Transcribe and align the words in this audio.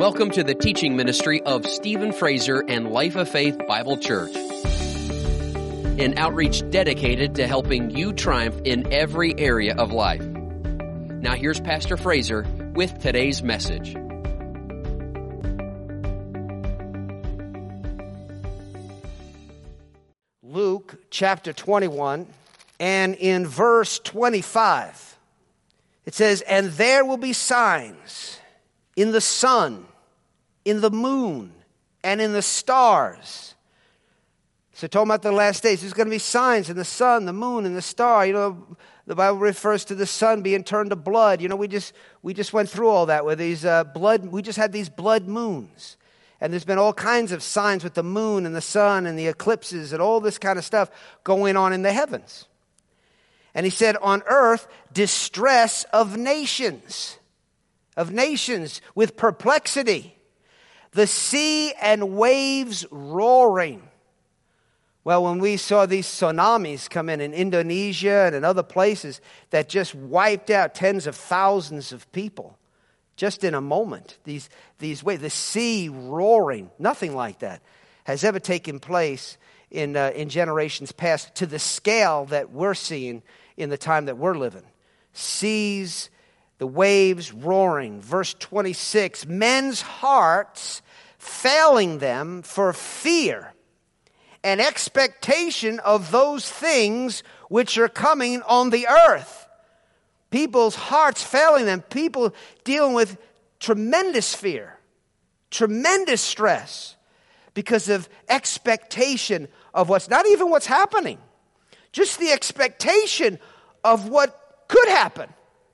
Welcome 0.00 0.30
to 0.30 0.42
the 0.42 0.54
teaching 0.54 0.96
ministry 0.96 1.42
of 1.42 1.66
Stephen 1.66 2.14
Fraser 2.14 2.64
and 2.66 2.90
Life 2.90 3.16
of 3.16 3.28
Faith 3.28 3.58
Bible 3.68 3.98
Church, 3.98 4.34
an 4.34 6.16
outreach 6.16 6.62
dedicated 6.70 7.34
to 7.34 7.46
helping 7.46 7.90
you 7.90 8.14
triumph 8.14 8.58
in 8.64 8.90
every 8.90 9.38
area 9.38 9.74
of 9.76 9.92
life. 9.92 10.22
Now, 10.22 11.34
here's 11.34 11.60
Pastor 11.60 11.98
Fraser 11.98 12.46
with 12.72 12.98
today's 13.00 13.42
message. 13.42 13.94
Luke 20.42 20.98
chapter 21.10 21.52
21 21.52 22.26
and 22.80 23.16
in 23.16 23.46
verse 23.46 23.98
25, 23.98 25.18
it 26.06 26.14
says, 26.14 26.40
And 26.40 26.70
there 26.70 27.04
will 27.04 27.18
be 27.18 27.34
signs 27.34 28.39
in 29.00 29.12
the 29.12 29.20
sun, 29.20 29.86
in 30.66 30.82
the 30.82 30.90
moon, 30.90 31.52
and 32.04 32.20
in 32.20 32.34
the 32.34 32.42
stars. 32.42 33.54
So, 34.74 34.86
talking 34.86 35.08
about 35.08 35.22
the 35.22 35.32
last 35.32 35.62
days, 35.62 35.80
there's 35.80 35.94
going 35.94 36.06
to 36.06 36.10
be 36.10 36.18
signs 36.18 36.68
in 36.68 36.76
the 36.76 36.84
sun, 36.84 37.24
the 37.24 37.32
moon, 37.32 37.64
and 37.64 37.74
the 37.74 37.82
star. 37.82 38.26
You 38.26 38.34
know, 38.34 38.76
the 39.06 39.14
Bible 39.14 39.38
refers 39.38 39.86
to 39.86 39.94
the 39.94 40.04
sun 40.06 40.42
being 40.42 40.64
turned 40.64 40.90
to 40.90 40.96
blood. 40.96 41.40
You 41.40 41.48
know, 41.48 41.56
we 41.56 41.66
just 41.66 41.94
we 42.22 42.34
just 42.34 42.52
went 42.52 42.68
through 42.68 42.88
all 42.88 43.06
that 43.06 43.24
with 43.24 43.38
these 43.38 43.64
uh, 43.64 43.84
blood. 43.84 44.26
We 44.26 44.42
just 44.42 44.58
had 44.58 44.70
these 44.70 44.90
blood 44.90 45.26
moons, 45.26 45.96
and 46.38 46.52
there's 46.52 46.66
been 46.66 46.78
all 46.78 46.92
kinds 46.92 47.32
of 47.32 47.42
signs 47.42 47.82
with 47.82 47.94
the 47.94 48.02
moon 48.02 48.44
and 48.44 48.54
the 48.54 48.60
sun 48.60 49.06
and 49.06 49.18
the 49.18 49.28
eclipses 49.28 49.94
and 49.94 50.02
all 50.02 50.20
this 50.20 50.36
kind 50.36 50.58
of 50.58 50.64
stuff 50.64 50.90
going 51.24 51.56
on 51.56 51.72
in 51.72 51.80
the 51.80 51.92
heavens. 51.92 52.46
And 53.54 53.64
he 53.64 53.70
said, 53.70 53.96
on 53.96 54.22
earth, 54.26 54.68
distress 54.92 55.84
of 55.92 56.16
nations, 56.16 57.18
of 58.00 58.10
nations 58.10 58.80
with 58.94 59.14
perplexity, 59.14 60.16
the 60.92 61.06
sea 61.06 61.70
and 61.74 62.16
waves 62.16 62.86
roaring. 62.90 63.82
Well, 65.04 65.22
when 65.24 65.38
we 65.38 65.58
saw 65.58 65.84
these 65.84 66.06
tsunamis 66.06 66.88
come 66.88 67.10
in 67.10 67.20
in 67.20 67.34
Indonesia 67.34 68.24
and 68.24 68.34
in 68.34 68.42
other 68.42 68.62
places 68.62 69.20
that 69.50 69.68
just 69.68 69.94
wiped 69.94 70.48
out 70.48 70.74
tens 70.74 71.06
of 71.06 71.14
thousands 71.14 71.92
of 71.92 72.10
people 72.10 72.58
just 73.16 73.44
in 73.44 73.52
a 73.52 73.60
moment, 73.60 74.16
these, 74.24 74.48
these 74.78 75.04
waves, 75.04 75.20
the 75.20 75.28
sea 75.28 75.90
roaring, 75.90 76.70
nothing 76.78 77.14
like 77.14 77.40
that 77.40 77.60
has 78.04 78.24
ever 78.24 78.40
taken 78.40 78.80
place 78.80 79.36
in, 79.70 79.94
uh, 79.94 80.10
in 80.14 80.30
generations 80.30 80.90
past 80.90 81.34
to 81.34 81.44
the 81.44 81.58
scale 81.58 82.24
that 82.26 82.50
we're 82.50 82.72
seeing 82.72 83.22
in 83.58 83.68
the 83.68 83.76
time 83.76 84.06
that 84.06 84.16
we're 84.16 84.38
living. 84.38 84.64
Seas, 85.12 86.08
the 86.60 86.66
waves 86.66 87.32
roaring. 87.32 88.02
Verse 88.02 88.34
26 88.34 89.24
men's 89.26 89.80
hearts 89.80 90.82
failing 91.16 91.98
them 91.98 92.42
for 92.42 92.74
fear 92.74 93.54
and 94.44 94.60
expectation 94.60 95.80
of 95.80 96.10
those 96.10 96.46
things 96.48 97.22
which 97.48 97.78
are 97.78 97.88
coming 97.88 98.42
on 98.42 98.68
the 98.68 98.86
earth. 98.86 99.48
People's 100.30 100.74
hearts 100.74 101.22
failing 101.22 101.64
them, 101.64 101.80
people 101.80 102.34
dealing 102.62 102.92
with 102.92 103.16
tremendous 103.58 104.34
fear, 104.34 104.78
tremendous 105.50 106.20
stress 106.20 106.94
because 107.54 107.88
of 107.88 108.06
expectation 108.28 109.48
of 109.72 109.88
what's 109.88 110.10
not 110.10 110.26
even 110.26 110.50
what's 110.50 110.66
happening, 110.66 111.16
just 111.90 112.20
the 112.20 112.30
expectation 112.30 113.38
of 113.82 114.10
what 114.10 114.66
could 114.68 114.88
happen, 114.88 115.32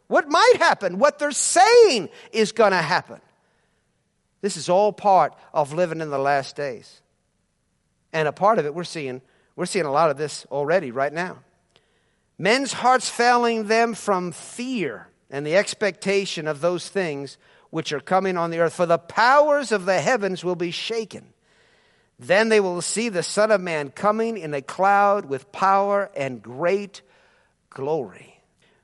what 0.08 0.28
might 0.28 0.54
happen, 0.58 0.98
what 0.98 1.18
they're 1.18 1.32
saying 1.32 2.08
is 2.32 2.52
going 2.52 2.72
to 2.72 2.76
happen. 2.76 3.20
This 4.40 4.56
is 4.56 4.68
all 4.68 4.92
part 4.92 5.34
of 5.52 5.72
living 5.72 6.00
in 6.00 6.10
the 6.10 6.18
last 6.18 6.56
days. 6.56 7.00
And 8.12 8.28
a 8.28 8.32
part 8.32 8.58
of 8.58 8.66
it 8.66 8.75
we're 8.75 8.84
seeing, 8.84 9.20
we're 9.56 9.66
seeing 9.66 9.86
a 9.86 9.92
lot 9.92 10.10
of 10.10 10.16
this 10.16 10.47
already 10.50 10.91
right 10.91 11.12
now. 11.12 11.38
Men's 12.38 12.72
hearts 12.72 13.08
failing 13.08 13.66
them 13.66 13.94
from 13.94 14.31
fear 14.31 15.08
and 15.31 15.47
the 15.47 15.56
expectation 15.56 16.47
of 16.47 16.60
those 16.60 16.88
things 16.88 17.38
which 17.70 17.92
are 17.92 18.00
coming 18.00 18.36
on 18.36 18.50
the 18.50 18.60
earth. 18.60 18.75
For 18.75 18.86
the 18.86 18.98
powers 18.98 19.72
of 19.72 19.86
the 19.86 20.00
heavens 20.00 20.44
will 20.44 20.54
be 20.54 20.70
shaken. 20.70 21.32
Then 22.19 22.48
they 22.48 22.60
will 22.60 22.81
see 22.82 23.08
the 23.08 23.22
Son 23.22 23.50
of 23.50 23.60
Man 23.60 23.91
coming 23.91 24.38
in 24.38 24.54
a 24.54 24.62
cloud 24.62 25.26
with 25.26 25.50
power 25.52 26.10
and 26.16 26.42
great 26.42 27.02
glory. 27.70 28.35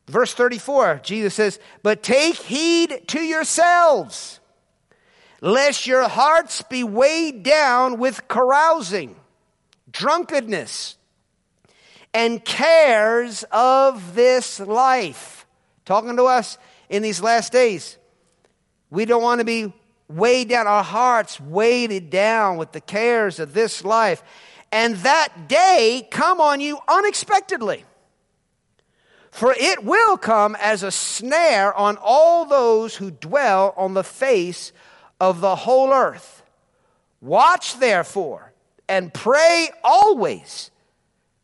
Verse 0.08 0.34
34, 0.34 1.00
Jesus 1.02 1.34
says, 1.34 1.58
But 1.82 2.02
take 2.02 2.34
heed 2.34 3.04
to 3.08 3.20
yourselves, 3.20 4.40
lest 5.40 5.86
your 5.86 6.08
hearts 6.08 6.62
be 6.62 6.84
weighed 6.84 7.42
down 7.42 7.98
with 7.98 8.26
carousing, 8.28 9.16
drunkenness, 9.90 10.96
and 12.12 12.44
cares 12.44 13.44
of 13.52 14.14
this 14.14 14.60
life. 14.60 15.46
Talking 15.84 16.16
to 16.16 16.24
us 16.24 16.58
in 16.88 17.02
these 17.02 17.22
last 17.22 17.52
days. 17.52 17.96
We 18.90 19.04
don't 19.04 19.22
want 19.22 19.38
to 19.38 19.44
be 19.44 19.72
weighed 20.08 20.48
down, 20.50 20.66
our 20.66 20.84
hearts 20.84 21.40
weighted 21.40 22.10
down 22.10 22.58
with 22.58 22.72
the 22.72 22.80
cares 22.80 23.40
of 23.40 23.54
this 23.54 23.84
life. 23.84 24.22
And 24.70 24.96
that 24.96 25.48
day 25.48 26.06
come 26.10 26.40
on 26.40 26.60
you 26.60 26.78
unexpectedly. 26.86 27.84
For 29.32 29.54
it 29.58 29.82
will 29.82 30.18
come 30.18 30.56
as 30.60 30.82
a 30.82 30.90
snare 30.90 31.74
on 31.74 31.96
all 32.00 32.44
those 32.44 32.96
who 32.96 33.10
dwell 33.10 33.72
on 33.78 33.94
the 33.94 34.04
face 34.04 34.72
of 35.18 35.40
the 35.40 35.56
whole 35.56 35.90
earth. 35.90 36.42
Watch 37.22 37.78
therefore 37.78 38.52
and 38.88 39.12
pray 39.12 39.70
always 39.82 40.70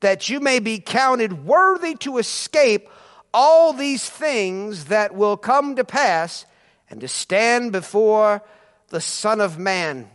that 0.00 0.28
you 0.28 0.38
may 0.38 0.58
be 0.58 0.78
counted 0.78 1.46
worthy 1.46 1.94
to 1.96 2.18
escape 2.18 2.90
all 3.32 3.72
these 3.72 4.08
things 4.08 4.86
that 4.86 5.14
will 5.14 5.38
come 5.38 5.74
to 5.76 5.84
pass 5.84 6.44
and 6.90 7.00
to 7.00 7.08
stand 7.08 7.72
before 7.72 8.42
the 8.88 9.00
Son 9.00 9.40
of 9.40 9.58
Man. 9.58 10.10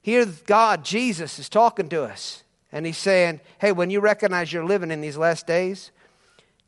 Here, 0.00 0.26
God, 0.46 0.82
Jesus, 0.82 1.38
is 1.38 1.48
talking 1.48 1.88
to 1.90 2.04
us, 2.04 2.42
and 2.72 2.86
He's 2.86 2.98
saying, 2.98 3.40
Hey, 3.58 3.72
when 3.72 3.90
you 3.90 4.00
recognize 4.00 4.52
you're 4.52 4.64
living 4.64 4.90
in 4.90 5.02
these 5.02 5.16
last 5.16 5.46
days, 5.46 5.90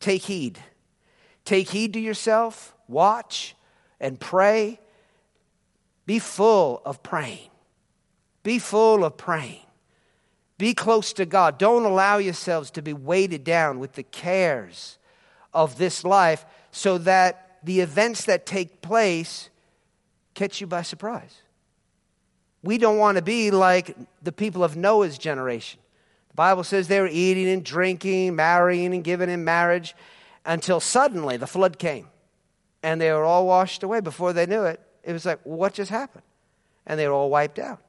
Take 0.04 0.24
heed. 0.24 0.58
Take 1.46 1.70
heed 1.70 1.94
to 1.94 1.98
yourself, 1.98 2.76
watch, 2.88 3.56
and 3.98 4.20
pray. 4.20 4.78
Be 6.04 6.18
full 6.18 6.82
of 6.84 7.02
praying. 7.02 7.48
Be 8.42 8.58
full 8.58 9.02
of 9.02 9.16
praying. 9.16 9.64
Be 10.58 10.74
close 10.74 11.14
to 11.14 11.24
God. 11.24 11.56
Don't 11.56 11.86
allow 11.86 12.18
yourselves 12.18 12.70
to 12.72 12.82
be 12.82 12.92
weighted 12.92 13.44
down 13.44 13.78
with 13.78 13.94
the 13.94 14.02
cares 14.02 14.98
of 15.54 15.78
this 15.78 16.04
life 16.04 16.44
so 16.70 16.98
that 16.98 17.60
the 17.62 17.80
events 17.80 18.26
that 18.26 18.44
take 18.44 18.82
place 18.82 19.48
catch 20.34 20.60
you 20.60 20.66
by 20.66 20.82
surprise. 20.82 21.38
We 22.62 22.76
don't 22.76 22.98
want 22.98 23.16
to 23.16 23.22
be 23.22 23.50
like 23.50 23.96
the 24.22 24.32
people 24.32 24.62
of 24.62 24.76
Noah's 24.76 25.16
generation. 25.16 25.80
The 26.34 26.36
Bible 26.36 26.64
says 26.64 26.88
they 26.88 27.00
were 27.00 27.06
eating 27.06 27.48
and 27.48 27.64
drinking, 27.64 28.34
marrying 28.34 28.92
and 28.92 29.04
giving 29.04 29.30
in 29.30 29.44
marriage 29.44 29.94
until 30.44 30.80
suddenly 30.80 31.36
the 31.36 31.46
flood 31.46 31.78
came. 31.78 32.08
And 32.82 33.00
they 33.00 33.12
were 33.12 33.24
all 33.24 33.46
washed 33.46 33.84
away 33.84 34.00
before 34.00 34.32
they 34.32 34.44
knew 34.44 34.64
it. 34.64 34.80
It 35.04 35.12
was 35.12 35.24
like, 35.24 35.38
what 35.44 35.74
just 35.74 35.92
happened? 35.92 36.24
And 36.86 36.98
they 36.98 37.06
were 37.06 37.14
all 37.14 37.30
wiped 37.30 37.60
out. 37.60 37.80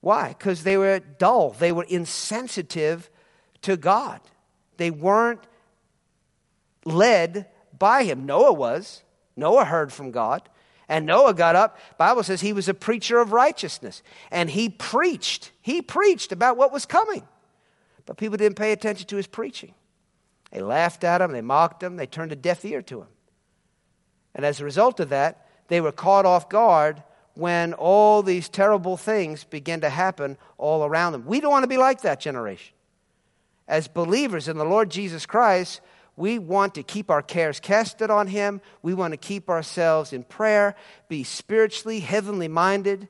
Why? 0.00 0.30
Because 0.36 0.64
they 0.64 0.76
were 0.76 0.98
dull. 0.98 1.50
They 1.50 1.70
were 1.70 1.84
insensitive 1.84 3.08
to 3.62 3.76
God. 3.76 4.20
They 4.76 4.90
weren't 4.90 5.46
led 6.84 7.46
by 7.78 8.02
Him. 8.02 8.26
Noah 8.26 8.52
was. 8.52 9.04
Noah 9.36 9.64
heard 9.64 9.92
from 9.92 10.10
God. 10.10 10.48
And 10.90 11.06
Noah 11.06 11.34
got 11.34 11.54
up. 11.54 11.78
Bible 11.98 12.24
says 12.24 12.40
he 12.40 12.52
was 12.52 12.68
a 12.68 12.74
preacher 12.74 13.20
of 13.20 13.32
righteousness. 13.32 14.02
And 14.32 14.50
he 14.50 14.68
preached. 14.68 15.52
He 15.62 15.80
preached 15.80 16.32
about 16.32 16.56
what 16.56 16.72
was 16.72 16.84
coming. 16.84 17.22
But 18.06 18.16
people 18.16 18.36
didn't 18.36 18.58
pay 18.58 18.72
attention 18.72 19.06
to 19.06 19.16
his 19.16 19.28
preaching. 19.28 19.72
They 20.50 20.60
laughed 20.60 21.04
at 21.04 21.20
him, 21.20 21.30
they 21.30 21.42
mocked 21.42 21.80
him, 21.80 21.94
they 21.94 22.08
turned 22.08 22.32
a 22.32 22.36
deaf 22.36 22.64
ear 22.64 22.82
to 22.82 23.02
him. 23.02 23.06
And 24.34 24.44
as 24.44 24.60
a 24.60 24.64
result 24.64 24.98
of 24.98 25.10
that, 25.10 25.46
they 25.68 25.80
were 25.80 25.92
caught 25.92 26.26
off 26.26 26.48
guard 26.48 27.04
when 27.34 27.72
all 27.74 28.24
these 28.24 28.48
terrible 28.48 28.96
things 28.96 29.44
began 29.44 29.80
to 29.82 29.90
happen 29.90 30.36
all 30.58 30.84
around 30.84 31.12
them. 31.12 31.24
We 31.24 31.40
don't 31.40 31.52
want 31.52 31.62
to 31.62 31.68
be 31.68 31.76
like 31.76 32.00
that 32.02 32.18
generation. 32.18 32.74
As 33.68 33.86
believers 33.86 34.48
in 34.48 34.58
the 34.58 34.64
Lord 34.64 34.90
Jesus 34.90 35.24
Christ, 35.24 35.80
we 36.20 36.38
want 36.38 36.74
to 36.74 36.82
keep 36.82 37.10
our 37.10 37.22
cares 37.22 37.60
casted 37.60 38.10
on 38.10 38.26
Him. 38.26 38.60
We 38.82 38.92
want 38.92 39.14
to 39.14 39.16
keep 39.16 39.48
ourselves 39.48 40.12
in 40.12 40.22
prayer, 40.22 40.76
be 41.08 41.24
spiritually, 41.24 42.00
heavenly 42.00 42.46
minded, 42.46 43.08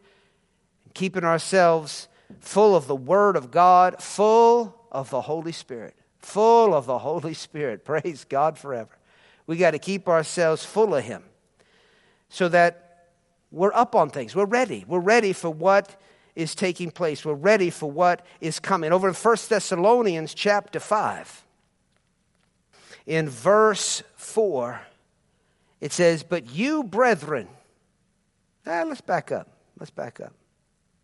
keeping 0.95 1.25
ourselves 1.25 2.07
full 2.39 2.77
of 2.77 2.87
the 2.87 2.95
Word 2.95 3.35
of 3.35 3.51
God, 3.51 4.01
full 4.01 4.87
of 4.93 5.11
the 5.11 5.23
Holy 5.23 5.51
Spirit. 5.51 5.97
Full 6.21 6.73
of 6.73 6.87
the 6.87 6.99
Holy 6.99 7.35
Spirit. 7.35 7.85
Praise 7.85 8.25
God 8.29 8.57
forever. 8.57 8.97
We 9.49 9.57
got 9.57 9.73
to 9.73 9.81
keep 9.81 10.09
ourselves 10.09 10.65
full 10.65 10.95
of 10.95 11.03
Him 11.03 11.25
so 12.29 12.49
that 12.49 13.09
we're 13.51 13.75
up 13.75 13.97
on 13.97 14.11
things. 14.11 14.37
We're 14.37 14.45
ready. 14.45 14.85
We're 14.87 15.01
ready 15.01 15.33
for 15.33 15.51
what 15.51 16.01
is 16.37 16.55
taking 16.55 16.93
place. 16.93 17.25
We're 17.25 17.35
ready 17.35 17.71
for 17.71 17.91
what 17.91 18.25
is 18.41 18.61
coming. 18.61 18.93
Over 18.93 19.09
in 19.09 19.15
1 19.15 19.37
Thessalonians 19.49 20.33
chapter 20.33 20.79
5, 20.79 21.45
in 23.11 23.29
verse 23.29 24.05
4, 24.15 24.81
it 25.81 25.93
says, 25.93 26.23
But 26.23 26.49
you, 26.55 26.85
brethren, 26.85 27.49
ah, 28.65 28.85
let's 28.87 29.01
back 29.01 29.33
up. 29.33 29.49
Let's 29.81 29.91
back 29.91 30.21
up. 30.21 30.33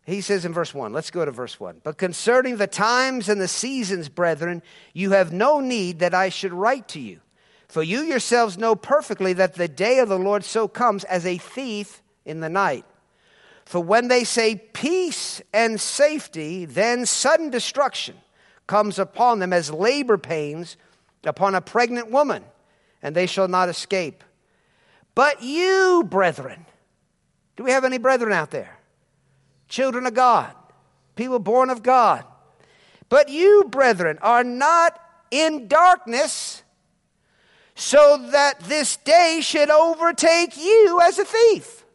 He 0.05 0.21
says 0.21 0.45
in 0.45 0.53
verse 0.53 0.73
1, 0.73 0.93
let's 0.93 1.11
go 1.11 1.25
to 1.25 1.31
verse 1.31 1.59
1. 1.59 1.81
But 1.83 1.97
concerning 1.97 2.55
the 2.55 2.65
times 2.65 3.27
and 3.27 3.41
the 3.41 3.47
seasons, 3.49 4.07
brethren, 4.07 4.63
you 4.93 5.11
have 5.11 5.33
no 5.33 5.59
need 5.59 5.99
that 5.99 6.13
I 6.13 6.29
should 6.29 6.53
write 6.53 6.87
to 6.89 6.99
you. 7.01 7.19
For 7.67 7.83
you 7.83 8.03
yourselves 8.03 8.57
know 8.57 8.73
perfectly 8.73 9.33
that 9.33 9.55
the 9.55 9.67
day 9.67 9.99
of 9.99 10.07
the 10.07 10.17
Lord 10.17 10.45
so 10.45 10.69
comes 10.69 11.03
as 11.03 11.25
a 11.25 11.37
thief 11.37 12.01
in 12.23 12.39
the 12.39 12.47
night. 12.47 12.85
For 13.65 13.81
when 13.81 14.07
they 14.07 14.23
say 14.23 14.55
peace 14.55 15.41
and 15.51 15.77
safety, 15.77 16.63
then 16.63 17.05
sudden 17.05 17.49
destruction 17.49 18.15
comes 18.65 18.97
upon 18.97 19.39
them 19.39 19.51
as 19.51 19.71
labor 19.71 20.17
pains 20.17 20.77
upon 21.23 21.55
a 21.55 21.61
pregnant 21.61 22.11
woman, 22.11 22.43
and 23.01 23.15
they 23.15 23.25
shall 23.25 23.47
not 23.47 23.69
escape. 23.69 24.23
But 25.15 25.41
you, 25.41 26.05
brethren, 26.07 26.65
do 27.55 27.63
we 27.63 27.71
have 27.71 27.83
any 27.83 27.97
brethren 27.97 28.31
out 28.31 28.51
there? 28.51 28.77
Children 29.67 30.05
of 30.05 30.13
God, 30.13 30.53
people 31.15 31.39
born 31.39 31.69
of 31.69 31.83
God. 31.83 32.23
But 33.09 33.29
you, 33.29 33.65
brethren, 33.69 34.19
are 34.21 34.43
not 34.43 34.99
in 35.31 35.67
darkness, 35.67 36.63
so 37.75 38.27
that 38.31 38.59
this 38.61 38.97
day 38.97 39.39
should 39.41 39.69
overtake 39.69 40.57
you 40.57 40.99
as 41.03 41.19
a 41.19 41.25
thief. 41.25 41.85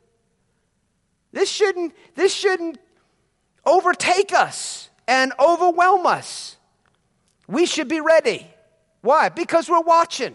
This 1.32 1.50
shouldn't, 1.50 1.94
this 2.14 2.34
shouldn't 2.34 2.78
overtake 3.64 4.32
us 4.32 4.90
and 5.08 5.32
overwhelm 5.40 6.06
us. 6.06 6.56
We 7.48 7.66
should 7.66 7.88
be 7.88 8.00
ready. 8.00 8.51
Why? 9.02 9.28
Because 9.28 9.68
we're 9.68 9.80
watching, 9.80 10.34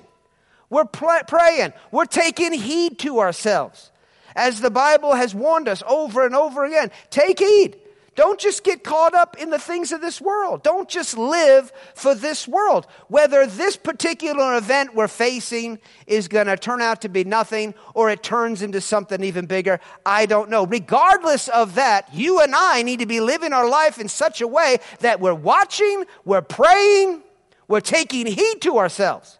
we're 0.70 0.86
pr- 0.86 1.26
praying, 1.28 1.74
we're 1.92 2.06
taking 2.06 2.54
heed 2.54 3.00
to 3.00 3.20
ourselves. 3.20 3.92
As 4.36 4.62
the 4.62 4.70
Bible 4.70 5.16
has 5.16 5.34
warned 5.34 5.68
us 5.68 5.82
over 5.88 6.26
and 6.26 6.36
over 6.36 6.64
again, 6.64 6.92
take 7.10 7.40
heed. 7.40 7.78
Don't 8.18 8.40
just 8.40 8.64
get 8.64 8.84
caught 8.84 9.14
up 9.14 9.38
in 9.38 9.52
the 9.52 9.60
things 9.60 9.92
of 9.92 10.02
this 10.02 10.20
world. 10.20 10.64
Don't 10.64 10.90
just 10.90 11.16
live 11.16 11.72
for 11.94 12.16
this 12.16 12.48
world. 12.48 12.88
Whether 13.10 13.46
this 13.46 13.78
particular 13.78 14.58
event 14.58 14.96
we're 14.96 15.08
facing 15.08 15.78
is 16.08 16.28
going 16.28 16.48
to 16.48 16.58
turn 16.58 16.82
out 16.82 17.02
to 17.02 17.10
be 17.10 17.24
nothing 17.24 17.76
or 17.94 18.10
it 18.10 18.24
turns 18.24 18.64
into 18.64 18.82
something 18.82 19.24
even 19.24 19.46
bigger, 19.46 19.80
I 20.04 20.26
don't 20.26 20.50
know. 20.50 20.66
Regardless 20.66 21.48
of 21.50 21.76
that, 21.76 22.12
you 22.12 22.42
and 22.42 22.56
I 22.56 22.82
need 22.82 23.00
to 23.00 23.06
be 23.06 23.20
living 23.20 23.54
our 23.54 23.70
life 23.70 24.00
in 24.00 24.08
such 24.08 24.42
a 24.42 24.48
way 24.48 24.78
that 25.02 25.20
we're 25.20 25.36
watching, 25.36 26.04
we're 26.26 26.42
praying, 26.42 27.22
we're 27.68 27.82
taking 27.82 28.26
heed 28.26 28.62
to 28.62 28.78
ourselves. 28.78 29.40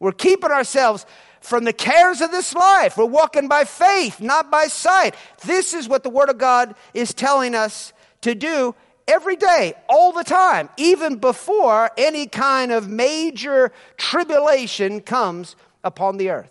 We're 0.00 0.12
keeping 0.12 0.50
ourselves 0.50 1.06
from 1.40 1.64
the 1.64 1.72
cares 1.72 2.20
of 2.20 2.30
this 2.30 2.54
life. 2.54 2.96
We're 2.96 3.04
walking 3.06 3.48
by 3.48 3.64
faith, 3.64 4.20
not 4.20 4.50
by 4.50 4.66
sight. 4.66 5.14
This 5.44 5.74
is 5.74 5.88
what 5.88 6.02
the 6.02 6.10
Word 6.10 6.28
of 6.28 6.38
God 6.38 6.74
is 6.94 7.14
telling 7.14 7.54
us 7.54 7.92
to 8.22 8.34
do 8.34 8.74
every 9.06 9.36
day, 9.36 9.74
all 9.88 10.12
the 10.12 10.24
time, 10.24 10.68
even 10.76 11.16
before 11.16 11.90
any 11.96 12.26
kind 12.26 12.70
of 12.70 12.88
major 12.88 13.72
tribulation 13.96 15.00
comes 15.00 15.56
upon 15.82 16.18
the 16.18 16.30
earth. 16.30 16.50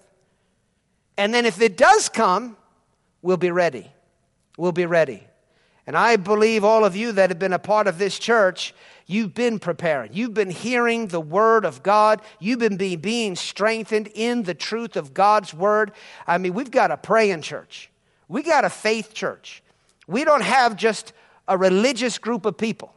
And 1.17 1.33
then 1.33 1.45
if 1.45 1.61
it 1.61 1.77
does 1.77 2.09
come, 2.09 2.57
we'll 3.21 3.37
be 3.37 3.51
ready. 3.51 3.91
We'll 4.57 4.71
be 4.71 4.85
ready. 4.85 5.23
And 5.85 5.95
I 5.95 6.15
believe 6.17 6.63
all 6.63 6.83
of 6.83 6.95
you 6.95 7.11
that 7.13 7.29
have 7.29 7.39
been 7.39 7.53
a 7.53 7.59
part 7.59 7.87
of 7.87 7.97
this 7.97 8.19
church, 8.19 8.73
you've 9.07 9.33
been 9.33 9.57
preparing. 9.57 10.11
You've 10.13 10.33
been 10.33 10.51
hearing 10.51 11.07
the 11.07 11.19
word 11.19 11.65
of 11.65 11.81
God. 11.81 12.21
You've 12.39 12.59
been 12.59 12.77
being, 12.77 12.99
being 12.99 13.35
strengthened 13.35 14.09
in 14.13 14.43
the 14.43 14.53
truth 14.53 14.95
of 14.95 15.13
God's 15.13 15.53
word. 15.53 15.93
I 16.27 16.37
mean, 16.37 16.53
we've 16.53 16.69
got 16.69 16.91
a 16.91 16.97
praying 16.97 17.41
church. 17.41 17.89
We 18.27 18.43
got 18.43 18.65
a 18.65 18.69
faith 18.69 19.13
church. 19.13 19.63
We 20.05 20.23
don't 20.23 20.43
have 20.43 20.75
just 20.75 21.13
a 21.47 21.57
religious 21.57 22.17
group 22.17 22.45
of 22.45 22.57
people 22.57 22.93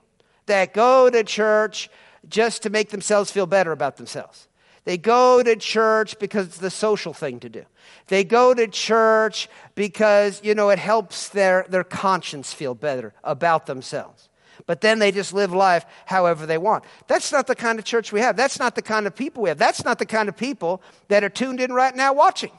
that 0.46 0.74
go 0.74 1.08
to 1.08 1.24
church 1.24 1.88
just 2.28 2.62
to 2.64 2.70
make 2.70 2.90
themselves 2.90 3.30
feel 3.30 3.46
better 3.46 3.72
about 3.72 3.96
themselves. 3.96 4.48
They 4.84 4.98
go 4.98 5.42
to 5.42 5.56
church 5.56 6.18
because 6.18 6.46
it's 6.46 6.58
the 6.58 6.70
social 6.70 7.12
thing 7.12 7.38
to 7.40 7.48
do. 7.48 7.64
They 8.08 8.24
go 8.24 8.54
to 8.54 8.66
church 8.66 9.48
because, 9.74 10.40
you 10.42 10.54
know, 10.54 10.70
it 10.70 10.78
helps 10.78 11.28
their, 11.28 11.66
their 11.68 11.84
conscience 11.84 12.52
feel 12.52 12.74
better 12.74 13.12
about 13.22 13.66
themselves. 13.66 14.29
But 14.66 14.80
then 14.80 14.98
they 14.98 15.12
just 15.12 15.32
live 15.32 15.52
life 15.52 15.84
however 16.06 16.46
they 16.46 16.58
want. 16.58 16.84
That's 17.06 17.32
not 17.32 17.46
the 17.46 17.54
kind 17.54 17.78
of 17.78 17.84
church 17.84 18.12
we 18.12 18.20
have. 18.20 18.36
That's 18.36 18.58
not 18.58 18.74
the 18.74 18.82
kind 18.82 19.06
of 19.06 19.14
people 19.14 19.42
we 19.42 19.48
have. 19.48 19.58
That's 19.58 19.84
not 19.84 19.98
the 19.98 20.06
kind 20.06 20.28
of 20.28 20.36
people 20.36 20.82
that 21.08 21.24
are 21.24 21.28
tuned 21.28 21.60
in 21.60 21.72
right 21.72 21.94
now 21.94 22.12
watching. 22.12 22.52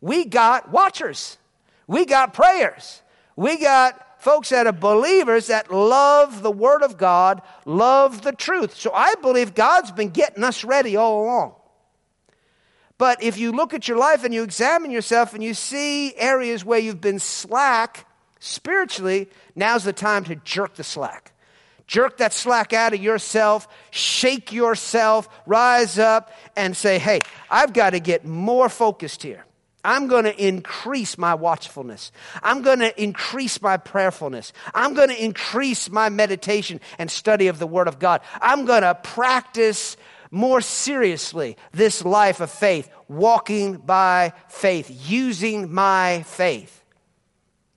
We 0.00 0.24
got 0.24 0.70
watchers. 0.70 1.38
We 1.86 2.04
got 2.04 2.34
prayers. 2.34 3.02
We 3.36 3.58
got 3.58 4.22
folks 4.24 4.48
that 4.48 4.66
are 4.66 4.72
believers 4.72 5.48
that 5.48 5.70
love 5.70 6.42
the 6.42 6.50
Word 6.50 6.82
of 6.82 6.96
God, 6.96 7.42
love 7.66 8.22
the 8.22 8.32
truth. 8.32 8.74
So 8.74 8.90
I 8.92 9.14
believe 9.20 9.54
God's 9.54 9.90
been 9.92 10.10
getting 10.10 10.42
us 10.42 10.64
ready 10.64 10.96
all 10.96 11.24
along. 11.24 11.54
But 12.96 13.22
if 13.22 13.38
you 13.38 13.52
look 13.52 13.74
at 13.74 13.88
your 13.88 13.98
life 13.98 14.24
and 14.24 14.32
you 14.32 14.42
examine 14.42 14.90
yourself 14.90 15.34
and 15.34 15.42
you 15.42 15.52
see 15.52 16.14
areas 16.16 16.64
where 16.64 16.78
you've 16.78 17.00
been 17.00 17.18
slack 17.18 18.06
spiritually, 18.44 19.28
now's 19.56 19.84
the 19.84 19.92
time 19.92 20.24
to 20.24 20.36
jerk 20.36 20.74
the 20.74 20.84
slack. 20.84 21.32
Jerk 21.86 22.18
that 22.18 22.32
slack 22.32 22.72
out 22.72 22.94
of 22.94 23.02
yourself, 23.02 23.68
shake 23.90 24.52
yourself, 24.52 25.28
rise 25.46 25.98
up, 25.98 26.32
and 26.56 26.76
say, 26.76 26.98
hey, 26.98 27.20
I've 27.50 27.72
got 27.72 27.90
to 27.90 28.00
get 28.00 28.24
more 28.24 28.68
focused 28.68 29.22
here. 29.22 29.44
I'm 29.82 30.08
going 30.08 30.24
to 30.24 30.46
increase 30.46 31.18
my 31.18 31.34
watchfulness. 31.34 32.10
I'm 32.42 32.62
going 32.62 32.78
to 32.78 33.02
increase 33.02 33.60
my 33.60 33.76
prayerfulness. 33.76 34.54
I'm 34.74 34.94
going 34.94 35.10
to 35.10 35.24
increase 35.24 35.90
my 35.90 36.08
meditation 36.08 36.80
and 36.98 37.10
study 37.10 37.48
of 37.48 37.58
the 37.58 37.66
Word 37.66 37.86
of 37.86 37.98
God. 37.98 38.22
I'm 38.40 38.64
going 38.64 38.82
to 38.82 38.94
practice 38.94 39.98
more 40.30 40.62
seriously 40.62 41.56
this 41.72 42.04
life 42.04 42.40
of 42.40 42.50
faith, 42.50 42.90
walking 43.08 43.76
by 43.76 44.32
faith, 44.48 44.90
using 45.06 45.72
my 45.72 46.22
faith. 46.26 46.83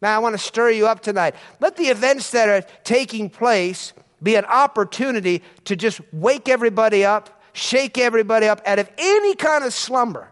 Now, 0.01 0.15
I 0.15 0.19
want 0.19 0.33
to 0.33 0.39
stir 0.39 0.71
you 0.71 0.87
up 0.87 1.01
tonight. 1.01 1.35
Let 1.59 1.75
the 1.75 1.85
events 1.85 2.31
that 2.31 2.49
are 2.49 2.61
taking 2.83 3.29
place 3.29 3.93
be 4.21 4.35
an 4.35 4.45
opportunity 4.45 5.43
to 5.65 5.75
just 5.75 6.01
wake 6.11 6.49
everybody 6.49 7.03
up, 7.03 7.41
shake 7.53 7.97
everybody 7.97 8.47
up 8.47 8.61
out 8.65 8.79
of 8.79 8.89
any 8.97 9.35
kind 9.35 9.63
of 9.63 9.73
slumber 9.73 10.31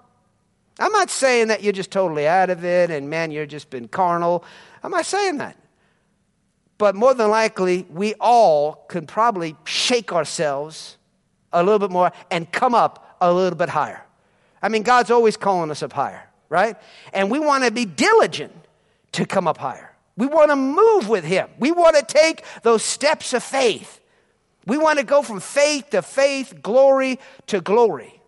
I'm 0.79 0.91
not 0.91 1.09
saying 1.09 1.47
that 1.47 1.63
you're 1.63 1.73
just 1.73 1.91
totally 1.91 2.27
out 2.27 2.49
of 2.49 2.65
it 2.65 2.91
and 2.91 3.09
man, 3.09 3.31
you're 3.31 3.45
just 3.45 3.69
been 3.69 3.87
carnal. 3.87 4.43
I'm 4.83 4.91
not 4.91 5.05
saying 5.05 5.37
that. 5.37 5.57
But 6.77 6.95
more 6.95 7.13
than 7.13 7.29
likely, 7.29 7.85
we 7.89 8.15
all 8.19 8.85
can 8.89 9.07
probably 9.07 9.55
shake 9.63 10.11
ourselves 10.11 10.97
a 11.53 11.63
little 11.63 11.79
bit 11.79 11.91
more 11.91 12.11
and 12.29 12.51
come 12.51 12.75
up 12.75 13.15
a 13.21 13.31
little 13.31 13.57
bit 13.57 13.69
higher. 13.69 14.03
I 14.61 14.67
mean, 14.67 14.83
God's 14.83 15.11
always 15.11 15.37
calling 15.37 15.71
us 15.71 15.81
up 15.81 15.93
higher, 15.93 16.29
right? 16.49 16.75
And 17.13 17.31
we 17.31 17.39
want 17.39 17.63
to 17.63 17.71
be 17.71 17.85
diligent 17.85 18.53
to 19.15 19.25
come 19.25 19.47
up 19.47 19.57
higher. 19.57 19.95
We 20.17 20.27
want 20.27 20.51
to 20.51 20.55
move 20.55 21.09
with 21.09 21.23
Him. 21.23 21.49
We 21.59 21.71
want 21.71 21.95
to 21.95 22.03
take 22.03 22.43
those 22.63 22.83
steps 22.83 23.33
of 23.33 23.43
faith. 23.43 24.01
We 24.65 24.77
want 24.77 24.99
to 24.99 25.05
go 25.05 25.21
from 25.21 25.39
faith 25.39 25.91
to 25.91 26.01
faith, 26.01 26.61
glory 26.61 27.19
to 27.47 27.61
glory. 27.61 28.21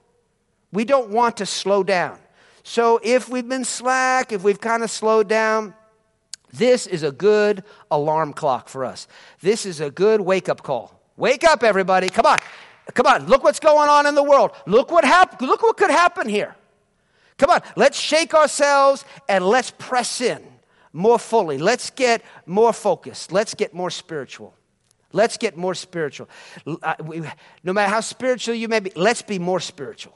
We 0.72 0.86
don't 0.86 1.10
want 1.10 1.38
to 1.38 1.46
slow 1.46 1.84
down. 1.84 2.20
So 2.64 3.00
if 3.04 3.30
we've 3.30 3.48
been 3.48 3.64
slack, 3.64 4.32
if 4.32 4.44
we've 4.44 4.60
kind 4.60 4.84
of 4.84 4.92
slowed 4.92 5.28
down, 5.28 5.74
this 6.54 6.88
is 6.88 7.04
a 7.04 7.12
good 7.12 7.64
alarm 7.90 8.34
clock 8.34 8.70
for 8.70 8.86
us. 8.86 9.08
This 9.42 9.66
is 9.66 9.80
a 9.80 9.90
good 9.90 10.22
wake 10.22 10.50
up 10.50 10.64
call. 10.64 11.02
Wake 11.16 11.44
up, 11.44 11.64
everybody. 11.64 12.10
Come 12.10 12.26
on. 12.26 12.38
Come 12.94 13.08
on. 13.08 13.26
Look 13.28 13.44
what's 13.44 13.60
going 13.60 13.90
on 13.90 14.06
in 14.06 14.16
the 14.16 14.24
world. 14.24 14.52
Look 14.66 14.92
what 14.92 15.04
hap- 15.04 15.42
Look 15.42 15.64
what 15.64 15.78
could 15.78 15.90
happen 15.90 16.30
here. 16.30 16.56
Come 17.38 17.50
on. 17.50 17.62
Let's 17.76 18.00
shake 18.00 18.34
ourselves 18.34 19.06
and 19.28 19.46
let's 19.46 19.72
press 19.72 20.22
in 20.22 20.44
more 20.94 21.20
fully. 21.20 21.58
Let's 21.58 21.90
get 21.90 22.24
more 22.46 22.74
focused. 22.74 23.32
Let's 23.32 23.54
get 23.54 23.74
more 23.74 23.90
spiritual. 23.90 24.54
Let's 25.14 25.38
get 25.38 25.56
more 25.56 25.74
spiritual. 25.74 26.30
Uh, 26.66 26.96
no 27.64 27.74
matter 27.74 27.90
how 27.90 28.02
spiritual 28.02 28.56
you 28.56 28.68
may 28.68 28.80
be, 28.80 28.92
let's 28.96 29.22
be 29.22 29.40
more 29.40 29.60
spiritual. 29.60 30.14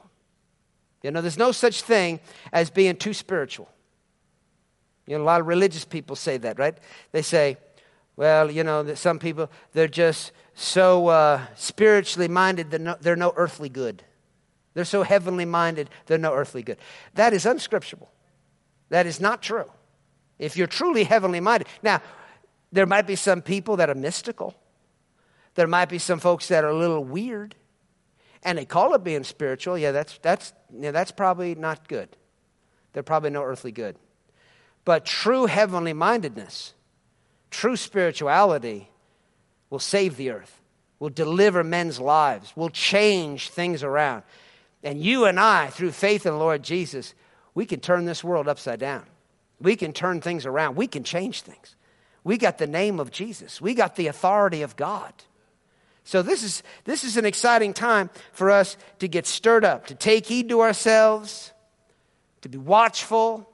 You 1.01 1.11
know, 1.11 1.21
there's 1.21 1.37
no 1.37 1.51
such 1.51 1.81
thing 1.81 2.19
as 2.51 2.69
being 2.69 2.95
too 2.95 3.13
spiritual. 3.13 3.69
You 5.07 5.17
know, 5.17 5.23
a 5.23 5.25
lot 5.25 5.41
of 5.41 5.47
religious 5.47 5.85
people 5.85 6.15
say 6.15 6.37
that, 6.37 6.59
right? 6.59 6.77
They 7.11 7.21
say, 7.21 7.57
well, 8.15 8.51
you 8.51 8.63
know, 8.63 8.93
some 8.93 9.17
people, 9.17 9.49
they're 9.73 9.87
just 9.87 10.31
so 10.53 11.07
uh, 11.07 11.41
spiritually 11.55 12.27
minded, 12.27 12.69
they're 12.69 12.79
no, 12.79 12.95
they're 12.99 13.15
no 13.15 13.33
earthly 13.35 13.69
good. 13.69 14.03
They're 14.73 14.85
so 14.85 15.03
heavenly 15.03 15.45
minded, 15.45 15.89
they're 16.05 16.17
no 16.17 16.33
earthly 16.33 16.61
good. 16.61 16.77
That 17.15 17.33
is 17.33 17.45
unscriptural. 17.45 18.11
That 18.89 19.05
is 19.05 19.19
not 19.19 19.41
true. 19.41 19.71
If 20.41 20.57
you're 20.57 20.67
truly 20.67 21.03
heavenly 21.03 21.39
minded. 21.39 21.67
Now, 21.83 22.01
there 22.71 22.87
might 22.87 23.05
be 23.05 23.15
some 23.15 23.43
people 23.43 23.77
that 23.77 23.91
are 23.91 23.95
mystical. 23.95 24.55
There 25.53 25.67
might 25.67 25.87
be 25.87 25.99
some 25.99 26.19
folks 26.19 26.47
that 26.47 26.63
are 26.63 26.69
a 26.69 26.77
little 26.77 27.03
weird. 27.03 27.53
And 28.41 28.57
they 28.57 28.65
call 28.65 28.95
it 28.95 29.03
being 29.03 29.23
spiritual. 29.23 29.77
Yeah, 29.77 29.91
that's, 29.91 30.17
that's, 30.23 30.51
yeah, 30.75 30.89
that's 30.89 31.11
probably 31.11 31.53
not 31.53 31.87
good. 31.87 32.09
They're 32.93 33.03
probably 33.03 33.29
no 33.29 33.43
earthly 33.43 33.71
good. 33.71 33.97
But 34.83 35.05
true 35.05 35.45
heavenly 35.45 35.93
mindedness, 35.93 36.73
true 37.51 37.75
spirituality 37.75 38.89
will 39.69 39.77
save 39.77 40.17
the 40.17 40.31
earth, 40.31 40.59
will 40.97 41.09
deliver 41.09 41.63
men's 41.63 41.99
lives, 41.99 42.57
will 42.57 42.71
change 42.71 43.49
things 43.49 43.83
around. 43.83 44.23
And 44.83 44.99
you 44.99 45.25
and 45.25 45.39
I, 45.39 45.67
through 45.67 45.91
faith 45.91 46.25
in 46.25 46.33
the 46.33 46.39
Lord 46.39 46.63
Jesus, 46.63 47.13
we 47.53 47.67
can 47.67 47.79
turn 47.79 48.05
this 48.05 48.23
world 48.23 48.47
upside 48.47 48.79
down. 48.79 49.05
We 49.61 49.75
can 49.75 49.93
turn 49.93 50.21
things 50.21 50.45
around. 50.45 50.75
We 50.75 50.87
can 50.87 51.03
change 51.03 51.41
things. 51.41 51.75
We 52.23 52.37
got 52.37 52.57
the 52.57 52.67
name 52.67 52.99
of 52.99 53.11
Jesus. 53.11 53.61
We 53.61 53.73
got 53.73 53.95
the 53.95 54.07
authority 54.07 54.61
of 54.61 54.75
God. 54.75 55.13
So 56.03 56.21
this 56.21 56.43
is 56.43 56.63
this 56.83 57.03
is 57.03 57.15
an 57.15 57.25
exciting 57.25 57.73
time 57.73 58.09
for 58.33 58.49
us 58.49 58.75
to 58.99 59.07
get 59.07 59.27
stirred 59.27 59.63
up, 59.63 59.87
to 59.87 59.95
take 59.95 60.25
heed 60.25 60.49
to 60.49 60.61
ourselves, 60.61 61.51
to 62.41 62.49
be 62.49 62.57
watchful 62.57 63.47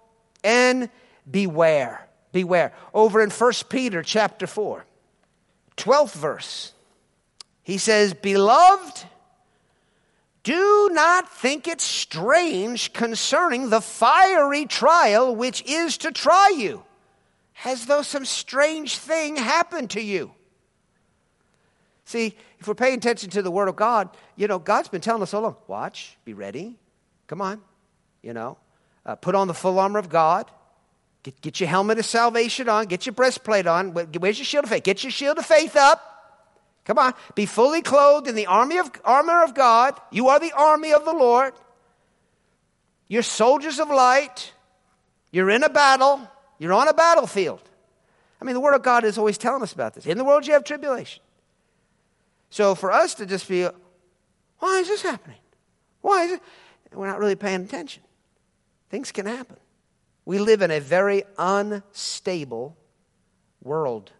and 0.44 0.90
beware. 1.30 2.08
Beware. 2.32 2.74
Over 2.94 3.22
in 3.22 3.30
1 3.30 3.54
Peter 3.70 4.02
chapter 4.02 4.48
4, 4.48 4.86
12th 5.76 6.14
verse. 6.14 6.74
He 7.64 7.78
says, 7.78 8.14
"Beloved, 8.14 9.06
do 10.48 10.90
not 10.94 11.30
think 11.30 11.68
it 11.68 11.82
strange 11.82 12.94
concerning 12.94 13.70
the 13.70 13.82
fiery 13.82 14.66
trial 14.66 15.36
which 15.36 15.62
is 15.64 15.98
to 15.98 16.10
try 16.10 16.54
you, 16.56 16.86
as 17.66 17.86
though 17.86 18.02
some 18.02 18.24
strange 18.24 18.98
thing 18.98 19.36
happened 19.36 19.90
to 19.90 20.02
you. 20.02 20.32
See, 22.06 22.34
if 22.60 22.66
we're 22.66 22.76
paying 22.76 22.96
attention 22.96 23.30
to 23.32 23.42
the 23.42 23.52
Word 23.52 23.68
of 23.68 23.76
God, 23.76 24.08
you 24.38 24.48
know, 24.48 24.58
God's 24.58 24.88
been 24.88 25.02
telling 25.02 25.22
us 25.22 25.34
all 25.34 25.42
along 25.42 25.58
watch, 25.68 26.16
be 26.24 26.34
ready, 26.34 26.78
come 27.28 27.42
on, 27.42 27.60
you 28.24 28.32
know, 28.32 28.58
uh, 29.06 29.16
put 29.16 29.36
on 29.36 29.50
the 29.50 29.54
full 29.54 29.78
armor 29.78 30.00
of 30.00 30.08
God. 30.08 30.50
Get, 31.24 31.42
get 31.42 31.60
your 31.60 31.68
helmet 31.68 32.00
of 32.00 32.06
salvation 32.06 32.70
on. 32.70 32.86
Get 32.86 33.06
your 33.06 33.12
breastplate 33.12 33.68
on. 33.68 33.92
Where's 33.92 34.40
your 34.40 34.46
shield 34.46 34.64
of 34.64 34.70
faith? 34.70 34.84
Get 34.84 35.04
your 35.04 35.12
shield 35.12 35.40
of 35.40 35.46
faith 35.46 35.76
up. 35.76 36.17
Come 36.88 36.98
on. 37.00 37.14
Be 37.36 37.46
fully 37.46 37.82
clothed 37.82 38.28
in 38.28 38.36
the 38.36 38.46
army 38.46 38.78
of, 38.78 38.90
armor 39.04 39.44
of 39.44 39.54
God. 39.54 40.00
You 40.10 40.30
are 40.30 40.40
the 40.40 40.54
army 40.54 40.94
of 40.94 41.04
the 41.04 41.14
Lord. 41.14 41.54
You're 43.10 43.24
soldiers 43.24 43.80
of 43.80 43.90
light. 43.90 44.54
You're 45.30 45.50
in 45.50 45.64
a 45.64 45.70
battle. 45.70 46.22
You're 46.58 46.72
on 46.72 46.88
a 46.88 46.94
battlefield. 46.94 47.62
I 48.42 48.46
mean, 48.46 48.54
the 48.54 48.62
Word 48.62 48.74
of 48.74 48.84
God 48.84 49.04
is 49.04 49.18
always 49.18 49.38
telling 49.38 49.62
us 49.62 49.74
about 49.74 49.96
this. 49.96 50.06
In 50.06 50.18
the 50.18 50.24
world, 50.24 50.48
you 50.48 50.54
have 50.54 50.64
tribulation. 50.64 51.22
So 52.50 52.74
for 52.74 52.94
us 52.94 53.16
to 53.16 53.26
just 53.26 53.50
be, 53.50 53.68
why 54.60 54.80
is 54.80 54.88
this 54.88 55.02
happening? 55.02 55.40
Why 56.00 56.24
is 56.24 56.32
it? 56.34 56.42
We're 56.94 57.08
not 57.08 57.20
really 57.20 57.36
paying 57.36 57.64
attention. 57.64 58.04
Things 58.90 59.12
can 59.12 59.26
happen. 59.26 59.58
We 60.24 60.40
live 60.40 60.62
in 60.62 60.72
a 60.72 60.80
very 60.80 61.24
unstable 61.38 62.78
world 63.62 64.14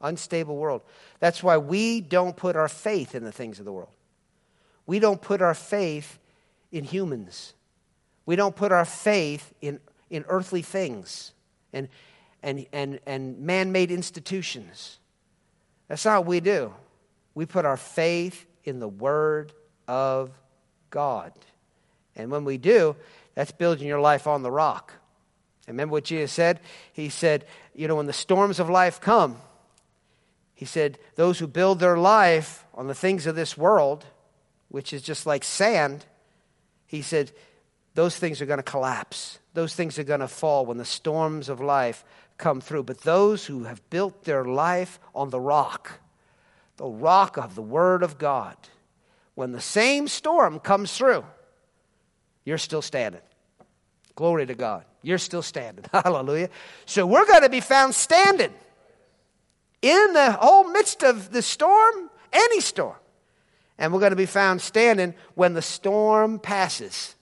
unstable 0.00 0.56
world. 0.56 0.82
That's 1.20 1.42
why 1.42 1.58
we 1.58 2.00
don't 2.00 2.36
put 2.36 2.56
our 2.56 2.68
faith 2.68 3.14
in 3.14 3.24
the 3.24 3.32
things 3.32 3.58
of 3.58 3.64
the 3.64 3.72
world. 3.72 3.90
We 4.86 4.98
don't 4.98 5.20
put 5.20 5.42
our 5.42 5.54
faith 5.54 6.18
in 6.72 6.84
humans. 6.84 7.54
We 8.26 8.36
don't 8.36 8.56
put 8.56 8.72
our 8.72 8.84
faith 8.84 9.52
in, 9.60 9.80
in 10.10 10.24
earthly 10.28 10.62
things 10.62 11.32
and, 11.72 11.88
and, 12.42 12.66
and, 12.72 13.00
and 13.06 13.38
man 13.40 13.72
made 13.72 13.90
institutions. 13.90 14.98
That's 15.88 16.04
not 16.04 16.20
what 16.20 16.28
we 16.28 16.40
do. 16.40 16.74
We 17.34 17.46
put 17.46 17.64
our 17.64 17.76
faith 17.76 18.46
in 18.64 18.80
the 18.80 18.88
Word 18.88 19.52
of 19.86 20.30
God. 20.90 21.32
And 22.16 22.30
when 22.30 22.44
we 22.44 22.58
do, 22.58 22.96
that's 23.34 23.52
building 23.52 23.86
your 23.86 24.00
life 24.00 24.26
on 24.26 24.42
the 24.42 24.50
rock. 24.50 24.92
And 25.66 25.74
remember 25.74 25.92
what 25.92 26.04
Jesus 26.04 26.32
said? 26.32 26.60
He 26.92 27.08
said, 27.08 27.44
you 27.74 27.88
know, 27.88 27.96
when 27.96 28.06
the 28.06 28.12
storms 28.12 28.58
of 28.58 28.68
life 28.68 29.00
come, 29.00 29.36
he 30.58 30.64
said, 30.64 30.98
Those 31.14 31.38
who 31.38 31.46
build 31.46 31.78
their 31.78 31.96
life 31.96 32.66
on 32.74 32.88
the 32.88 32.94
things 32.94 33.28
of 33.28 33.36
this 33.36 33.56
world, 33.56 34.04
which 34.66 34.92
is 34.92 35.02
just 35.02 35.24
like 35.24 35.44
sand, 35.44 36.04
he 36.88 37.00
said, 37.00 37.30
those 37.94 38.16
things 38.16 38.42
are 38.42 38.46
going 38.46 38.58
to 38.58 38.64
collapse. 38.64 39.38
Those 39.54 39.72
things 39.72 40.00
are 40.00 40.04
going 40.04 40.18
to 40.18 40.26
fall 40.26 40.66
when 40.66 40.78
the 40.78 40.84
storms 40.84 41.48
of 41.48 41.60
life 41.60 42.04
come 42.38 42.60
through. 42.60 42.82
But 42.82 43.02
those 43.02 43.46
who 43.46 43.64
have 43.64 43.88
built 43.88 44.24
their 44.24 44.44
life 44.44 44.98
on 45.14 45.30
the 45.30 45.38
rock, 45.38 46.00
the 46.76 46.86
rock 46.86 47.36
of 47.36 47.54
the 47.54 47.62
Word 47.62 48.02
of 48.02 48.18
God, 48.18 48.56
when 49.36 49.52
the 49.52 49.60
same 49.60 50.08
storm 50.08 50.58
comes 50.58 50.96
through, 50.96 51.24
you're 52.44 52.58
still 52.58 52.82
standing. 52.82 53.20
Glory 54.16 54.44
to 54.46 54.56
God. 54.56 54.84
You're 55.02 55.18
still 55.18 55.42
standing. 55.42 55.84
Hallelujah. 55.92 56.50
So 56.84 57.06
we're 57.06 57.26
going 57.26 57.42
to 57.42 57.48
be 57.48 57.60
found 57.60 57.94
standing 57.94 58.52
in 59.82 60.12
the 60.12 60.32
whole 60.32 60.64
midst 60.64 61.02
of 61.02 61.32
the 61.32 61.42
storm, 61.42 62.10
any 62.32 62.60
storm. 62.60 62.96
And 63.78 63.92
we're 63.92 64.00
going 64.00 64.10
to 64.10 64.16
be 64.16 64.26
found 64.26 64.60
standing 64.60 65.14
when 65.34 65.54
the 65.54 65.62
storm 65.62 66.38
passes. 66.38 67.14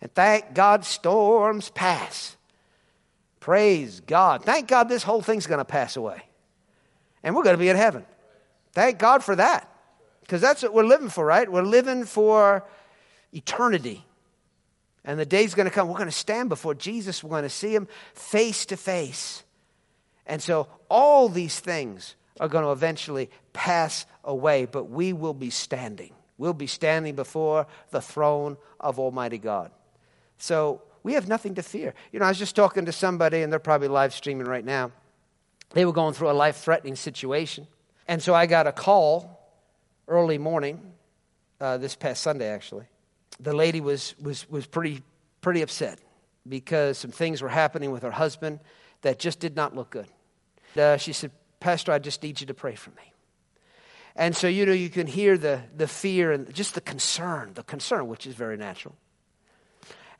And 0.00 0.12
thank 0.12 0.54
God 0.54 0.84
storms 0.84 1.70
pass. 1.70 2.36
Praise 3.38 4.00
God. 4.00 4.44
Thank 4.44 4.68
God 4.68 4.88
this 4.88 5.02
whole 5.02 5.22
thing's 5.22 5.46
going 5.46 5.58
to 5.58 5.64
pass 5.64 5.96
away. 5.96 6.22
And 7.22 7.34
we're 7.34 7.44
going 7.44 7.54
to 7.54 7.60
be 7.60 7.68
in 7.68 7.76
heaven. 7.76 8.04
Thank 8.72 8.98
God 8.98 9.22
for 9.22 9.36
that. 9.36 9.68
Because 10.22 10.40
that's 10.40 10.62
what 10.62 10.74
we're 10.74 10.84
living 10.84 11.08
for, 11.08 11.24
right? 11.24 11.50
We're 11.50 11.62
living 11.62 12.04
for 12.04 12.64
eternity. 13.32 14.04
And 15.04 15.18
the 15.18 15.26
day's 15.26 15.54
going 15.54 15.68
to 15.68 15.74
come. 15.74 15.88
We're 15.88 15.94
going 15.94 16.06
to 16.06 16.12
stand 16.12 16.48
before 16.48 16.74
Jesus. 16.74 17.24
We're 17.24 17.30
going 17.30 17.42
to 17.42 17.48
see 17.48 17.74
him 17.74 17.88
face 18.14 18.66
to 18.66 18.76
face. 18.76 19.44
And 20.30 20.40
so 20.40 20.68
all 20.88 21.28
these 21.28 21.58
things 21.58 22.14
are 22.38 22.46
going 22.46 22.64
to 22.64 22.70
eventually 22.70 23.28
pass 23.52 24.06
away, 24.22 24.64
but 24.64 24.84
we 24.84 25.12
will 25.12 25.34
be 25.34 25.50
standing. 25.50 26.12
We'll 26.38 26.54
be 26.54 26.68
standing 26.68 27.16
before 27.16 27.66
the 27.90 28.00
throne 28.00 28.56
of 28.78 29.00
Almighty 29.00 29.38
God. 29.38 29.72
So 30.38 30.82
we 31.02 31.14
have 31.14 31.26
nothing 31.26 31.56
to 31.56 31.64
fear. 31.64 31.94
You 32.12 32.20
know, 32.20 32.26
I 32.26 32.28
was 32.28 32.38
just 32.38 32.54
talking 32.54 32.86
to 32.86 32.92
somebody, 32.92 33.42
and 33.42 33.52
they're 33.52 33.58
probably 33.58 33.88
live 33.88 34.14
streaming 34.14 34.46
right 34.46 34.64
now. 34.64 34.92
They 35.70 35.84
were 35.84 35.92
going 35.92 36.14
through 36.14 36.30
a 36.30 36.32
life 36.32 36.58
threatening 36.58 36.94
situation. 36.94 37.66
And 38.06 38.22
so 38.22 38.32
I 38.32 38.46
got 38.46 38.68
a 38.68 38.72
call 38.72 39.36
early 40.06 40.38
morning, 40.38 40.80
uh, 41.60 41.76
this 41.76 41.96
past 41.96 42.22
Sunday 42.22 42.48
actually. 42.48 42.86
The 43.40 43.52
lady 43.52 43.80
was, 43.80 44.14
was, 44.20 44.48
was 44.48 44.64
pretty, 44.64 45.02
pretty 45.40 45.62
upset 45.62 45.98
because 46.48 46.98
some 46.98 47.10
things 47.10 47.42
were 47.42 47.48
happening 47.48 47.90
with 47.90 48.04
her 48.04 48.12
husband 48.12 48.60
that 49.02 49.18
just 49.18 49.40
did 49.40 49.56
not 49.56 49.74
look 49.74 49.90
good. 49.90 50.06
Uh, 50.76 50.96
she 50.96 51.12
said, 51.12 51.30
Pastor, 51.58 51.92
I 51.92 51.98
just 51.98 52.22
need 52.22 52.40
you 52.40 52.46
to 52.46 52.54
pray 52.54 52.74
for 52.74 52.90
me. 52.90 53.12
And 54.16 54.34
so, 54.34 54.48
you 54.48 54.66
know, 54.66 54.72
you 54.72 54.90
can 54.90 55.06
hear 55.06 55.38
the, 55.38 55.62
the 55.76 55.86
fear 55.86 56.32
and 56.32 56.52
just 56.52 56.74
the 56.74 56.80
concern, 56.80 57.52
the 57.54 57.62
concern, 57.62 58.08
which 58.08 58.26
is 58.26 58.34
very 58.34 58.56
natural. 58.56 58.96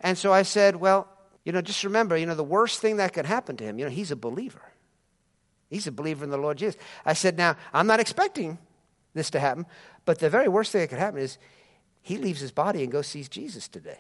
And 0.01 0.17
so 0.17 0.33
I 0.33 0.43
said, 0.43 0.77
Well, 0.77 1.09
you 1.45 1.53
know, 1.53 1.61
just 1.61 1.85
remember, 1.85 2.17
you 2.17 2.27
know, 2.27 2.35
the 2.35 2.45
worst 2.45 2.81
thing 2.81 2.97
that 2.97 3.13
could 3.13 3.27
happen 3.27 3.57
to 3.57 3.65
him, 3.65 3.79
you 3.79 3.85
know, 3.85 3.91
he's 3.91 4.11
a 4.11 4.17
believer. 4.17 4.63
He's 5.69 5.87
a 5.87 5.93
believer 5.93 6.25
in 6.25 6.31
the 6.31 6.39
Lord 6.39 6.59
Jesus. 6.59 6.81
I 7.05 7.13
said, 7.13 7.37
Now, 7.37 7.57
I'm 7.73 7.87
not 7.87 8.01
expecting 8.01 8.59
this 9.15 9.31
to 9.31 9.41
happen, 9.41 9.67
but 10.05 10.19
the 10.19 10.31
very 10.31 10.49
worst 10.49 10.73
thing 10.73 10.83
that 10.83 10.89
could 10.89 10.99
happen 10.99 11.21
is 11.21 11.39
he 12.03 12.17
leaves 12.17 12.41
his 12.41 12.53
body 12.53 12.83
and 12.83 12.93
goes 12.93 13.07
sees 13.07 13.29
Jesus 13.29 13.69
today. 13.69 13.99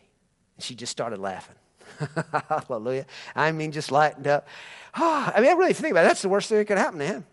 And 0.56 0.64
she 0.64 0.74
just 0.74 0.92
started 0.92 1.18
laughing. 1.18 1.56
Hallelujah. 2.48 3.06
I 3.34 3.52
mean, 3.52 3.72
just 3.72 3.90
lightened 3.92 4.26
up. 4.26 4.48
I 4.94 5.34
mean, 5.40 5.48
I 5.48 5.52
really 5.52 5.72
think 5.72 5.92
about 5.92 6.04
it. 6.04 6.08
That's 6.08 6.22
the 6.22 6.28
worst 6.28 6.48
thing 6.48 6.58
that 6.58 6.66
could 6.66 6.78
happen 6.78 6.98
to 6.98 7.06
him. 7.06 7.26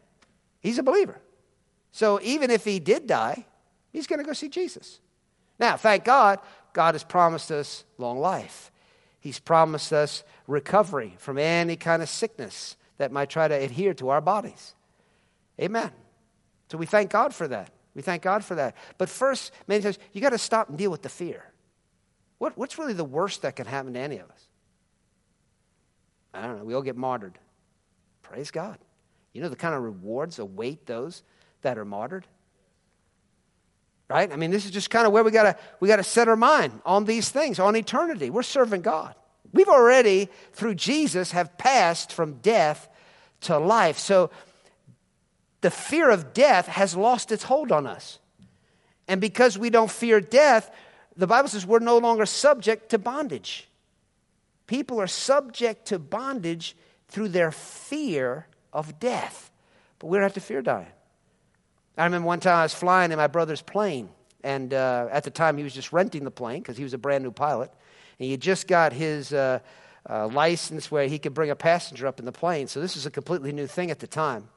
He's 0.59 0.77
a 0.77 0.83
believer. 0.83 1.19
So 1.91 2.19
even 2.21 2.51
if 2.51 2.63
he 2.63 2.79
did 2.79 3.07
die, 3.07 3.45
he's 3.91 4.07
going 4.07 4.19
to 4.19 4.25
go 4.25 4.33
see 4.33 4.49
Jesus. 4.49 4.99
Now, 5.59 5.77
thank 5.77 6.03
God, 6.03 6.39
God 6.73 6.93
has 6.93 7.03
promised 7.03 7.51
us 7.51 7.85
long 7.97 8.19
life. 8.19 8.71
He's 9.19 9.39
promised 9.39 9.91
us 9.91 10.23
recovery 10.45 11.15
from 11.17 11.37
any 11.37 11.75
kind 11.75 12.01
of 12.01 12.09
sickness 12.09 12.75
that 12.97 13.11
might 13.11 13.29
try 13.29 13.47
to 13.47 13.55
adhere 13.55 13.93
to 13.95 14.09
our 14.09 14.21
bodies. 14.21 14.75
Amen. 15.59 15.91
So 16.71 16.77
we 16.77 16.85
thank 16.85 17.09
God 17.09 17.33
for 17.33 17.47
that. 17.47 17.71
We 17.95 18.01
thank 18.01 18.21
God 18.21 18.43
for 18.43 18.55
that. 18.55 18.75
But 18.97 19.09
first, 19.09 19.51
many 19.67 19.81
times, 19.81 19.97
you 20.13 20.21
got 20.21 20.29
to 20.29 20.37
stop 20.37 20.69
and 20.69 20.77
deal 20.77 20.91
with 20.91 21.01
the 21.01 21.09
fear. 21.09 21.43
What, 22.37 22.57
what's 22.57 22.77
really 22.77 22.93
the 22.93 23.03
worst 23.03 23.41
that 23.41 23.55
can 23.55 23.65
happen 23.65 23.93
to 23.93 23.99
any 23.99 24.17
of 24.17 24.29
us? 24.29 24.46
I 26.33 26.41
don't 26.43 26.59
know. 26.59 26.63
We 26.63 26.73
all 26.73 26.81
get 26.81 26.95
martyred. 26.95 27.37
Praise 28.21 28.51
God. 28.51 28.77
You 29.33 29.41
know 29.41 29.49
the 29.49 29.55
kind 29.55 29.75
of 29.75 29.83
rewards 29.83 30.39
await 30.39 30.85
those 30.85 31.23
that 31.61 31.77
are 31.77 31.85
martyred? 31.85 32.25
Right? 34.09 34.31
I 34.31 34.35
mean, 34.35 34.51
this 34.51 34.65
is 34.65 34.71
just 34.71 34.89
kind 34.89 35.05
of 35.05 35.13
where 35.13 35.23
we 35.23 35.31
gotta 35.31 35.57
we 35.79 35.87
gotta 35.87 36.03
set 36.03 36.27
our 36.27 36.35
mind 36.35 36.81
on 36.85 37.05
these 37.05 37.29
things, 37.29 37.59
on 37.59 37.75
eternity. 37.75 38.29
We're 38.29 38.43
serving 38.43 38.81
God. 38.81 39.15
We've 39.53 39.67
already, 39.67 40.29
through 40.53 40.75
Jesus, 40.75 41.31
have 41.31 41.57
passed 41.57 42.11
from 42.11 42.33
death 42.35 42.89
to 43.41 43.57
life. 43.57 43.97
So 43.97 44.29
the 45.61 45.71
fear 45.71 46.09
of 46.09 46.33
death 46.33 46.67
has 46.67 46.95
lost 46.95 47.31
its 47.31 47.43
hold 47.43 47.71
on 47.71 47.87
us. 47.87 48.19
And 49.07 49.21
because 49.21 49.57
we 49.57 49.69
don't 49.69 49.89
fear 49.89 50.19
death, 50.19 50.69
the 51.15 51.27
Bible 51.27 51.49
says 51.49 51.65
we're 51.65 51.79
no 51.79 51.97
longer 51.97 52.25
subject 52.25 52.89
to 52.89 52.97
bondage. 52.97 53.67
People 54.67 55.01
are 55.01 55.07
subject 55.07 55.87
to 55.87 55.99
bondage 55.99 56.75
through 57.07 57.29
their 57.29 57.51
fear 57.51 58.47
of 58.73 58.99
death. 58.99 59.51
But 59.99 60.07
we 60.07 60.17
don't 60.17 60.23
have 60.23 60.33
to 60.33 60.41
fear 60.41 60.61
dying. 60.61 60.87
I 61.97 62.03
remember 62.03 62.27
one 62.27 62.39
time 62.39 62.57
I 62.57 62.63
was 62.63 62.73
flying 62.73 63.11
in 63.11 63.17
my 63.17 63.27
brother's 63.27 63.61
plane, 63.61 64.09
and 64.43 64.71
uh, 64.73 65.07
at 65.11 65.23
the 65.23 65.31
time 65.31 65.57
he 65.57 65.63
was 65.63 65.73
just 65.73 65.91
renting 65.91 66.23
the 66.23 66.31
plane 66.31 66.61
because 66.61 66.77
he 66.77 66.83
was 66.83 66.93
a 66.93 66.97
brand 66.97 67.23
new 67.23 67.31
pilot. 67.31 67.71
And 68.19 68.25
he 68.25 68.31
had 68.31 68.41
just 68.41 68.67
got 68.67 68.93
his 68.93 69.33
uh, 69.33 69.59
uh, 70.07 70.27
license 70.27 70.91
where 70.91 71.07
he 71.07 71.17
could 71.17 71.33
bring 71.33 71.49
a 71.49 71.55
passenger 71.55 72.05
up 72.05 72.19
in 72.19 72.25
the 72.25 72.31
plane. 72.31 72.67
So 72.67 72.79
this 72.79 72.93
was 72.93 73.07
a 73.07 73.11
completely 73.11 73.51
new 73.51 73.65
thing 73.65 73.89
at 73.89 73.99
the 73.99 74.07
time. 74.07 74.49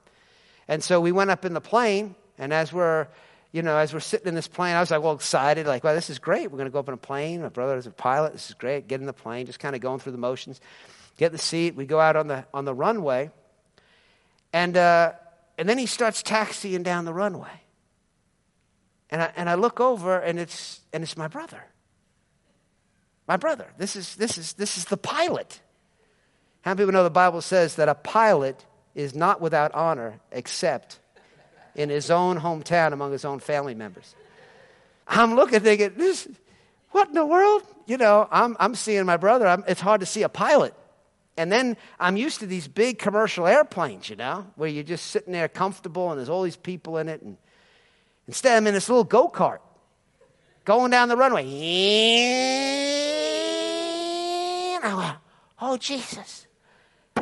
And 0.68 0.84
so 0.84 1.00
we 1.00 1.12
went 1.12 1.30
up 1.30 1.44
in 1.44 1.54
the 1.54 1.60
plane, 1.60 2.14
and 2.36 2.52
as 2.52 2.72
we're 2.72 3.08
you 3.52 3.62
know, 3.62 3.76
as 3.76 3.92
we're 3.92 4.00
sitting 4.00 4.28
in 4.28 4.34
this 4.34 4.46
plane, 4.46 4.76
I 4.76 4.80
was 4.80 4.90
like, 4.90 5.02
well, 5.02 5.12
excited, 5.12 5.66
like, 5.66 5.82
well, 5.82 5.94
this 5.94 6.08
is 6.08 6.18
great. 6.18 6.50
We're 6.50 6.58
going 6.58 6.68
to 6.68 6.72
go 6.72 6.78
up 6.78 6.88
in 6.88 6.94
a 6.94 6.98
plane. 6.98 7.42
My 7.42 7.48
brother 7.48 7.76
is 7.76 7.86
a 7.86 7.90
pilot. 7.90 8.32
This 8.32 8.48
is 8.48 8.54
great. 8.54 8.86
Get 8.86 9.00
in 9.00 9.06
the 9.06 9.12
plane, 9.12 9.46
just 9.46 9.58
kind 9.58 9.74
of 9.74 9.80
going 9.80 9.98
through 9.98 10.12
the 10.12 10.18
motions. 10.18 10.60
Get 11.16 11.32
the 11.32 11.38
seat. 11.38 11.74
We 11.74 11.84
go 11.84 12.00
out 12.00 12.16
on 12.16 12.28
the 12.28 12.44
on 12.54 12.64
the 12.64 12.74
runway, 12.74 13.30
and 14.52 14.76
uh, 14.76 15.12
and 15.58 15.68
then 15.68 15.78
he 15.78 15.86
starts 15.86 16.22
taxiing 16.22 16.82
down 16.82 17.04
the 17.04 17.12
runway. 17.12 17.60
And 19.10 19.22
I 19.22 19.32
and 19.36 19.50
I 19.50 19.54
look 19.54 19.80
over, 19.80 20.18
and 20.18 20.38
it's 20.38 20.80
and 20.92 21.02
it's 21.02 21.16
my 21.16 21.28
brother. 21.28 21.62
My 23.26 23.36
brother. 23.36 23.66
This 23.76 23.96
is 23.96 24.16
this 24.16 24.38
is 24.38 24.54
this 24.54 24.78
is 24.78 24.86
the 24.86 24.96
pilot. 24.96 25.60
How 26.62 26.70
many 26.70 26.84
people 26.84 26.92
know 26.92 27.04
the 27.04 27.10
Bible 27.10 27.42
says 27.42 27.76
that 27.76 27.88
a 27.88 27.94
pilot 27.94 28.64
is 28.94 29.14
not 29.14 29.40
without 29.40 29.74
honor 29.74 30.20
except 30.30 31.00
in 31.74 31.88
his 31.88 32.10
own 32.10 32.40
hometown 32.40 32.92
among 32.92 33.12
his 33.12 33.24
own 33.24 33.40
family 33.40 33.74
members. 33.74 34.14
I'm 35.06 35.34
looking 35.34 35.60
thinking, 35.60 35.92
this, 35.96 36.28
what 36.90 37.08
in 37.08 37.14
the 37.14 37.26
world? 37.26 37.62
You 37.86 37.96
know, 37.96 38.28
I'm, 38.30 38.56
I'm 38.60 38.74
seeing 38.74 39.04
my 39.06 39.16
brother. 39.16 39.46
I'm, 39.46 39.64
it's 39.66 39.80
hard 39.80 40.00
to 40.00 40.06
see 40.06 40.22
a 40.22 40.28
pilot. 40.28 40.74
And 41.36 41.50
then 41.50 41.76
I'm 41.98 42.16
used 42.16 42.40
to 42.40 42.46
these 42.46 42.68
big 42.68 42.98
commercial 42.98 43.46
airplanes, 43.46 44.10
you 44.10 44.16
know, 44.16 44.46
where 44.56 44.68
you're 44.68 44.84
just 44.84 45.06
sitting 45.06 45.32
there 45.32 45.48
comfortable 45.48 46.10
and 46.10 46.18
there's 46.18 46.28
all 46.28 46.42
these 46.42 46.56
people 46.56 46.98
in 46.98 47.08
it. 47.08 47.22
And 47.22 47.36
instead, 48.26 48.56
I'm 48.56 48.66
in 48.66 48.74
this 48.74 48.88
little 48.88 49.04
go 49.04 49.28
kart 49.28 49.60
going 50.64 50.90
down 50.90 51.08
the 51.08 51.16
runway. 51.16 51.44
And 54.74 54.84
I 54.84 54.94
went, 54.94 55.16
oh, 55.60 55.76
Jesus. 55.76 56.46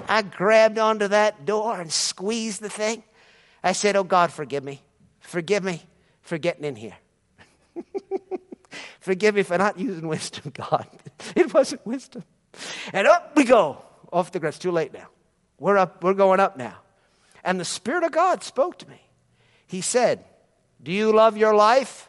I 0.09 0.23
grabbed 0.23 0.79
onto 0.79 1.09
that 1.09 1.45
door 1.45 1.81
and 1.81 1.93
squeezed 1.93 2.61
the 2.61 2.71
thing. 2.71 3.03
I 3.63 3.73
said, 3.73 3.97
Oh 3.97 4.05
God, 4.05 4.33
forgive 4.33 4.65
me. 4.65 4.83
Forgive 5.21 5.65
me 5.65 5.83
for 6.23 6.39
getting 6.39 6.65
in 6.65 6.77
here. 6.77 6.97
forgive 9.01 9.35
me 9.35 9.43
for 9.43 9.59
not 9.59 9.79
using 9.79 10.07
wisdom, 10.09 10.51
God. 10.55 10.87
It 11.35 11.53
wasn't 11.53 11.87
wisdom. 11.87 12.25
And 12.93 13.07
up 13.07 13.33
we 13.37 13.45
go 13.45 13.85
off 14.13 14.33
the 14.33 14.41
ground. 14.41 14.53
It's 14.53 14.59
too 14.59 14.73
late 14.73 14.93
now. 14.93 15.09
We're 15.59 15.77
up, 15.77 16.03
we're 16.03 16.15
going 16.15 16.41
up 16.41 16.57
now. 16.57 16.77
And 17.45 17.59
the 17.59 17.65
Spirit 17.65 18.05
of 18.05 18.13
God 18.13 18.43
spoke 18.43 18.79
to 18.79 18.89
me. 18.89 19.01
He 19.67 19.81
said, 19.81 20.25
Do 20.83 20.93
you 20.93 21.13
love 21.13 21.37
your 21.37 21.55
life? 21.55 22.09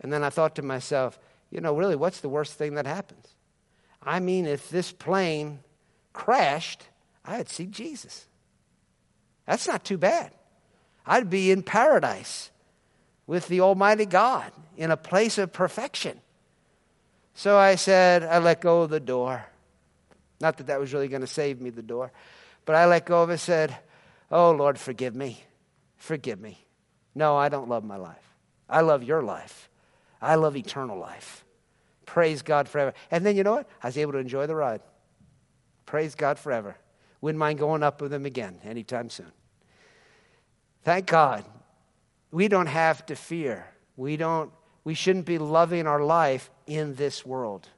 And 0.00 0.12
then 0.12 0.22
I 0.22 0.30
thought 0.30 0.54
to 0.56 0.62
myself, 0.62 1.18
you 1.50 1.60
know, 1.60 1.74
really, 1.74 1.96
what's 1.96 2.20
the 2.20 2.28
worst 2.28 2.54
thing 2.54 2.74
that 2.74 2.86
happens? 2.86 3.34
I 4.02 4.20
mean, 4.20 4.46
if 4.46 4.68
this 4.68 4.92
plane 4.92 5.60
crashed, 6.12 6.84
I'd 7.24 7.48
see 7.48 7.66
Jesus. 7.66 8.26
That's 9.48 9.66
not 9.66 9.82
too 9.82 9.96
bad. 9.96 10.30
I'd 11.06 11.30
be 11.30 11.50
in 11.50 11.62
paradise 11.62 12.50
with 13.26 13.48
the 13.48 13.62
Almighty 13.62 14.04
God 14.04 14.52
in 14.76 14.90
a 14.90 14.96
place 14.96 15.38
of 15.38 15.54
perfection. 15.54 16.20
So 17.32 17.56
I 17.56 17.76
said, 17.76 18.22
I 18.22 18.40
let 18.40 18.60
go 18.60 18.82
of 18.82 18.90
the 18.90 19.00
door. 19.00 19.46
Not 20.38 20.58
that 20.58 20.66
that 20.66 20.78
was 20.78 20.92
really 20.92 21.08
going 21.08 21.22
to 21.22 21.26
save 21.26 21.62
me, 21.62 21.70
the 21.70 21.82
door. 21.82 22.12
But 22.66 22.76
I 22.76 22.84
let 22.84 23.06
go 23.06 23.22
of 23.22 23.30
it 23.30 23.38
said, 23.38 23.74
Oh, 24.30 24.50
Lord, 24.50 24.78
forgive 24.78 25.14
me. 25.14 25.42
Forgive 25.96 26.38
me. 26.38 26.66
No, 27.14 27.34
I 27.34 27.48
don't 27.48 27.70
love 27.70 27.84
my 27.84 27.96
life. 27.96 28.34
I 28.68 28.82
love 28.82 29.02
your 29.02 29.22
life. 29.22 29.70
I 30.20 30.34
love 30.34 30.56
eternal 30.56 30.98
life. 30.98 31.42
Praise 32.04 32.42
God 32.42 32.68
forever. 32.68 32.92
And 33.10 33.24
then 33.24 33.34
you 33.34 33.44
know 33.44 33.52
what? 33.52 33.68
I 33.82 33.86
was 33.86 33.96
able 33.96 34.12
to 34.12 34.18
enjoy 34.18 34.46
the 34.46 34.54
ride. 34.54 34.82
Praise 35.86 36.14
God 36.14 36.38
forever. 36.38 36.76
Wouldn't 37.22 37.38
mind 37.38 37.58
going 37.58 37.82
up 37.82 38.02
with 38.02 38.12
him 38.12 38.26
again 38.26 38.58
anytime 38.62 39.08
soon. 39.08 39.32
Thank 40.88 41.04
God. 41.04 41.44
We 42.30 42.48
don't 42.48 42.64
have 42.64 43.04
to 43.06 43.14
fear. 43.14 43.66
We 43.98 44.16
don't 44.16 44.50
we 44.84 44.94
shouldn't 44.94 45.26
be 45.26 45.36
loving 45.36 45.86
our 45.86 46.00
life 46.00 46.50
in 46.66 46.94
this 46.94 47.26
world. 47.26 47.68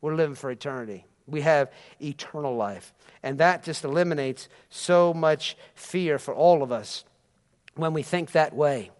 We're 0.00 0.14
living 0.14 0.34
for 0.34 0.50
eternity. 0.50 1.04
We 1.26 1.42
have 1.42 1.70
eternal 2.00 2.56
life. 2.56 2.94
And 3.22 3.36
that 3.36 3.64
just 3.64 3.84
eliminates 3.84 4.48
so 4.70 5.12
much 5.12 5.58
fear 5.74 6.18
for 6.18 6.32
all 6.32 6.62
of 6.62 6.72
us 6.72 7.04
when 7.74 7.92
we 7.92 8.02
think 8.02 8.32
that 8.32 8.54
way. 8.54 8.92